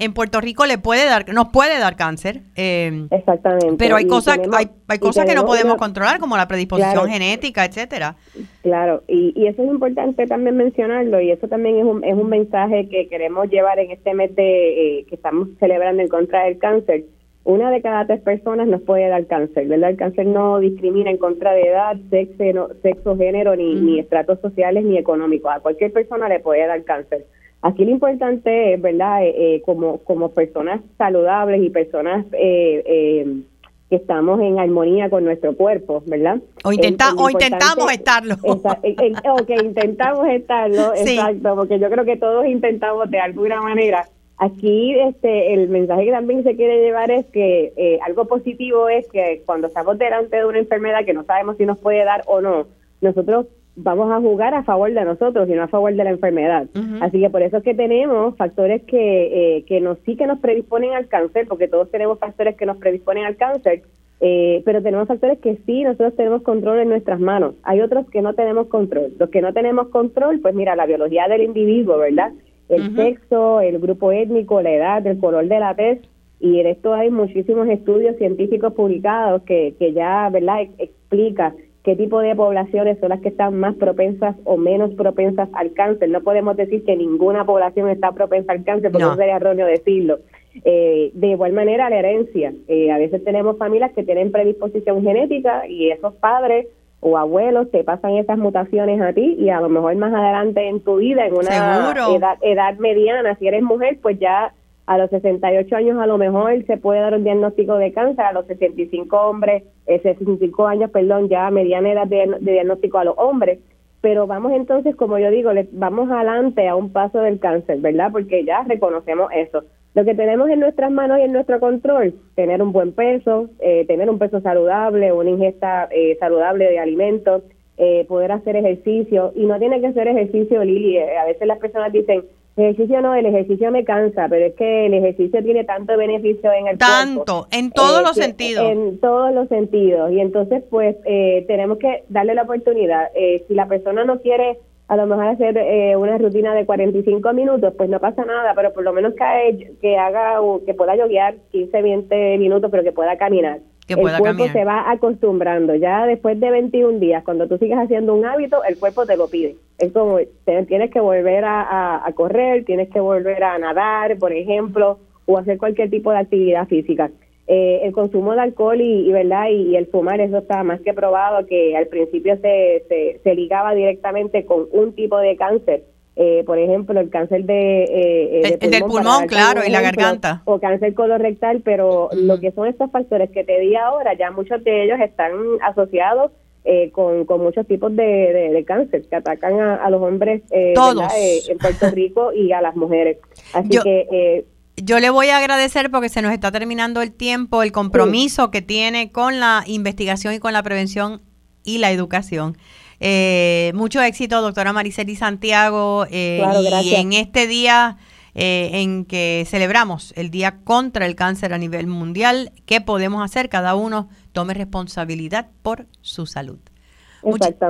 en 0.00 0.14
Puerto 0.14 0.40
Rico 0.40 0.66
le 0.66 0.78
puede 0.78 1.04
dar, 1.04 1.32
nos 1.32 1.50
puede 1.50 1.78
dar 1.78 1.94
cáncer. 1.94 2.40
Eh, 2.56 3.06
Exactamente. 3.10 3.76
Pero 3.78 3.96
hay 3.96 4.06
cosas, 4.06 4.40
hay, 4.52 4.70
hay 4.88 4.98
cosas 4.98 5.26
que 5.26 5.34
no 5.34 5.44
podemos 5.44 5.76
controlar, 5.76 6.18
como 6.18 6.36
la 6.36 6.48
predisposición 6.48 7.08
genética, 7.08 7.64
etcétera. 7.64 8.16
Claro, 8.62 9.02
y, 9.06 9.32
y 9.36 9.46
eso 9.46 9.62
es 9.62 9.68
importante 9.68 10.26
también 10.26 10.56
mencionarlo, 10.56 11.20
y 11.20 11.30
eso 11.30 11.46
también 11.48 11.78
es 11.78 11.84
un, 11.84 12.02
es 12.02 12.14
un 12.14 12.28
mensaje 12.28 12.88
que 12.88 13.08
queremos 13.08 13.48
llevar 13.50 13.78
en 13.78 13.90
este 13.90 14.14
mes 14.14 14.34
de 14.34 15.00
eh, 15.00 15.04
que 15.06 15.14
estamos 15.14 15.48
celebrando 15.60 16.02
en 16.02 16.08
contra 16.08 16.44
del 16.44 16.58
cáncer. 16.58 17.04
Una 17.44 17.70
de 17.70 17.80
cada 17.80 18.06
tres 18.06 18.20
personas 18.20 18.68
nos 18.68 18.82
puede 18.82 19.08
dar 19.08 19.26
cáncer, 19.26 19.66
¿verdad? 19.66 19.90
El 19.90 19.96
cáncer 19.96 20.26
no 20.26 20.58
discrimina 20.60 21.10
en 21.10 21.16
contra 21.16 21.52
de 21.52 21.68
edad, 21.68 21.96
sexo, 22.10 22.68
sexo 22.82 23.16
género, 23.16 23.56
ni, 23.56 23.74
ni 23.76 23.98
estratos 23.98 24.40
sociales, 24.40 24.84
ni 24.84 24.98
económicos. 24.98 25.50
A 25.50 25.60
cualquier 25.60 25.90
persona 25.90 26.28
le 26.28 26.40
puede 26.40 26.66
dar 26.66 26.84
cáncer. 26.84 27.26
Aquí 27.62 27.84
lo 27.84 27.90
importante 27.90 28.74
es, 28.74 28.80
¿verdad? 28.80 29.22
Eh, 29.22 29.34
eh, 29.36 29.62
como, 29.66 29.98
como 29.98 30.30
personas 30.30 30.80
saludables 30.96 31.62
y 31.62 31.68
personas 31.68 32.24
eh, 32.32 33.42
que 33.90 33.96
estamos 33.96 34.40
en 34.40 34.58
armonía 34.58 35.10
con 35.10 35.24
nuestro 35.24 35.54
cuerpo, 35.54 36.02
¿verdad? 36.06 36.40
O, 36.64 36.72
intenta, 36.72 37.12
o 37.14 37.28
intentamos 37.30 37.92
estarlo. 37.92 38.36
o 38.42 39.46
que 39.46 39.54
intentamos 39.62 40.26
estarlo, 40.28 40.94
exacto, 40.94 41.54
porque 41.54 41.78
yo 41.78 41.90
creo 41.90 42.04
que 42.04 42.16
todos 42.16 42.46
intentamos 42.46 43.10
de 43.10 43.20
alguna 43.20 43.60
manera. 43.60 44.08
Aquí 44.38 44.98
este 44.98 45.52
el 45.52 45.68
mensaje 45.68 46.06
que 46.06 46.12
también 46.12 46.42
se 46.44 46.56
quiere 46.56 46.80
llevar 46.80 47.10
es 47.10 47.26
que 47.26 47.98
algo 48.06 48.24
positivo 48.24 48.88
es 48.88 49.06
que 49.08 49.42
cuando 49.44 49.66
estamos 49.66 49.98
delante 49.98 50.34
de 50.34 50.46
una 50.46 50.60
enfermedad 50.60 51.04
que 51.04 51.12
no 51.12 51.24
sabemos 51.24 51.58
si 51.58 51.66
nos 51.66 51.78
puede 51.78 52.02
dar 52.04 52.22
o 52.26 52.40
no, 52.40 52.66
nosotros 53.02 53.48
vamos 53.82 54.10
a 54.10 54.20
jugar 54.20 54.54
a 54.54 54.62
favor 54.62 54.92
de 54.92 55.04
nosotros 55.04 55.48
y 55.48 55.52
no 55.52 55.62
a 55.62 55.68
favor 55.68 55.94
de 55.94 56.04
la 56.04 56.10
enfermedad. 56.10 56.66
Así 57.00 57.20
que 57.20 57.30
por 57.30 57.42
eso 57.42 57.58
es 57.58 57.62
que 57.62 57.74
tenemos 57.74 58.36
factores 58.36 58.82
que, 58.82 59.56
eh, 59.56 59.64
que 59.64 59.80
nos 59.80 59.98
sí 60.04 60.16
que 60.16 60.26
nos 60.26 60.38
predisponen 60.40 60.92
al 60.92 61.08
cáncer, 61.08 61.46
porque 61.48 61.68
todos 61.68 61.90
tenemos 61.90 62.18
factores 62.18 62.56
que 62.56 62.66
nos 62.66 62.76
predisponen 62.76 63.24
al 63.24 63.36
cáncer, 63.36 63.82
eh, 64.20 64.62
pero 64.64 64.82
tenemos 64.82 65.08
factores 65.08 65.38
que 65.38 65.56
sí 65.66 65.82
nosotros 65.82 66.14
tenemos 66.14 66.42
control 66.42 66.80
en 66.80 66.90
nuestras 66.90 67.20
manos. 67.20 67.54
Hay 67.62 67.80
otros 67.80 68.08
que 68.10 68.22
no 68.22 68.34
tenemos 68.34 68.66
control. 68.68 69.12
Los 69.18 69.30
que 69.30 69.40
no 69.40 69.52
tenemos 69.52 69.88
control, 69.88 70.40
pues 70.40 70.54
mira, 70.54 70.76
la 70.76 70.86
biología 70.86 71.26
del 71.28 71.42
individuo, 71.42 71.98
¿verdad? 71.98 72.32
El 72.68 72.94
sexo, 72.94 73.60
el 73.60 73.80
grupo 73.80 74.12
étnico, 74.12 74.62
la 74.62 74.70
edad, 74.70 75.06
el 75.06 75.18
color 75.18 75.48
de 75.48 75.58
la 75.58 75.74
tez. 75.74 76.00
Y 76.38 76.60
en 76.60 76.68
esto 76.68 76.94
hay 76.94 77.10
muchísimos 77.10 77.68
estudios 77.68 78.16
científicos 78.16 78.72
publicados 78.74 79.42
que, 79.42 79.74
que 79.78 79.92
ya, 79.92 80.28
¿verdad?, 80.30 80.60
explica 80.78 81.54
qué 81.84 81.96
tipo 81.96 82.20
de 82.20 82.34
poblaciones 82.34 82.98
son 82.98 83.10
las 83.10 83.20
que 83.20 83.28
están 83.28 83.58
más 83.58 83.74
propensas 83.76 84.36
o 84.44 84.56
menos 84.56 84.92
propensas 84.94 85.48
al 85.52 85.72
cáncer. 85.72 86.10
No 86.10 86.20
podemos 86.20 86.56
decir 86.56 86.84
que 86.84 86.96
ninguna 86.96 87.44
población 87.44 87.88
está 87.88 88.12
propensa 88.12 88.52
al 88.52 88.64
cáncer, 88.64 88.90
porque 88.90 89.04
no. 89.04 89.16
sería 89.16 89.36
erróneo 89.36 89.66
decirlo. 89.66 90.18
Eh, 90.64 91.10
de 91.14 91.26
igual 91.28 91.52
manera, 91.52 91.88
la 91.88 91.98
herencia. 91.98 92.52
Eh, 92.68 92.90
a 92.90 92.98
veces 92.98 93.24
tenemos 93.24 93.56
familias 93.56 93.92
que 93.92 94.02
tienen 94.02 94.32
predisposición 94.32 95.02
genética 95.02 95.66
y 95.68 95.90
esos 95.90 96.14
padres 96.14 96.66
o 97.00 97.16
abuelos 97.16 97.70
te 97.70 97.82
pasan 97.82 98.16
esas 98.16 98.36
mutaciones 98.36 99.00
a 99.00 99.12
ti 99.14 99.36
y 99.38 99.48
a 99.48 99.60
lo 99.60 99.70
mejor 99.70 99.96
más 99.96 100.12
adelante 100.12 100.68
en 100.68 100.80
tu 100.80 100.96
vida, 100.96 101.26
en 101.26 101.32
una 101.32 101.94
edad, 102.14 102.36
edad 102.42 102.76
mediana, 102.78 103.36
si 103.36 103.48
eres 103.48 103.62
mujer, 103.62 103.98
pues 104.02 104.18
ya 104.18 104.52
a 104.90 104.98
los 104.98 105.08
68 105.10 105.76
años 105.76 105.98
a 106.00 106.06
lo 106.08 106.18
mejor 106.18 106.66
se 106.66 106.76
puede 106.76 107.00
dar 107.00 107.14
un 107.14 107.22
diagnóstico 107.22 107.76
de 107.76 107.92
cáncer, 107.92 108.24
a 108.24 108.32
los 108.32 108.44
65 108.46 109.16
hombres, 109.16 109.62
eh, 109.86 110.00
65 110.02 110.66
años, 110.66 110.90
perdón, 110.90 111.28
ya 111.28 111.48
mediana 111.52 111.92
edad 111.92 112.08
de, 112.08 112.38
diagnóstico 112.40 112.98
a 112.98 113.04
los 113.04 113.14
hombres. 113.16 113.60
Pero 114.00 114.26
vamos 114.26 114.50
entonces, 114.50 114.96
como 114.96 115.16
yo 115.20 115.30
digo, 115.30 115.52
le, 115.52 115.68
vamos 115.70 116.10
adelante 116.10 116.66
a 116.66 116.74
un 116.74 116.90
paso 116.90 117.20
del 117.20 117.38
cáncer, 117.38 117.78
¿verdad? 117.78 118.10
Porque 118.10 118.44
ya 118.44 118.64
reconocemos 118.64 119.30
eso. 119.32 119.62
Lo 119.94 120.04
que 120.04 120.16
tenemos 120.16 120.50
en 120.50 120.58
nuestras 120.58 120.90
manos 120.90 121.20
y 121.20 121.22
en 121.22 121.34
nuestro 121.34 121.60
control, 121.60 122.12
tener 122.34 122.60
un 122.60 122.72
buen 122.72 122.90
peso, 122.92 123.48
eh, 123.60 123.84
tener 123.86 124.10
un 124.10 124.18
peso 124.18 124.40
saludable, 124.40 125.12
una 125.12 125.30
ingesta 125.30 125.88
eh, 125.92 126.16
saludable 126.18 126.68
de 126.68 126.80
alimentos, 126.80 127.44
eh, 127.82 128.04
poder 128.06 128.30
hacer 128.30 128.56
ejercicio. 128.56 129.32
Y 129.34 129.46
no 129.46 129.58
tiene 129.58 129.80
que 129.80 129.94
ser 129.94 130.06
ejercicio, 130.06 130.62
Lili. 130.62 130.98
Eh, 130.98 131.16
a 131.16 131.24
veces 131.24 131.46
las 131.46 131.58
personas 131.58 131.90
dicen, 131.90 132.24
ejercicio 132.56 133.00
no, 133.00 133.14
el 133.14 133.26
ejercicio 133.26 133.70
me 133.70 133.84
cansa, 133.84 134.28
pero 134.28 134.46
es 134.46 134.54
que 134.54 134.86
el 134.86 134.94
ejercicio 134.94 135.42
tiene 135.42 135.64
tanto 135.64 135.96
beneficio 135.96 136.52
en 136.52 136.68
el 136.68 136.78
tanto, 136.78 137.46
en 137.50 137.70
todos 137.70 138.00
eh, 138.00 138.02
los 138.02 138.16
sentidos. 138.16 138.70
En 138.70 139.00
todos 139.00 139.32
los 139.34 139.48
sentidos. 139.48 140.12
Y 140.12 140.20
entonces, 140.20 140.62
pues, 140.70 140.96
eh, 141.04 141.44
tenemos 141.46 141.78
que 141.78 142.04
darle 142.08 142.34
la 142.34 142.42
oportunidad. 142.42 143.08
Eh, 143.14 143.44
si 143.48 143.54
la 143.54 143.66
persona 143.66 144.04
no 144.04 144.20
quiere 144.20 144.58
a 144.88 144.96
lo 144.96 145.06
mejor 145.06 145.26
hacer 145.26 145.96
una 145.96 146.18
rutina 146.18 146.52
de 146.52 146.66
45 146.66 147.32
minutos, 147.32 147.72
pues 147.76 147.88
no 147.88 148.00
pasa 148.00 148.24
nada, 148.24 148.54
pero 148.56 148.72
por 148.72 148.82
lo 148.82 148.92
menos 148.92 149.14
que, 149.14 149.70
que 149.80 149.96
haga, 149.96 150.40
que 150.66 150.74
pueda 150.74 150.96
yoguear 150.96 151.36
15, 151.52 151.80
20 151.80 152.38
minutos, 152.38 152.72
pero 152.72 152.82
que 152.82 152.90
pueda 152.90 153.16
caminar 153.16 153.60
el 153.94 154.18
cuerpo 154.18 154.46
se 154.48 154.64
va 154.64 154.90
acostumbrando. 154.90 155.74
Ya 155.74 156.06
después 156.06 156.38
de 156.38 156.50
21 156.50 156.98
días, 156.98 157.24
cuando 157.24 157.46
tú 157.48 157.58
sigues 157.58 157.78
haciendo 157.78 158.14
un 158.14 158.24
hábito, 158.24 158.62
el 158.64 158.78
cuerpo 158.78 159.06
te 159.06 159.16
lo 159.16 159.28
pide. 159.28 159.56
Es 159.78 159.92
como 159.92 160.18
tienes 160.44 160.90
que 160.90 161.00
volver 161.00 161.44
a, 161.46 162.10
correr, 162.14 162.64
tienes 162.64 162.90
que 162.90 163.00
volver 163.00 163.42
a 163.44 163.58
nadar, 163.58 164.18
por 164.18 164.32
ejemplo, 164.32 164.98
o 165.26 165.38
hacer 165.38 165.58
cualquier 165.58 165.90
tipo 165.90 166.10
de 166.10 166.18
actividad 166.18 166.66
física. 166.66 167.10
Eh, 167.46 167.80
el 167.82 167.92
consumo 167.92 168.34
de 168.34 168.42
alcohol 168.42 168.80
y, 168.80 169.10
verdad 169.10 169.48
y, 169.50 169.74
el 169.74 169.86
fumar 169.86 170.20
eso 170.20 170.38
está 170.38 170.62
más 170.62 170.80
que 170.82 170.94
probado 170.94 171.46
que 171.46 171.76
al 171.76 171.88
principio 171.88 172.36
se, 172.36 172.84
se, 172.88 173.20
se 173.24 173.34
ligaba 173.34 173.74
directamente 173.74 174.44
con 174.44 174.68
un 174.70 174.92
tipo 174.94 175.18
de 175.18 175.36
cáncer 175.36 175.82
eh, 176.22 176.44
por 176.44 176.58
ejemplo, 176.58 177.00
el 177.00 177.08
cáncer 177.08 177.44
de, 177.44 177.84
eh, 177.84 178.58
eh 178.60 178.68
del 178.68 178.82
pulmón, 178.82 179.26
claro, 179.26 179.62
y 179.66 179.70
la 179.70 179.80
garganta. 179.80 180.42
O 180.44 180.60
cáncer 180.60 180.92
colorectal, 180.92 181.62
pero 181.64 182.10
lo 182.12 182.38
que 182.38 182.52
son 182.52 182.68
estos 182.68 182.90
factores 182.90 183.30
que 183.30 183.42
te 183.42 183.58
di 183.58 183.74
ahora, 183.74 184.12
ya 184.12 184.30
muchos 184.30 184.62
de 184.62 184.84
ellos 184.84 185.00
están 185.00 185.32
asociados 185.62 186.30
eh, 186.66 186.90
con, 186.90 187.24
con 187.24 187.40
muchos 187.40 187.66
tipos 187.66 187.96
de, 187.96 188.50
de, 188.52 188.64
cáncer 188.66 189.08
que 189.08 189.16
atacan 189.16 189.58
a, 189.60 189.88
los 189.88 190.02
hombres 190.02 190.42
en 190.50 191.56
Puerto 191.56 191.90
Rico 191.90 192.34
y 192.34 192.52
a 192.52 192.60
las 192.60 192.76
mujeres. 192.76 193.16
Así 193.54 193.78
que... 193.82 194.44
yo 194.76 195.00
le 195.00 195.08
voy 195.08 195.28
a 195.28 195.38
agradecer 195.38 195.90
porque 195.90 196.10
se 196.10 196.20
nos 196.20 196.34
está 196.34 196.52
terminando 196.52 197.00
el 197.00 197.14
tiempo, 197.14 197.62
el 197.62 197.72
compromiso 197.72 198.50
que 198.50 198.60
tiene 198.60 199.10
con 199.10 199.40
la 199.40 199.64
investigación 199.66 200.34
y 200.34 200.38
con 200.38 200.52
la 200.52 200.62
prevención 200.62 201.22
y 201.64 201.78
la 201.78 201.90
educación. 201.90 202.58
Eh, 203.00 203.72
mucho 203.74 204.02
éxito, 204.02 204.42
doctora 204.42 204.74
Mariceli 204.74 205.16
Santiago. 205.16 206.04
Eh, 206.10 206.42
y 206.84 206.94
en 206.94 207.14
este 207.14 207.46
día 207.46 207.96
eh, 208.34 208.70
en 208.74 209.06
que 209.06 209.44
celebramos 209.46 210.12
el 210.16 210.30
Día 210.30 210.58
contra 210.62 211.06
el 211.06 211.16
Cáncer 211.16 211.54
a 211.54 211.58
nivel 211.58 211.86
mundial, 211.86 212.52
¿qué 212.66 212.82
podemos 212.82 213.24
hacer? 213.24 213.48
Cada 213.48 213.74
uno 213.74 214.08
tome 214.32 214.52
responsabilidad 214.54 215.48
por 215.62 215.86
su 216.02 216.26
salud. 216.26 216.58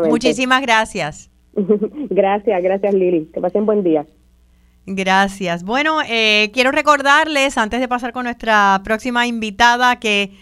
muchísimas 0.08 0.62
gracias. 0.62 1.30
gracias, 2.10 2.62
gracias 2.62 2.94
Lili. 2.94 3.30
Que 3.32 3.40
pasen 3.40 3.66
buen 3.66 3.84
día. 3.84 4.04
Gracias. 4.86 5.62
Bueno, 5.62 5.98
quiero 6.52 6.72
recordarles, 6.72 7.56
antes 7.56 7.78
de 7.78 7.86
pasar 7.86 8.12
con 8.12 8.24
nuestra 8.24 8.80
próxima 8.82 9.26
invitada, 9.26 10.00
que 10.00 10.32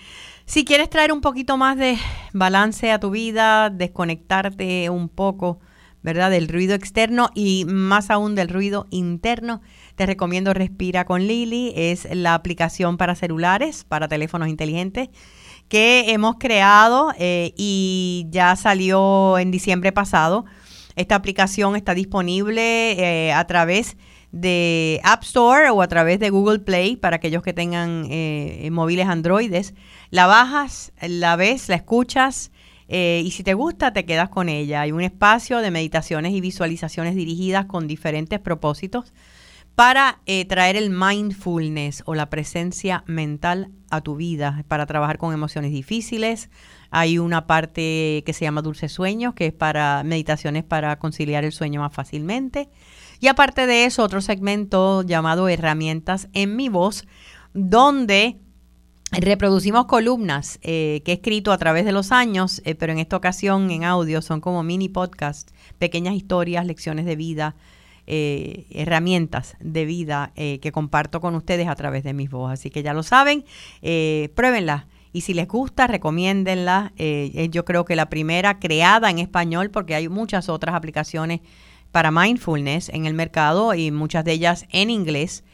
si 0.49 0.65
quieres 0.65 0.89
traer 0.89 1.13
un 1.13 1.21
poquito 1.21 1.59
más 1.59 1.77
de 1.77 1.99
balance 2.33 2.91
a 2.91 2.99
tu 2.99 3.11
vida, 3.11 3.69
desconectarte 3.69 4.89
un 4.91 5.09
poco 5.11 5.61
¿verdad? 6.03 6.31
Del 6.31 6.49
ruido 6.49 6.75
externo 6.75 7.29
y 7.35 7.65
más 7.67 8.09
aún 8.09 8.35
del 8.35 8.49
ruido 8.49 8.87
interno. 8.91 9.61
Te 9.95 10.07
recomiendo 10.07 10.55
Respira 10.55 11.05
con 11.05 11.27
Lili. 11.27 11.73
Es 11.77 12.09
la 12.11 12.35
aplicación 12.35 12.97
para 12.97 13.15
celulares, 13.15 13.85
para 13.85 14.09
teléfonos 14.09 14.49
inteligentes 14.49 15.11
que 15.69 16.13
hemos 16.13 16.37
creado 16.39 17.13
eh, 17.19 17.53
y 17.57 18.27
ya 18.31 18.57
salió 18.57 19.39
en 19.39 19.51
diciembre 19.51 19.93
pasado. 19.93 20.47
Esta 20.97 21.15
aplicación 21.15 21.77
está 21.77 21.95
disponible 21.95 22.93
eh, 22.93 23.33
a 23.33 23.47
través 23.47 23.93
de 23.93 23.99
App 25.03 25.23
Store 25.23 25.71
o 25.71 25.83
a 25.83 25.89
través 25.89 26.21
de 26.21 26.31
Google 26.31 26.61
Play 26.61 26.97
para 26.97 27.17
aquellos 27.17 27.43
que 27.43 27.53
tengan 27.53 28.07
eh, 28.11 28.69
móviles 28.73 29.07
androides. 29.09 29.75
La 30.11 30.27
bajas, 30.27 30.93
la 31.01 31.37
ves, 31.37 31.69
la 31.69 31.77
escuchas 31.77 32.51
y 32.91 33.31
si 33.33 33.43
te 33.43 33.53
gusta 33.53 33.93
te 33.93 34.07
quedas 34.07 34.31
con 34.31 34.49
ella. 34.49 34.81
Hay 34.81 34.93
un 34.93 35.03
espacio 35.03 35.59
de 35.59 35.71
meditaciones 35.71 36.33
y 36.33 36.41
visualizaciones 36.41 37.15
dirigidas 37.15 37.67
con 37.67 37.87
diferentes 37.87 38.41
propósitos 38.41 39.13
para 39.79 40.19
eh, 40.27 40.45
traer 40.45 40.75
el 40.75 40.91
mindfulness 40.91 42.03
o 42.05 42.17
la 42.17 42.29
presencia 42.31 43.05
mental 43.07 43.71
a 43.91 44.01
tu 44.01 44.17
vida, 44.17 44.65
para 44.67 44.87
trabajar 44.87 45.19
con 45.19 45.33
emociones 45.33 45.71
difíciles. 45.71 46.51
Hay 46.91 47.21
una 47.21 47.47
parte 47.47 48.25
que 48.27 48.33
se 48.33 48.45
llama 48.45 48.61
Dulce 48.61 48.89
Sueños, 48.89 49.35
que 49.35 49.47
es 49.47 49.53
para 49.53 50.03
meditaciones 50.03 50.65
para 50.65 50.99
conciliar 50.99 51.45
el 51.45 51.53
sueño 51.53 51.81
más 51.81 51.95
fácilmente. 51.95 52.71
Y 53.21 53.27
aparte 53.27 53.67
de 53.67 53.85
eso, 53.85 54.03
otro 54.03 54.21
segmento 54.21 55.03
llamado 55.03 55.49
Herramientas 55.49 56.29
en 56.33 56.57
mi 56.57 56.69
voz, 56.69 57.05
donde 57.53 58.39
reproducimos 59.11 59.87
columnas 59.87 60.59
eh, 60.63 61.03
que 61.05 61.13
he 61.13 61.15
escrito 61.15 61.53
a 61.53 61.59
través 61.59 61.85
de 61.85 61.93
los 61.93 62.13
años, 62.13 62.61
eh, 62.65 62.75
pero 62.75 62.93
en 62.93 62.99
esta 62.99 63.17
ocasión 63.17 63.71
en 63.71 63.85
audio 63.85 64.23
son 64.23 64.41
como 64.41 64.63
mini 64.63 64.89
podcasts, 64.89 65.53
pequeñas 65.79 66.15
historias, 66.15 66.67
lecciones 66.67 67.07
de 67.07 67.17
vida, 67.17 67.57
eh, 68.07 68.67
herramientas 68.71 69.57
de 69.61 69.85
vida 69.85 70.33
que 70.35 70.73
comparto 70.73 71.21
con 71.21 71.35
ustedes 71.35 71.69
a 71.69 71.75
través 71.75 72.05
de 72.05 72.15
mis 72.15 72.31
voces. 72.31 72.61
Así 72.61 72.71
que 72.71 72.83
ya 72.83 72.95
lo 72.95 73.03
saben, 73.03 73.45
eh, 73.83 74.31
pruébenla. 74.35 74.87
Y 75.13 75.23
si 75.23 75.35
les 75.35 75.49
gusta, 75.49 75.87
recomiéndenla. 75.87 76.93
yo 77.51 77.65
creo 77.65 77.85
que 77.85 77.97
la 77.97 78.09
primera 78.09 78.59
creada 78.59 79.11
en 79.11 79.19
español, 79.19 79.71
porque 79.71 79.95
hay 79.95 80.09
muchas 80.09 80.49
otras 80.49 80.75
aplicaciones 80.75 81.41
para 81.93 82.11
mindfulness 82.11 82.89
en 82.91 83.07
el 83.07 83.15
mercado 83.15 83.75
y 83.75 83.91
muchas 83.91 84.25
de 84.25 84.33
ellas 84.33 84.67
en 84.71 84.91
inglés, 84.91 85.45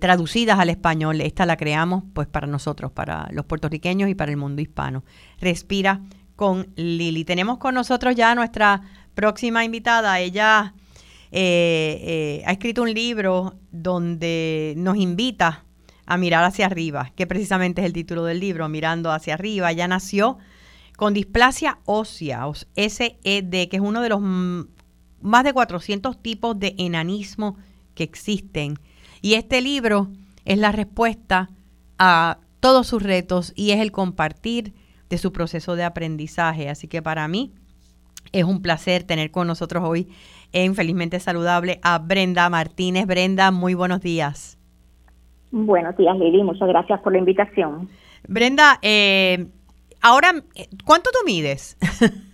traducidas 0.00 0.58
al 0.58 0.70
español. 0.70 1.20
Esta 1.20 1.44
la 1.44 1.58
creamos 1.58 2.04
pues 2.14 2.26
para 2.26 2.46
nosotros, 2.46 2.90
para 2.90 3.28
los 3.32 3.44
puertorriqueños 3.44 4.08
y 4.08 4.14
para 4.14 4.30
el 4.30 4.38
mundo 4.38 4.62
hispano. 4.62 5.04
Respira 5.40 6.00
con 6.36 6.68
Lili. 6.76 7.24
Tenemos 7.24 7.58
con 7.58 7.74
nosotros 7.74 8.14
ya 8.14 8.34
nuestra 8.34 8.82
próxima 9.14 9.64
invitada. 9.64 10.20
Ella 10.20 10.74
eh, 11.30 12.00
eh, 12.02 12.42
ha 12.46 12.52
escrito 12.52 12.82
un 12.82 12.92
libro 12.92 13.54
donde 13.70 14.74
nos 14.76 14.96
invita 14.96 15.64
a 16.06 16.16
mirar 16.18 16.44
hacia 16.44 16.66
arriba, 16.66 17.12
que 17.16 17.26
precisamente 17.26 17.80
es 17.80 17.86
el 17.86 17.92
título 17.92 18.24
del 18.24 18.40
libro, 18.40 18.68
Mirando 18.68 19.10
hacia 19.10 19.34
arriba. 19.34 19.72
Ya 19.72 19.88
nació 19.88 20.38
con 20.96 21.14
displasia 21.14 21.78
ósea, 21.86 22.44
SED, 22.76 23.68
que 23.68 23.70
es 23.72 23.80
uno 23.80 24.02
de 24.02 24.08
los 24.10 24.20
más 25.24 25.42
de 25.42 25.54
400 25.54 26.22
tipos 26.22 26.58
de 26.60 26.74
enanismo 26.78 27.56
que 27.94 28.04
existen. 28.04 28.74
Y 29.22 29.34
este 29.34 29.62
libro 29.62 30.08
es 30.44 30.58
la 30.58 30.70
respuesta 30.70 31.48
a 31.98 32.38
todos 32.60 32.86
sus 32.86 33.02
retos 33.02 33.52
y 33.56 33.70
es 33.70 33.80
el 33.80 33.90
compartir 33.90 34.74
de 35.08 35.16
su 35.16 35.32
proceso 35.32 35.76
de 35.76 35.84
aprendizaje. 35.84 36.68
Así 36.68 36.88
que 36.88 37.00
para 37.00 37.26
mí 37.26 37.52
es 38.32 38.44
un 38.44 38.60
placer 38.60 39.04
tener 39.04 39.30
con 39.30 39.46
nosotros 39.46 39.82
hoy 39.84 40.08
en 40.52 40.74
Felizmente 40.74 41.18
Saludable 41.20 41.80
a 41.82 41.98
Brenda 41.98 42.48
Martínez. 42.50 43.06
Brenda, 43.06 43.50
muy 43.50 43.72
buenos 43.72 44.02
días. 44.02 44.58
Buenos 45.50 45.96
días, 45.96 46.18
Lili. 46.18 46.42
Muchas 46.42 46.68
gracias 46.68 47.00
por 47.00 47.12
la 47.12 47.18
invitación. 47.18 47.88
Brenda, 48.28 48.78
eh, 48.82 49.46
ahora, 50.02 50.32
¿cuánto 50.84 51.10
tú 51.10 51.18
mides? 51.24 51.78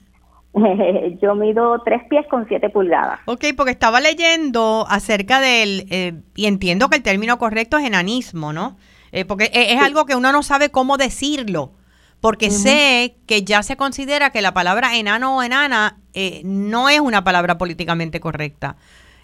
Yo 1.22 1.34
mido 1.34 1.80
tres 1.84 2.02
pies 2.08 2.26
con 2.28 2.46
siete 2.48 2.70
pulgadas. 2.70 3.20
Ok, 3.26 3.46
porque 3.56 3.72
estaba 3.72 4.00
leyendo 4.00 4.86
acerca 4.88 5.40
del, 5.40 5.86
eh, 5.90 6.14
y 6.34 6.46
entiendo 6.46 6.88
que 6.88 6.96
el 6.96 7.02
término 7.02 7.38
correcto 7.38 7.78
es 7.78 7.86
enanismo, 7.86 8.52
¿no? 8.52 8.76
Eh, 9.12 9.24
porque 9.24 9.50
es, 9.52 9.80
algo 9.80 10.06
que 10.06 10.14
uno 10.14 10.32
no 10.32 10.42
sabe 10.42 10.70
cómo 10.70 10.96
decirlo 10.96 11.72
porque 12.20 12.50
sé 12.50 13.16
que 13.26 13.42
ya 13.42 13.62
se 13.62 13.76
considera 13.76 14.30
que 14.30 14.42
la 14.42 14.52
palabra 14.52 14.96
enano 14.96 15.38
o 15.38 15.42
enana 15.42 15.98
eh, 16.12 16.42
no 16.44 16.88
es 16.88 17.00
una 17.00 17.24
palabra 17.24 17.56
políticamente 17.56 18.20
correcta. 18.20 18.76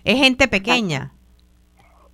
Es 0.05 0.19
gente 0.19 0.49
pequeña. 0.49 1.13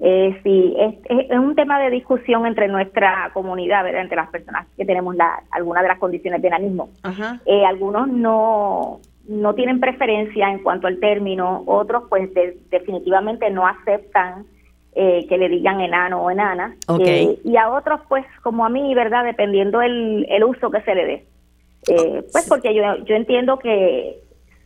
Eh, 0.04 0.36
sí, 0.42 0.74
es, 0.76 1.30
un 1.30 1.54
tema 1.54 1.78
de 1.78 1.90
discusión 1.90 2.44
entre 2.44 2.66
nuestra 2.66 3.30
comunidad, 3.32 3.84
¿verdad? 3.84 4.02
entre 4.02 4.16
las 4.16 4.30
personas 4.30 4.66
que 4.76 4.84
tenemos 4.84 5.14
la, 5.14 5.44
algunas 5.52 5.82
de 5.82 5.88
las 5.88 5.98
condiciones 6.00 6.42
de 6.42 6.48
enanismo. 6.48 6.90
Eh, 7.46 7.64
algunos 7.64 8.08
no, 8.08 8.98
no 9.28 9.54
tienen 9.54 9.78
preferencia 9.78 10.50
en 10.50 10.58
cuanto 10.58 10.88
al 10.88 10.98
término, 10.98 11.62
otros 11.66 12.04
pues 12.08 12.30
definitivamente 12.68 13.48
no 13.50 13.66
aceptan 13.66 14.44
eh, 14.94 15.24
que 15.26 15.38
le 15.38 15.48
digan 15.48 15.80
enano 15.80 16.22
o 16.22 16.30
enana. 16.30 16.76
Eh, 17.00 17.38
y 17.44 17.56
a 17.56 17.70
otros, 17.70 18.00
pues, 18.08 18.26
como 18.42 18.66
a 18.66 18.68
mí, 18.68 18.94
¿verdad? 18.94 19.24
Dependiendo 19.24 19.80
el, 19.80 20.26
el 20.28 20.44
uso 20.44 20.70
que 20.70 20.82
se 20.82 20.94
le 20.94 21.06
dé. 21.06 21.26
Eh, 21.88 22.24
pues 22.30 22.46
porque 22.48 22.74
yo, 22.74 22.82
yo 23.04 23.14
entiendo 23.14 23.58
que 23.58 24.20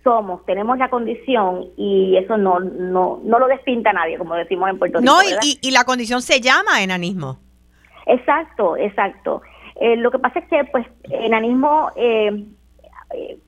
somos, 0.06 0.46
tenemos 0.46 0.78
la 0.78 0.88
condición 0.88 1.64
y 1.76 2.16
eso 2.16 2.36
no, 2.36 2.60
no, 2.60 3.20
no 3.24 3.38
lo 3.40 3.48
despinta 3.48 3.92
nadie, 3.92 4.18
como 4.18 4.36
decimos 4.36 4.70
en 4.70 4.78
Puerto 4.78 5.00
Rico. 5.00 5.12
No, 5.12 5.20
y, 5.42 5.58
y, 5.60 5.70
la 5.72 5.82
condición 5.82 6.22
se 6.22 6.40
llama 6.40 6.80
enanismo. 6.80 7.40
Exacto, 8.06 8.76
exacto. 8.76 9.42
lo 9.80 10.12
que 10.12 10.18
pasa 10.20 10.38
es 10.38 10.48
que, 10.48 10.62
pues, 10.70 10.86
enanismo, 11.10 11.90
eh, 11.96 12.46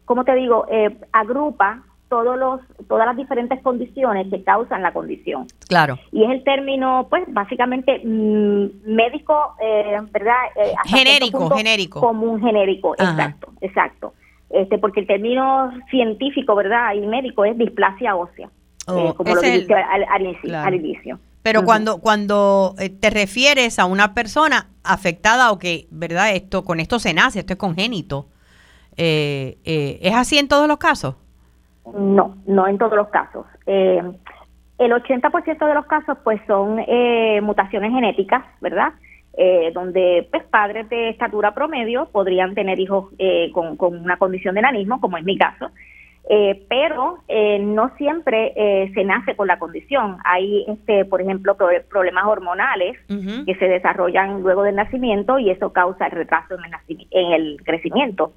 como 0.05 0.25
te 0.25 0.35
digo, 0.35 0.67
agrupa 1.13 1.85
todos 2.09 2.39
los, 2.39 2.61
todas 2.89 3.07
las 3.07 3.17
diferentes 3.17 3.61
condiciones 3.63 4.27
que 4.31 4.43
causan 4.43 4.83
la 4.83 4.93
condición. 4.93 5.47
Claro. 5.69 5.99
Y 6.11 6.25
es 6.25 6.31
el 6.31 6.45
término, 6.45 7.07
pues, 7.09 7.25
básicamente 7.29 8.01
mm, 8.05 8.67
médico, 8.85 9.55
eh, 9.63 9.99
¿verdad? 10.11 10.35
Eh, 10.57 10.73
genérico, 10.87 11.51
genérico. 11.51 12.01
Común 12.01 12.41
genérico, 12.41 12.95
exacto, 12.95 13.53
exacto. 13.61 14.15
Este, 14.51 14.79
porque 14.79 15.01
el 15.01 15.07
término 15.07 15.71
científico, 15.91 16.55
¿verdad? 16.55 16.95
Y 16.95 17.07
médico 17.07 17.45
es 17.45 17.57
displasia 17.59 18.17
ósea, 18.17 18.49
oh, 18.87 19.11
eh, 19.11 19.15
como 19.15 19.35
lo 19.35 19.41
dijiste 19.41 19.75
al, 19.75 20.75
inicio. 20.75 21.19
Pero 21.43 21.65
cuando, 21.65 21.99
cuando 21.99 22.75
te 23.01 23.11
refieres 23.11 23.79
a 23.79 23.85
una 23.85 24.15
persona 24.15 24.69
afectada 24.85 25.53
o 25.53 25.59
que, 25.59 25.87
¿verdad? 25.91 26.35
Esto, 26.35 26.65
con 26.65 26.81
esto 26.81 26.99
se 26.99 27.15
nace, 27.15 27.41
esto 27.41 27.53
es 27.53 27.59
congénito, 27.59 28.27
¿es 28.97 30.15
así 30.15 30.39
en 30.39 30.49
todos 30.49 30.67
los 30.67 30.79
casos? 30.79 31.15
No, 31.95 32.37
no 32.47 32.67
en 32.67 32.79
todos 32.79 32.97
los 32.97 33.09
casos. 33.09 33.47
Eh, 33.67 34.03
el 34.79 34.93
80% 34.93 35.67
de 35.67 35.75
los 35.75 35.87
casos 35.87 36.17
pues 36.23 36.41
son 36.47 36.79
eh, 36.87 37.41
mutaciones 37.43 37.93
genéticas, 37.93 38.45
¿verdad? 38.61 38.93
Eh, 39.41 39.71
donde 39.73 40.27
pues 40.33 40.43
padres 40.47 40.89
de 40.89 41.11
estatura 41.11 41.55
promedio 41.55 42.09
podrían 42.11 42.57
tener 42.57 42.81
hijos 42.81 43.13
con, 43.53 43.77
una 43.79 44.17
condición 44.17 44.55
de 44.55 44.61
enanismo, 44.61 45.01
como 45.01 45.17
es 45.17 45.25
mi 45.25 45.39
caso, 45.39 45.71
pero 46.69 47.19
no 47.61 47.93
siempre 47.97 48.91
se 48.93 49.05
nace 49.05 49.37
con 49.37 49.47
la 49.47 49.61
condición. 49.61 50.17
Hay, 50.25 50.65
este, 50.67 51.05
por 51.05 51.23
ejemplo, 51.23 51.57
problemas 51.89 52.25
hormonales 52.27 52.99
que 53.07 53.55
se 53.55 53.69
desarrollan 53.69 54.43
luego 54.43 54.65
del 54.65 54.75
nacimiento 54.75 55.39
y 55.39 55.51
eso 55.51 55.73
causa 55.73 56.07
el 56.07 56.13
retraso 56.13 56.57
en 57.13 57.33
el 57.33 57.63
crecimiento. 57.65 58.33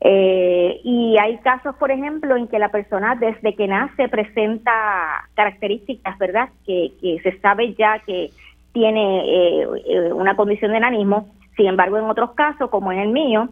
Eh, 0.00 0.80
y 0.84 1.16
hay 1.18 1.38
casos, 1.38 1.74
por 1.76 1.90
ejemplo, 1.90 2.36
en 2.36 2.46
que 2.46 2.58
la 2.58 2.70
persona 2.70 3.16
desde 3.16 3.54
que 3.54 3.66
nace 3.66 4.08
presenta 4.08 5.28
características, 5.34 6.16
¿verdad? 6.18 6.50
Que, 6.64 6.92
que 7.00 7.18
se 7.22 7.38
sabe 7.40 7.74
ya 7.74 7.98
que 8.06 8.30
tiene 8.72 9.20
eh, 9.24 9.66
eh, 9.86 10.12
una 10.12 10.36
condición 10.36 10.72
de 10.72 10.78
enanismo. 10.78 11.28
Sin 11.56 11.66
embargo, 11.66 11.98
en 11.98 12.04
otros 12.04 12.32
casos, 12.32 12.70
como 12.70 12.92
en 12.92 13.00
el 13.00 13.08
mío, 13.08 13.48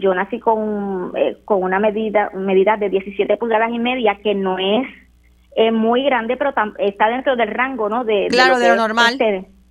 yo 0.00 0.14
nací 0.14 0.40
con, 0.40 1.12
con 1.44 1.62
una 1.62 1.78
medida, 1.78 2.30
medida 2.34 2.78
de 2.78 2.88
17 2.88 3.36
pulgadas 3.36 3.70
y 3.70 3.78
media, 3.78 4.18
que 4.22 4.34
no 4.34 4.56
es 4.58 4.86
muy 5.72 6.02
grande, 6.04 6.38
pero 6.38 6.54
está 6.78 7.08
dentro 7.08 7.36
del 7.36 7.48
rango, 7.48 7.88
¿no? 7.88 8.02
De, 8.02 8.28
claro, 8.30 8.58
de, 8.58 8.70
lo, 8.70 8.76
normal. 8.76 9.18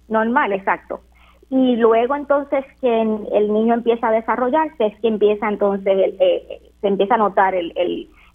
normal, 0.07 0.53
exacto 0.53 1.01
y 1.49 1.77
luego 1.77 2.15
entonces 2.15 2.65
que 2.81 3.01
el 3.01 3.53
niño 3.53 3.73
empieza 3.73 4.09
a 4.09 4.11
desarrollarse 4.11 4.87
es 4.87 4.99
que 4.99 5.07
empieza 5.07 5.47
entonces 5.47 6.13
eh, 6.19 6.61
se 6.81 6.87
empieza 6.87 7.15
a 7.15 7.17
notar 7.17 7.55
el, 7.55 7.73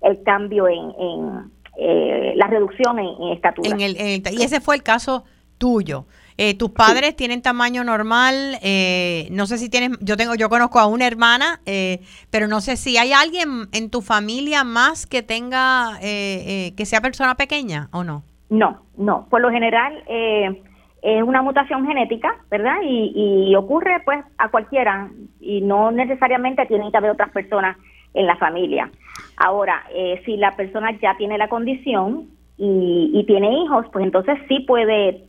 el, 0.00 0.22
cambio 0.24 0.66
en, 0.66 0.92
en 0.98 1.52
eh, 1.76 2.32
la 2.36 2.46
reducción 2.46 2.98
en, 2.98 3.32
estatura. 3.32 3.76
y 3.78 4.42
ese 4.42 4.60
fue 4.60 4.76
el 4.76 4.82
caso 4.82 5.24
tuyo. 5.58 6.06
Eh, 6.38 6.56
¿Tus 6.56 6.70
padres 6.70 7.14
tienen 7.16 7.42
tamaño 7.42 7.84
normal? 7.84 8.58
Eh, 8.62 9.28
no 9.30 9.46
sé 9.46 9.58
si 9.58 9.68
tienes, 9.68 9.98
yo 10.00 10.16
tengo, 10.16 10.34
yo 10.34 10.48
conozco 10.48 10.78
a 10.78 10.86
una 10.86 11.06
hermana, 11.06 11.60
eh, 11.66 12.00
pero 12.30 12.48
no 12.48 12.60
sé 12.60 12.76
si 12.76 12.96
hay 12.96 13.12
alguien 13.12 13.68
en 13.72 13.90
tu 13.90 14.00
familia 14.00 14.64
más 14.64 15.06
que 15.06 15.22
tenga, 15.22 15.98
que 16.00 16.84
sea 16.84 17.00
persona 17.00 17.34
pequeña 17.34 17.88
o 17.92 18.04
no. 18.04 18.22
No, 18.50 18.82
no. 18.96 19.26
Por 19.30 19.40
lo 19.40 19.50
general 19.50 20.02
es 20.06 21.22
una 21.22 21.42
mutación 21.42 21.86
genética, 21.86 22.36
¿verdad? 22.50 22.76
Y, 22.82 23.48
y, 23.50 23.54
ocurre 23.56 24.00
pues 24.04 24.24
a 24.38 24.48
cualquiera 24.50 25.10
y 25.40 25.60
no 25.60 25.90
necesariamente 25.90 26.66
tienen 26.66 26.90
que 26.90 26.96
haber 26.96 27.10
otras 27.10 27.30
personas 27.30 27.76
en 28.14 28.26
la 28.26 28.36
familia. 28.36 28.90
Ahora, 29.36 29.84
si 30.24 30.36
la 30.36 30.54
persona 30.56 30.98
ya 31.00 31.16
tiene 31.16 31.38
la 31.38 31.48
condición 31.48 32.28
y, 32.56 33.24
tiene 33.26 33.64
hijos, 33.64 33.86
pues 33.92 34.04
entonces 34.04 34.38
sí 34.48 34.60
puede 34.60 35.24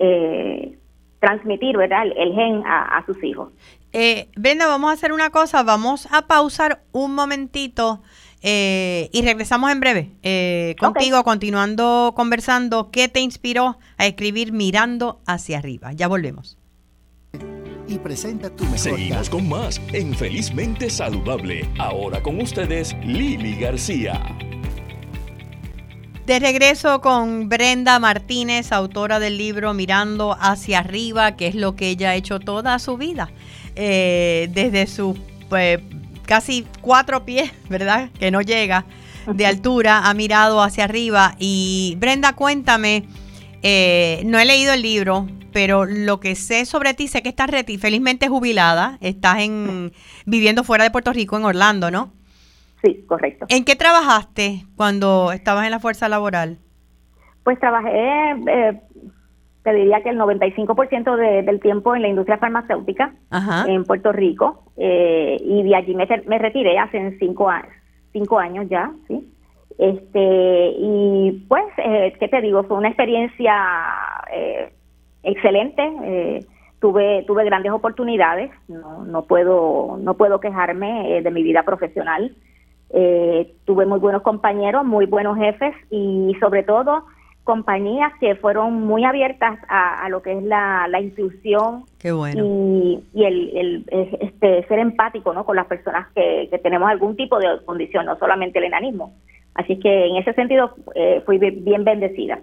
eh, 0.00 0.76
transmitir 1.20 1.76
¿verdad? 1.76 2.04
El, 2.16 2.34
gen 2.34 2.62
a, 2.66 3.02
sus 3.06 3.22
hijos. 3.22 3.50
Eh, 3.92 4.28
Brenda, 4.36 4.66
vamos 4.66 4.90
a 4.90 4.92
hacer 4.92 5.12
una 5.12 5.30
cosa, 5.30 5.62
vamos 5.62 6.06
a 6.12 6.26
pausar 6.26 6.82
un 6.92 7.14
momentito 7.14 8.02
eh, 8.42 9.08
y 9.12 9.22
regresamos 9.22 9.72
en 9.72 9.80
breve 9.80 10.10
eh, 10.22 10.76
contigo, 10.78 11.24
continuando 11.24 12.12
conversando. 12.14 12.90
¿Qué 12.90 13.08
te 13.08 13.20
inspiró 13.20 13.78
a 13.96 14.06
escribir 14.06 14.52
Mirando 14.52 15.20
hacia 15.26 15.58
arriba? 15.58 15.92
Ya 15.92 16.08
volvemos. 16.08 16.58
Y 17.88 17.98
presenta 17.98 18.50
tu 18.50 18.64
mejor 18.64 18.78
Seguimos 18.78 19.30
con 19.30 19.48
más 19.48 19.80
en 19.92 20.14
Felizmente 20.14 20.90
Saludable. 20.90 21.68
Ahora 21.78 22.22
con 22.22 22.40
ustedes, 22.40 22.96
Lili 23.04 23.56
García. 23.56 24.20
De 26.26 26.40
regreso 26.40 27.00
con 27.00 27.48
Brenda 27.48 28.00
Martínez, 28.00 28.72
autora 28.72 29.20
del 29.20 29.38
libro 29.38 29.74
Mirando 29.74 30.36
hacia 30.40 30.80
arriba, 30.80 31.36
que 31.36 31.46
es 31.46 31.54
lo 31.54 31.76
que 31.76 31.88
ella 31.88 32.10
ha 32.10 32.14
hecho 32.16 32.40
toda 32.40 32.80
su 32.80 32.96
vida. 32.96 33.30
Eh, 33.76 34.50
desde 34.52 34.88
sus 34.88 35.16
pues, 35.48 35.78
casi 36.24 36.66
cuatro 36.80 37.24
pies, 37.24 37.52
¿verdad? 37.68 38.10
Que 38.18 38.32
no 38.32 38.40
llega 38.42 38.86
de 39.32 39.46
altura, 39.46 40.08
ha 40.08 40.14
mirado 40.14 40.60
hacia 40.60 40.82
arriba. 40.82 41.36
Y 41.38 41.94
Brenda, 42.00 42.32
cuéntame, 42.32 43.04
eh, 43.62 44.22
no 44.26 44.40
he 44.40 44.44
leído 44.44 44.72
el 44.72 44.82
libro, 44.82 45.28
pero 45.52 45.84
lo 45.84 46.18
que 46.18 46.34
sé 46.34 46.66
sobre 46.66 46.94
ti, 46.94 47.06
sé 47.06 47.22
que 47.22 47.28
estás 47.28 47.50
felizmente 47.78 48.26
jubilada, 48.26 48.98
estás 49.00 49.38
en, 49.42 49.92
viviendo 50.24 50.64
fuera 50.64 50.82
de 50.82 50.90
Puerto 50.90 51.12
Rico, 51.12 51.36
en 51.36 51.44
Orlando, 51.44 51.92
¿no? 51.92 52.15
Sí, 52.86 53.04
correcto. 53.08 53.46
¿En 53.48 53.64
qué 53.64 53.74
trabajaste 53.74 54.62
cuando 54.76 55.32
estabas 55.32 55.64
en 55.64 55.72
la 55.72 55.80
fuerza 55.80 56.08
laboral? 56.08 56.58
Pues 57.42 57.58
trabajé, 57.58 57.90
eh, 57.90 58.80
te 59.64 59.72
diría 59.72 60.00
que 60.04 60.10
el 60.10 60.18
95% 60.20 61.16
de, 61.16 61.42
del 61.42 61.58
tiempo 61.58 61.96
en 61.96 62.02
la 62.02 62.08
industria 62.08 62.38
farmacéutica 62.38 63.12
en 63.66 63.84
Puerto 63.84 64.12
Rico 64.12 64.62
eh, 64.76 65.36
y 65.40 65.64
de 65.64 65.74
allí 65.74 65.96
me, 65.96 66.06
me, 66.26 66.38
retiré 66.38 66.78
hace 66.78 67.18
cinco, 67.18 67.50
cinco 68.12 68.38
años 68.38 68.68
ya, 68.68 68.92
¿sí? 69.08 69.28
Este, 69.76 70.74
y 70.78 71.44
pues, 71.48 71.64
eh, 71.78 72.14
¿qué 72.20 72.28
te 72.28 72.40
digo? 72.40 72.62
Fue 72.62 72.76
una 72.76 72.88
experiencia 72.88 73.52
eh, 74.32 74.72
excelente. 75.24 76.46
tuve 76.78 77.24
tuve 77.26 77.44
grandes 77.44 77.72
oportunidades. 77.72 78.52
No, 78.68 79.04
no 79.04 79.24
puedo 79.24 79.98
no 80.00 80.14
puedo 80.14 80.38
quejarme 80.38 81.20
de 81.20 81.30
mi 81.32 81.42
vida 81.42 81.64
profesional. 81.64 82.36
Eh, 82.90 83.54
tuve 83.64 83.84
muy 83.86 83.98
buenos 83.98 84.22
compañeros, 84.22 84.84
muy 84.84 85.06
buenos 85.06 85.36
jefes 85.36 85.74
y 85.90 86.34
sobre 86.40 86.62
todo 86.62 87.04
compañías 87.46 88.12
que 88.18 88.34
fueron 88.34 88.86
muy 88.86 89.04
abiertas 89.04 89.56
a, 89.68 90.08
lo 90.08 90.20
que 90.20 90.36
es 90.36 90.42
la, 90.42 90.88
la 90.88 91.00
inclusión 91.00 91.84
y, 92.02 93.00
el, 93.14 93.84
este, 93.88 94.66
ser 94.66 94.80
empático 94.80 95.32
¿no? 95.32 95.46
con 95.46 95.54
las 95.54 95.66
personas 95.66 96.08
que, 96.12 96.50
tenemos 96.62 96.90
algún 96.90 97.16
tipo 97.16 97.38
de 97.38 97.46
condición, 97.64 98.04
no 98.04 98.18
solamente 98.18 98.58
el 98.58 98.64
enanismo. 98.64 99.14
Así 99.54 99.78
que 99.78 100.06
en 100.06 100.16
ese 100.16 100.34
sentido 100.34 100.74
eh, 100.96 101.22
fui 101.24 101.38
bien 101.38 101.84
bendecida. 101.84 102.40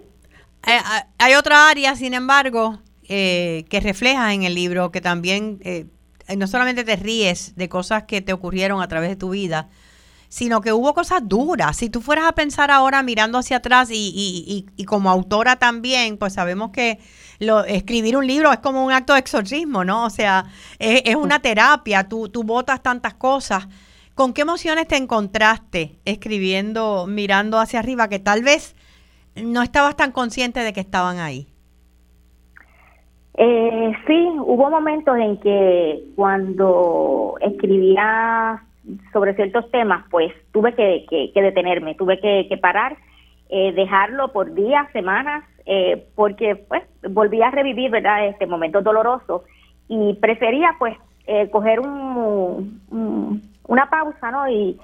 Eh, 0.66 0.80
hay 1.20 1.36
otra 1.36 1.70
área, 1.70 1.96
sin 1.96 2.14
embargo, 2.14 2.80
eh, 3.10 3.66
que 3.70 3.82
refleja 3.82 4.34
en 4.34 4.44
el 4.44 4.56
libro 4.56 4.92
que 4.92 5.02
también 5.02 5.60
no 6.38 6.48
solamente 6.48 6.86
te 6.86 6.96
ríes 6.96 7.58
de 7.58 7.68
cosas 7.68 8.04
que 8.04 8.22
te 8.22 8.32
ocurrieron 8.32 8.82
a 8.82 8.88
través 8.88 9.10
de 9.10 9.16
tu 9.18 9.32
vida, 9.32 9.68
sino 10.34 10.62
que 10.62 10.74
hubo 10.74 10.96
cosas 10.96 11.30
duras. 11.30 11.78
Si 11.78 11.92
tú 11.92 12.02
fueras 12.02 12.26
a 12.26 12.32
pensar 12.32 12.72
ahora 12.72 13.04
mirando 13.04 13.38
hacia 13.38 13.58
atrás 13.58 13.92
y, 13.92 14.66
y, 14.76 14.86
como 14.86 15.12
autora 15.12 15.58
también, 15.58 16.18
pues 16.18 16.34
sabemos 16.34 16.72
que 16.72 16.98
lo, 17.40 17.64
escribir 17.66 18.18
un 18.18 18.26
libro 18.26 18.52
es 18.52 18.58
como 18.58 18.84
un 18.84 18.92
acto 18.92 19.14
de 19.14 19.20
exorcismo, 19.20 19.86
¿no? 19.86 20.06
O 20.06 20.10
sea, 20.10 20.46
es, 20.80 21.16
una 21.16 21.38
terapia, 21.38 22.10
tú, 22.10 22.30
tú 22.30 22.44
botas 22.44 22.82
tantas 22.82 23.14
cosas. 23.14 23.68
¿Con 24.16 24.34
qué 24.34 24.42
emociones 24.42 24.88
te 24.88 24.98
encontraste 24.98 26.00
escribiendo, 26.04 27.06
mirando 27.08 27.60
hacia 27.60 27.78
arriba, 27.78 28.10
que 28.10 28.18
tal 28.18 28.42
vez 28.42 28.76
no 29.36 29.62
estabas 29.62 29.96
tan 29.96 30.12
consciente 30.12 30.62
de 30.62 30.74
que 30.74 30.80
estaban 30.80 31.20
ahí? 31.20 31.46
Eh, 33.38 33.92
sí, 34.08 34.30
hubo 34.40 34.72
momentos 34.72 35.16
en 35.16 35.40
que 35.40 36.06
cuando 36.16 37.36
escribía 37.40 38.64
sobre 39.12 39.34
ciertos 39.36 39.70
temas, 39.72 40.06
pues 40.10 40.34
tuve 40.52 40.74
que, 40.74 41.06
que, 41.34 41.42
detenerme, 41.42 41.96
tuve 41.96 42.20
que, 42.20 42.48
que 42.50 42.58
parar, 42.58 42.98
eh, 43.50 43.72
dejarlo 43.74 44.32
por 44.32 44.54
días, 44.54 44.92
semanas, 44.92 45.44
eh, 45.66 46.06
porque 46.16 46.56
pues 46.56 46.84
volví 47.10 47.42
a 47.42 47.52
revivir, 47.52 47.92
¿verdad?, 47.92 48.28
este 48.28 48.46
momento 48.46 48.82
doloroso 48.82 49.44
y 49.88 50.14
prefería 50.16 50.76
pues 50.80 50.98
eh, 51.28 51.50
coger 51.50 51.80
un, 51.80 52.82
una 53.68 53.90
pausa, 53.90 54.32
¿no? 54.32 54.50
Y, 54.50 54.78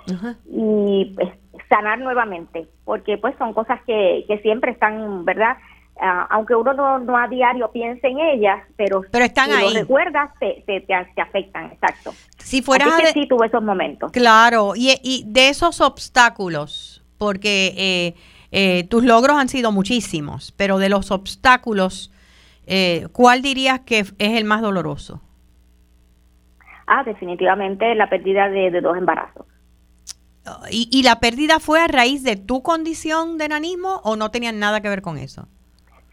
y 0.46 1.14
pues, 1.16 1.30
sanar 1.68 2.00
nuevamente, 2.00 2.68
porque 2.86 3.18
pues 3.18 3.36
son 3.38 3.54
cosas 3.54 3.82
que, 3.86 4.24
que 4.28 4.40
siempre 4.40 4.72
están, 4.72 5.26
¿verdad?, 5.26 5.58
Ah, 6.02 6.28
aunque 6.30 6.56
uno 6.56 6.74
no, 7.00 7.18
a 7.18 7.28
diario 7.28 7.70
piense 7.72 8.08
en 8.08 8.20
ellas, 8.20 8.62
pero, 8.78 9.02
pero 9.12 9.26
están 9.26 9.48
si 9.48 9.52
ahí. 9.52 9.74
recuerdas, 9.74 10.32
te, 10.40 10.64
te, 10.66 10.80
te, 10.82 10.94
afectan, 11.22 11.66
exacto. 11.66 12.14
Si 12.38 12.62
fuera 12.62 12.86
sí 13.12 13.28
tuve 13.28 13.48
esos 13.48 13.62
momentos. 13.62 14.10
Claro, 14.14 14.74
y, 14.76 14.98
y 15.04 15.26
de 15.28 15.50
esos 15.50 15.82
obstáculos, 15.82 17.04
porque 17.18 17.74
eh, 17.78 18.16
eh, 18.52 18.86
tus 18.86 19.04
logros 19.04 19.38
han 19.38 19.50
sido 19.50 19.74
muchísimos, 19.74 20.54
pero 20.56 20.78
de 20.78 20.88
los 20.88 21.12
obstáculos, 21.12 22.14
eh, 22.66 23.08
¿cuál 23.12 23.42
dirías 23.42 23.82
que 23.82 24.00
es 24.00 24.14
el 24.20 24.46
más 24.46 24.62
doloroso? 24.62 25.22
Ah, 26.88 27.04
definitivamente 27.04 27.94
la 27.96 28.10
pérdida 28.10 28.48
de, 28.48 28.72
de 28.72 28.80
dos 28.80 28.98
embarazos. 28.98 29.46
¿Y, 30.72 30.90
¿Y 30.92 31.04
la 31.04 31.20
pérdida 31.20 31.60
fue 31.60 31.82
a 31.82 31.88
raíz 31.88 32.24
de 32.24 32.38
tu 32.38 32.64
condición 32.64 33.38
de 33.38 33.46
enanismo 33.46 34.00
o 34.06 34.16
no 34.16 34.32
tenían 34.32 34.60
nada 34.60 34.80
que 34.80 34.88
ver 34.88 35.02
con 35.02 35.18
eso? 35.18 35.48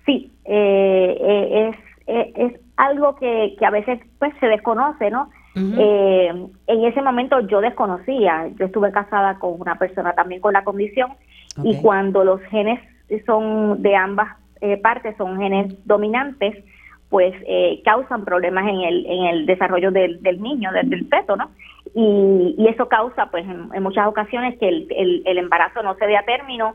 Sí, 0.06 0.32
eh, 0.44 1.18
eh, 1.20 1.68
es, 1.68 1.76
eh, 2.06 2.32
es, 2.36 2.60
algo 2.76 3.16
que, 3.16 3.56
que, 3.58 3.66
a 3.66 3.70
veces 3.70 3.98
pues 4.18 4.32
se 4.38 4.46
desconoce, 4.46 5.10
¿no? 5.10 5.28
en 5.58 6.84
ese 6.84 7.00
momento 7.00 7.40
yo 7.40 7.62
desconocía, 7.62 8.46
yo 8.58 8.66
estuve 8.66 8.92
casada 8.92 9.38
con 9.38 9.58
una 9.58 9.78
persona 9.78 10.12
también 10.12 10.42
con 10.42 10.52
la 10.52 10.64
condición 10.64 11.12
y 11.62 11.80
cuando 11.80 12.24
los 12.24 12.42
genes 12.50 12.78
son 13.24 13.80
de 13.80 13.96
ambas 13.96 14.36
partes, 14.82 15.16
son 15.16 15.38
genes 15.38 15.74
dominantes, 15.86 16.62
pues 17.08 17.32
causan 17.86 18.26
problemas 18.26 18.68
en 18.68 18.82
el, 18.82 19.06
en 19.06 19.24
el 19.24 19.46
desarrollo 19.46 19.90
del, 19.90 20.22
del 20.22 20.42
niño, 20.42 20.70
del, 20.72 20.90
del, 20.90 21.08
feto, 21.08 21.36
¿no? 21.36 21.48
Y, 21.94 22.54
y 22.58 22.68
eso 22.68 22.86
causa, 22.86 23.30
pues, 23.30 23.46
en, 23.46 23.82
muchas 23.82 24.06
ocasiones 24.08 24.58
que 24.58 24.68
el, 24.68 24.86
el, 24.90 25.22
el, 25.24 25.38
embarazo 25.38 25.82
no 25.82 25.94
se 25.94 26.06
dé 26.06 26.18
a 26.18 26.26
término 26.26 26.74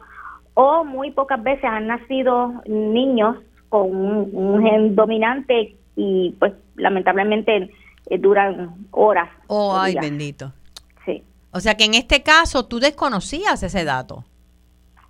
o 0.54 0.84
muy 0.84 1.12
pocas 1.12 1.42
veces 1.42 1.66
han 1.66 1.88
nacido 1.88 2.54
niños 2.66 3.38
con 3.70 3.96
un, 3.96 4.64
gen 4.64 4.96
dominante 4.96 5.76
y 5.96 6.36
pues 6.40 6.54
lamentablemente 6.76 7.70
eh, 8.10 8.18
duran 8.18 8.76
horas. 8.92 9.30
Oh, 9.48 9.76
ay, 9.78 9.96
bendito. 9.96 10.52
Sí. 11.06 11.24
O 11.52 11.60
sea 11.60 11.76
que 11.76 11.86
en 11.86 11.94
este 11.94 12.22
caso 12.22 12.66
tú 12.68 12.80
desconocías 12.80 13.64
ese 13.64 13.86
dato. 13.86 14.26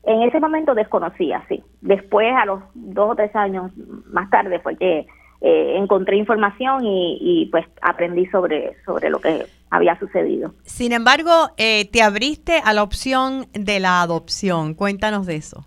En 0.04 0.22
ese 0.24 0.40
momento 0.40 0.74
desconocía, 0.74 1.44
sí. 1.48 1.64
Después, 1.82 2.34
a 2.36 2.46
los 2.46 2.62
dos 2.74 3.12
o 3.12 3.16
tres 3.16 3.36
años 3.36 3.72
más 4.12 4.30
tarde, 4.32 4.60
fue 4.60 4.76
que 4.76 5.08
eh, 5.42 5.78
encontré 5.78 6.18
información 6.18 6.86
y, 6.86 7.18
y, 7.22 7.46
pues 7.48 7.66
aprendí 7.82 8.26
sobre, 8.28 8.76
sobre 8.84 9.10
lo 9.10 9.20
que 9.20 9.46
había 9.72 9.98
sucedido. 9.98 10.54
Sin 10.64 10.92
embargo, 10.92 11.32
eh, 11.58 11.90
te 11.90 12.04
abriste 12.04 12.62
a 12.64 12.74
la 12.74 12.84
opción 12.84 13.46
de 13.54 13.80
la 13.80 14.02
adopción. 14.02 14.76
Cuéntanos 14.76 15.26
de 15.26 15.38
eso. 15.38 15.66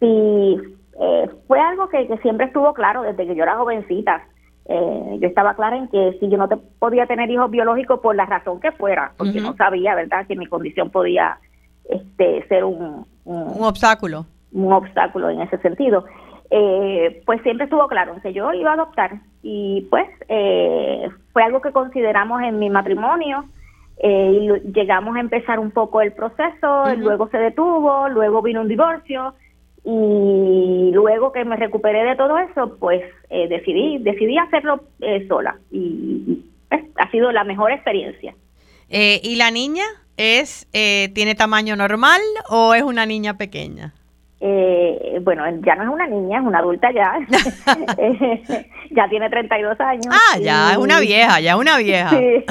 Sí, 0.00 0.58
eh, 1.00 1.30
fue 1.46 1.60
algo 1.60 1.88
que, 1.88 2.08
siempre 2.22 2.46
estuvo 2.46 2.74
claro 2.74 3.02
desde 3.02 3.24
que 3.24 3.36
yo 3.36 3.44
era 3.44 3.56
jovencita. 3.56 4.26
Eh, 4.66 5.18
yo 5.20 5.28
estaba 5.28 5.54
clara 5.54 5.76
en 5.76 5.88
que 5.88 6.16
si 6.18 6.28
yo 6.28 6.36
no 6.36 6.48
te 6.48 6.56
podía 6.56 7.06
tener 7.06 7.30
hijos 7.30 7.50
biológicos 7.50 8.00
por 8.00 8.16
la 8.16 8.26
razón 8.26 8.60
que 8.60 8.72
fuera, 8.72 9.12
porque 9.16 9.40
no 9.40 9.54
sabía, 9.56 9.94
¿verdad?, 9.94 10.26
que 10.26 10.36
mi 10.36 10.46
condición 10.46 10.90
podía 10.90 11.38
este, 11.88 12.46
ser 12.48 12.64
un, 12.64 13.06
un, 13.24 13.62
obstáculo. 13.62 14.26
Un 14.52 14.72
obstáculo 14.72 15.30
en 15.30 15.40
ese 15.42 15.58
sentido. 15.58 16.04
eh, 16.50 17.22
pues 17.26 17.40
siempre 17.42 17.64
estuvo 17.64 17.86
claro 17.86 18.16
que 18.22 18.32
yo 18.32 18.52
iba 18.52 18.70
a 18.70 18.74
adoptar 18.74 19.20
y 19.42 19.86
pues 19.90 20.08
eh, 20.28 21.08
fue 21.32 21.42
algo 21.42 21.60
que 21.60 21.72
consideramos 21.72 22.42
en 22.42 22.58
mi 22.58 22.70
matrimonio 22.70 23.44
eh, 23.98 24.60
y 24.64 24.72
llegamos 24.72 25.16
a 25.16 25.20
empezar 25.20 25.58
un 25.58 25.70
poco 25.70 26.00
el 26.00 26.12
proceso, 26.12 26.94
luego 26.96 27.28
se 27.28 27.38
detuvo, 27.38 28.08
luego 28.08 28.42
vino 28.42 28.60
un 28.60 28.68
divorcio 28.68 29.34
y 29.84 30.90
luego 30.92 31.32
que 31.32 31.44
me 31.44 31.56
recuperé 31.56 32.04
de 32.04 32.16
todo 32.16 32.38
eso, 32.38 32.76
pues 32.78 33.02
decidí 33.28 33.98
decidí 33.98 34.38
hacerlo 34.38 34.84
sola 35.28 35.58
y, 35.70 36.44
pues, 36.68 36.84
ha 36.96 37.10
sido 37.10 37.32
la 37.32 37.44
mejor 37.44 37.72
experiencia. 37.72 38.34
¿Y 38.88 39.36
la 39.36 39.50
niña 39.50 39.84
es 40.16 40.68
tiene 40.70 41.34
tamaño 41.34 41.76
normal 41.76 42.20
o 42.48 42.74
es 42.74 42.82
una 42.82 43.06
niña 43.06 43.36
pequeña? 43.38 43.94
Eh, 44.44 45.20
bueno, 45.22 45.44
ya 45.64 45.76
no 45.76 45.84
es 45.84 45.88
una 45.88 46.08
niña, 46.08 46.40
es 46.40 46.44
una 46.44 46.58
adulta 46.58 46.90
ya. 46.90 47.14
Eh, 47.96 48.42
ya 48.90 49.08
tiene 49.08 49.30
32 49.30 49.78
años. 49.80 50.08
Ah, 50.10 50.36
ya 50.40 50.72
es 50.72 50.78
una 50.78 50.98
vieja, 50.98 51.38
ya 51.38 51.52
es 51.52 51.56
una 51.56 51.78
vieja. 51.78 52.10
Sí. 52.10 52.44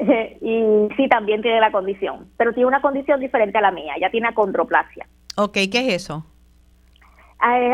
y 0.40 0.88
sí, 0.96 1.08
también 1.08 1.42
tiene 1.42 1.58
la 1.58 1.72
condición, 1.72 2.28
pero 2.36 2.52
tiene 2.52 2.68
una 2.68 2.80
condición 2.80 3.18
diferente 3.18 3.58
a 3.58 3.62
la 3.62 3.72
mía. 3.72 3.94
Ya 4.00 4.10
tiene 4.10 4.28
acondroplasia. 4.28 5.08
Ok, 5.36 5.54
¿qué 5.72 5.88
es 5.88 5.94
eso? 5.94 6.24
Eh, 7.50 7.72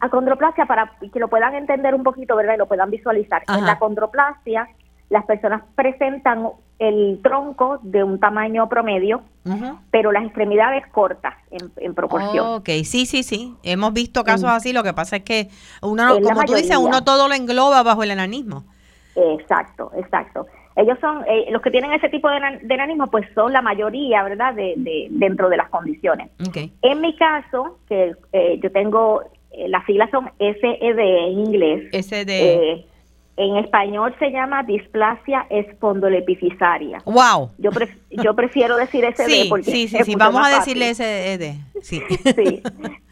acondroplasia, 0.00 0.66
para 0.66 0.92
que 1.12 1.18
lo 1.18 1.26
puedan 1.26 1.56
entender 1.56 1.96
un 1.96 2.04
poquito, 2.04 2.36
¿verdad? 2.36 2.54
Y 2.54 2.58
lo 2.58 2.68
puedan 2.68 2.92
visualizar. 2.92 3.42
En 3.48 3.66
la 3.66 3.72
acondroplasia, 3.72 4.68
las 5.08 5.24
personas 5.24 5.62
presentan 5.74 6.46
el 6.78 7.20
tronco 7.22 7.78
de 7.82 8.02
un 8.04 8.20
tamaño 8.20 8.68
promedio, 8.68 9.22
pero 9.90 10.12
las 10.12 10.24
extremidades 10.24 10.86
cortas 10.88 11.34
en, 11.50 11.94
proporción. 11.94 12.46
ok, 12.56 12.68
sí, 12.84 13.06
sí, 13.06 13.22
sí. 13.22 13.54
Hemos 13.62 13.92
visto 13.92 14.24
casos 14.24 14.50
así. 14.50 14.72
Lo 14.72 14.82
que 14.82 14.92
pasa 14.92 15.16
es 15.16 15.22
que 15.22 15.48
uno, 15.82 16.18
como 16.20 16.44
tú 16.44 16.54
dices, 16.54 16.76
uno 16.76 17.04
todo 17.04 17.28
lo 17.28 17.34
engloba 17.34 17.82
bajo 17.82 18.02
el 18.02 18.10
enanismo. 18.10 18.64
Exacto, 19.14 19.92
exacto. 19.96 20.46
Ellos 20.76 20.98
son, 21.00 21.24
eh, 21.26 21.46
los 21.50 21.62
que 21.62 21.70
tienen 21.70 21.92
ese 21.92 22.10
tipo 22.10 22.28
de, 22.28 22.36
enanismo, 22.68 23.06
pues 23.06 23.26
son 23.34 23.52
la 23.52 23.62
mayoría, 23.62 24.22
¿verdad?, 24.22 24.52
de, 24.54 25.06
dentro 25.10 25.48
de 25.48 25.56
las 25.56 25.70
condiciones. 25.70 26.28
En 26.82 27.00
mi 27.00 27.16
caso, 27.16 27.78
que 27.88 28.14
eh, 28.32 28.60
yo 28.62 28.70
tengo, 28.70 29.22
eh, 29.52 29.68
las 29.68 29.86
siglas 29.86 30.10
son 30.10 30.30
SED 30.38 30.98
en 30.98 31.38
inglés. 31.38 32.06
SED. 32.06 32.84
En 33.36 33.56
español 33.56 34.14
se 34.18 34.30
llama 34.30 34.62
displasia 34.62 35.46
espondolepifisaria. 35.50 37.02
Wow. 37.04 37.50
Yo, 37.58 37.70
yo 38.10 38.34
prefiero 38.34 38.76
decir 38.76 39.04
SD 39.04 39.26
sí, 39.26 39.46
porque 39.50 39.70
sí, 39.70 39.88
sí, 39.88 39.98
sí. 40.04 40.14
Vamos 40.16 40.46
a 40.46 40.56
decirle 40.56 40.94
SD. 40.94 41.54
Sí. 41.82 42.02
sí. 42.34 42.62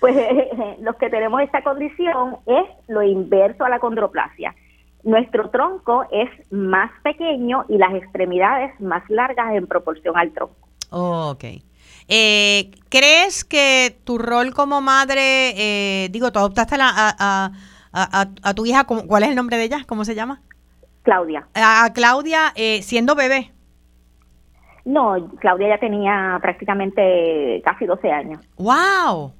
Pues 0.00 0.16
los 0.80 0.96
que 0.96 1.10
tenemos 1.10 1.42
esta 1.42 1.62
condición 1.62 2.36
es 2.46 2.64
lo 2.88 3.02
inverso 3.02 3.64
a 3.64 3.68
la 3.68 3.78
condroplasia. 3.78 4.54
Nuestro 5.02 5.50
tronco 5.50 6.06
es 6.10 6.30
más 6.50 6.90
pequeño 7.02 7.66
y 7.68 7.76
las 7.76 7.92
extremidades 7.94 8.78
más 8.80 9.02
largas 9.10 9.54
en 9.54 9.66
proporción 9.66 10.16
al 10.16 10.32
tronco. 10.32 10.56
ok. 10.90 11.44
Eh, 12.08 12.70
¿Crees 12.88 13.44
que 13.44 13.98
tu 14.04 14.18
rol 14.18 14.52
como 14.52 14.80
madre, 14.80 15.54
eh, 15.56 16.08
digo, 16.10 16.30
tú 16.32 16.38
adoptaste 16.38 16.76
la, 16.76 16.90
a 16.94 17.14
a, 17.18 17.52
tu 18.54 18.66
hija, 18.66 18.84
¿cuál 18.84 19.22
es 19.22 19.28
el 19.28 19.36
nombre 19.36 19.56
de 19.56 19.64
ella? 19.64 19.84
¿Cómo 19.86 20.04
se 20.04 20.14
llama? 20.14 20.42
Claudia. 21.02 21.46
A 21.54 21.92
Claudia 21.94 22.52
eh, 22.56 22.82
siendo 22.82 23.14
bebé. 23.14 23.52
No, 24.84 25.30
Claudia 25.40 25.68
ya 25.68 25.78
tenía 25.78 26.38
prácticamente 26.42 27.62
casi 27.64 27.86
12 27.86 28.10
años. 28.10 28.40
¡Wow! 28.56 29.32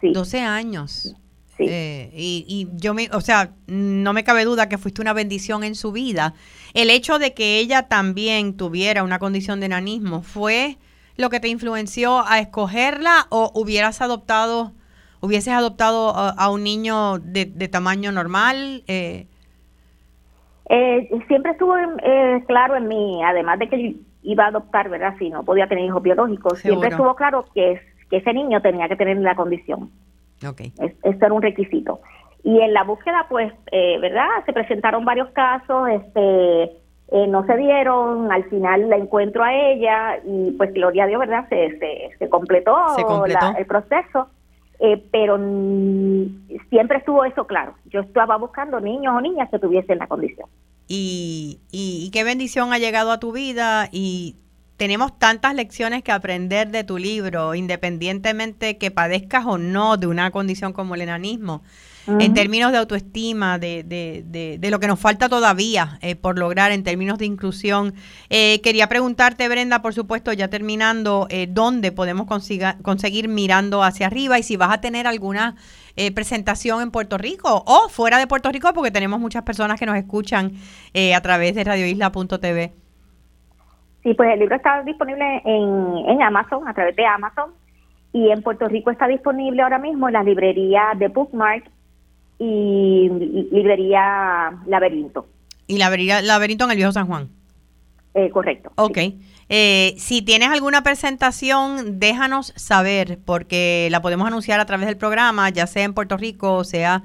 Sí. 0.00 0.12
12 0.12 0.40
años. 0.40 1.16
Sí. 1.56 1.66
Eh, 1.68 2.10
y, 2.14 2.44
y, 2.48 2.68
yo 2.78 2.94
me, 2.94 3.10
o 3.12 3.20
sea, 3.20 3.50
no 3.66 4.12
me 4.14 4.24
cabe 4.24 4.44
duda 4.44 4.68
que 4.68 4.78
fuiste 4.78 5.02
una 5.02 5.12
bendición 5.12 5.64
en 5.64 5.74
su 5.74 5.92
vida. 5.92 6.34
El 6.72 6.88
hecho 6.88 7.18
de 7.18 7.34
que 7.34 7.58
ella 7.58 7.88
también 7.88 8.56
tuviera 8.56 9.02
una 9.02 9.18
condición 9.18 9.60
de 9.60 9.66
enanismo, 9.66 10.22
¿fue 10.22 10.78
lo 11.16 11.28
que 11.28 11.40
te 11.40 11.48
influenció 11.48 12.26
a 12.26 12.38
escogerla 12.38 13.26
o 13.28 13.50
hubieras 13.54 14.00
adoptado 14.00 14.72
hubieses 15.20 15.52
adoptado 15.52 16.12
a, 16.14 16.50
un 16.50 16.64
niño 16.64 17.18
de, 17.18 17.46
tamaño 17.68 18.12
normal? 18.12 18.82
Eh? 18.86 19.26
Eh, 20.68 21.10
siempre 21.28 21.52
estuvo 21.52 21.76
eh, 21.76 22.42
claro 22.46 22.76
en 22.76 22.88
mí, 22.88 23.22
además 23.24 23.58
de 23.58 23.68
que 23.68 23.96
iba 24.22 24.44
a 24.44 24.48
adoptar, 24.48 24.88
¿verdad? 24.88 25.14
Si 25.18 25.30
no 25.30 25.44
podía 25.44 25.66
tener 25.66 25.84
hijos 25.84 26.02
biológicos, 26.02 26.58
siempre 26.58 26.90
estuvo 26.90 27.14
claro 27.16 27.44
que, 27.54 27.80
que 28.08 28.18
ese 28.18 28.32
niño 28.32 28.60
tenía 28.62 28.88
que 28.88 28.96
tener 28.96 29.16
la 29.18 29.34
condición. 29.34 29.90
Okay. 30.46 30.72
esto 30.78 31.26
era 31.26 31.34
un 31.34 31.42
requisito. 31.42 32.00
Y 32.42 32.60
en 32.60 32.72
la 32.72 32.84
búsqueda, 32.84 33.26
pues, 33.28 33.52
¿verdad? 33.70 34.26
Se 34.46 34.54
presentaron 34.54 35.04
varios 35.04 35.28
casos, 35.30 35.86
este, 35.90 36.70
no 37.28 37.44
se 37.44 37.56
dieron, 37.58 38.32
al 38.32 38.44
final 38.44 38.88
la 38.88 38.96
encuentro 38.96 39.42
a 39.44 39.52
ella 39.52 40.18
y 40.24 40.52
pues 40.52 40.72
gloria 40.72 41.04
a 41.04 41.06
Dios, 41.08 41.20
¿verdad? 41.20 41.46
Se, 41.50 42.16
se, 42.18 42.28
completó, 42.30 42.74
el 43.58 43.66
proceso 43.66 44.28
eh, 44.80 45.04
pero 45.12 45.36
siempre 46.70 46.98
estuvo 46.98 47.24
eso 47.24 47.46
claro. 47.46 47.74
Yo 47.86 48.00
estaba 48.00 48.36
buscando 48.36 48.80
niños 48.80 49.14
o 49.14 49.20
niñas 49.20 49.48
que 49.50 49.58
tuviesen 49.58 49.98
la 49.98 50.06
condición. 50.06 50.48
Y, 50.88 51.60
y, 51.70 52.10
qué 52.12 52.24
bendición 52.24 52.72
ha 52.72 52.78
llegado 52.78 53.12
a 53.12 53.20
tu 53.20 53.30
vida 53.30 53.88
y 53.92 54.36
tenemos 54.76 55.16
tantas 55.18 55.54
lecciones 55.54 56.02
que 56.02 56.10
aprender 56.10 56.70
de 56.70 56.82
tu 56.82 56.98
libro, 56.98 57.54
independientemente 57.54 58.76
que 58.78 58.90
padezcas 58.90 59.44
o 59.46 59.58
no 59.58 59.98
de 59.98 60.08
una 60.08 60.32
condición 60.32 60.72
como 60.72 60.94
el 60.94 61.02
enanismo 61.02 61.62
en 62.06 62.34
términos 62.34 62.72
de 62.72 62.78
autoestima, 62.78 63.58
de, 63.58 63.82
de, 63.84 64.58
de, 64.58 64.70
lo 64.70 64.80
que 64.80 64.86
nos 64.86 64.98
falta 64.98 65.28
todavía 65.28 65.98
eh, 66.02 66.16
por 66.16 66.38
lograr 66.38 66.72
en 66.72 66.82
términos 66.82 67.18
de 67.18 67.26
inclusión. 67.26 67.94
Eh, 68.30 68.60
quería 68.62 68.88
preguntarte, 68.88 69.48
Brenda, 69.48 69.82
por 69.82 69.94
supuesto, 69.94 70.32
ya 70.32 70.48
terminando, 70.48 71.26
eh, 71.30 71.46
¿dónde 71.48 71.92
podemos 71.92 72.26
conseguir 72.26 73.28
mirando 73.28 73.82
hacia 73.82 74.06
arriba 74.06 74.38
y 74.38 74.42
si 74.42 74.56
vas 74.56 74.72
a 74.72 74.80
tener 74.80 75.06
alguna 75.06 75.56
presentación 76.14 76.80
en 76.80 76.90
Puerto 76.90 77.18
Rico 77.18 77.62
o 77.66 77.90
fuera 77.90 78.16
de 78.16 78.26
Puerto 78.26 78.50
Rico, 78.50 78.72
porque 78.72 78.90
tenemos 78.90 79.20
muchas 79.20 79.42
personas 79.42 79.78
que 79.78 79.84
nos 79.84 79.96
escuchan 79.96 80.52
a 81.14 81.20
través 81.20 81.54
de 81.54 81.62
radioisla.tv? 81.62 82.72
Sí, 84.02 84.14
pues 84.14 84.32
el 84.32 84.38
libro 84.38 84.56
está 84.56 84.82
disponible 84.82 85.42
en, 85.44 86.08
en 86.08 86.22
Amazon, 86.22 86.66
a 86.66 86.72
través 86.72 86.96
de 86.96 87.04
Amazon, 87.04 87.50
y 88.14 88.30
en 88.30 88.42
Puerto 88.42 88.66
Rico 88.66 88.90
está 88.90 89.08
disponible 89.08 89.60
ahora 89.60 89.78
mismo 89.78 90.08
en 90.08 90.14
la 90.14 90.22
librería 90.22 90.92
de 90.96 91.08
Bookmark 91.08 91.70
y 92.40 93.08
librería 93.52 94.58
Laberinto. 94.66 95.26
Y 95.66 95.76
librería 95.76 96.22
Laberinto 96.22 96.64
en 96.64 96.70
el 96.70 96.76
Viejo 96.78 96.92
San 96.92 97.06
Juan. 97.06 97.28
Eh, 98.14 98.30
correcto. 98.30 98.72
Ok. 98.76 98.98
Eh, 99.48 99.94
si 99.98 100.22
tienes 100.22 100.48
alguna 100.48 100.82
presentación, 100.82 102.00
déjanos 102.00 102.52
saber, 102.56 103.18
porque 103.24 103.88
la 103.90 104.00
podemos 104.00 104.26
anunciar 104.26 104.58
a 104.58 104.64
través 104.64 104.86
del 104.86 104.96
programa, 104.96 105.50
ya 105.50 105.66
sea 105.66 105.84
en 105.84 105.94
Puerto 105.94 106.16
Rico 106.16 106.54
o 106.54 106.64
sea 106.64 107.02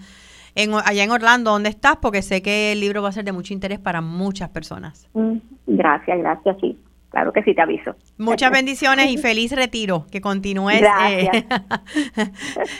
en, 0.56 0.72
allá 0.74 1.04
en 1.04 1.12
Orlando, 1.12 1.52
donde 1.52 1.70
estás, 1.70 1.98
porque 1.98 2.22
sé 2.22 2.42
que 2.42 2.72
el 2.72 2.80
libro 2.80 3.02
va 3.02 3.10
a 3.10 3.12
ser 3.12 3.26
de 3.26 3.34
mucho 3.34 3.54
interés 3.54 3.80
para 3.80 4.02
muchas 4.02 4.50
personas. 4.50 5.10
Mm, 5.14 5.38
gracias, 5.68 6.18
gracias, 6.18 6.58
sí. 6.62 6.80
Claro 7.16 7.32
que 7.32 7.44
sí, 7.44 7.56
te 7.56 7.62
aviso. 7.62 7.96
Muchas 8.18 8.52
bendiciones 8.52 9.10
y 9.10 9.18
feliz 9.18 9.54
retiro. 9.54 10.06
Que 10.12 10.20
continúes. 10.20 10.82
Gracias. 10.82 11.34
Eh, 11.34 12.32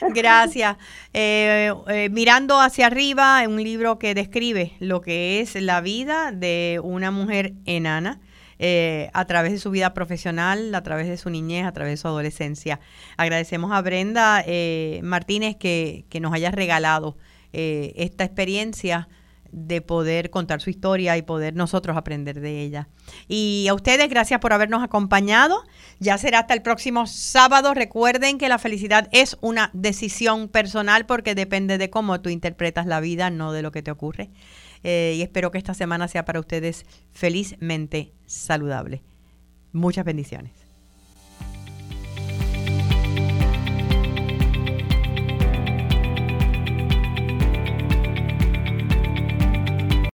gracias. 0.14 0.76
Eh, 1.14 1.74
eh, 1.88 2.10
mirando 2.10 2.60
hacia 2.60 2.88
arriba, 2.88 3.42
un 3.48 3.64
libro 3.64 3.98
que 3.98 4.14
describe 4.14 4.74
lo 4.82 5.00
que 5.00 5.40
es 5.40 5.56
la 5.56 5.80
vida 5.80 6.34
de 6.34 6.82
una 6.84 7.12
mujer 7.12 7.54
enana. 7.66 8.20
a 9.14 9.26
través 9.26 9.54
de 9.54 9.58
su 9.58 9.72
vida 9.72 9.94
profesional, 9.94 10.76
a 10.76 10.84
través 10.84 11.08
de 11.08 11.16
su 11.16 11.30
niñez, 11.30 11.66
a 11.66 11.72
través 11.72 11.94
de 11.94 11.98
su 11.98 12.10
adolescencia. 12.10 12.82
Agradecemos 13.16 13.72
a 13.72 13.82
Brenda 13.82 14.44
Martínez 15.02 15.56
que, 15.56 16.04
que, 16.10 16.20
nos 16.20 16.34
haya 16.34 16.52
regalado 16.52 17.16
esta 17.54 18.26
experiencia 18.26 19.08
de 19.52 19.82
poder 19.82 20.30
contar 20.30 20.62
su 20.62 20.70
historia 20.70 21.18
y 21.18 21.22
poder 21.22 21.56
nosotros 21.56 21.98
aprender 21.98 22.40
de 22.40 22.62
ella. 22.62 22.88
Y 23.28 23.68
a 23.70 23.74
ustedes, 23.74 24.10
gracias 24.10 24.40
por 24.40 24.54
habernos 24.54 24.84
acompañado. 24.84 25.64
Ya 26.00 26.18
será 26.18 26.40
hasta 26.40 26.54
el 26.54 26.62
próximo 26.62 27.08
sábado. 27.08 27.74
Recuerden 27.74 28.38
que 28.38 28.50
la 28.50 28.60
felicidad 28.60 29.08
es 29.12 29.38
una 29.42 29.70
decisión 29.74 30.50
personal 30.50 31.06
porque 31.06 31.36
depende 31.36 31.78
de 31.78 31.90
cómo 31.90 32.22
tú 32.22 32.30
interpretas 32.30 32.86
la 32.86 33.00
vida, 33.00 33.30
no 33.30 33.52
de 33.54 33.62
lo 33.62 33.72
que 33.72 33.84
te 33.84 33.92
ocurre. 33.92 34.30
Eh, 34.84 35.16
y 35.18 35.22
espero 35.22 35.52
que 35.52 35.58
esta 35.58 35.74
semana 35.74 36.08
sea 36.08 36.26
para 36.26 36.40
ustedes 36.40 36.86
felizmente 37.12 38.14
saludable. 38.26 39.04
Muchas 39.72 40.06
bendiciones. 40.06 40.65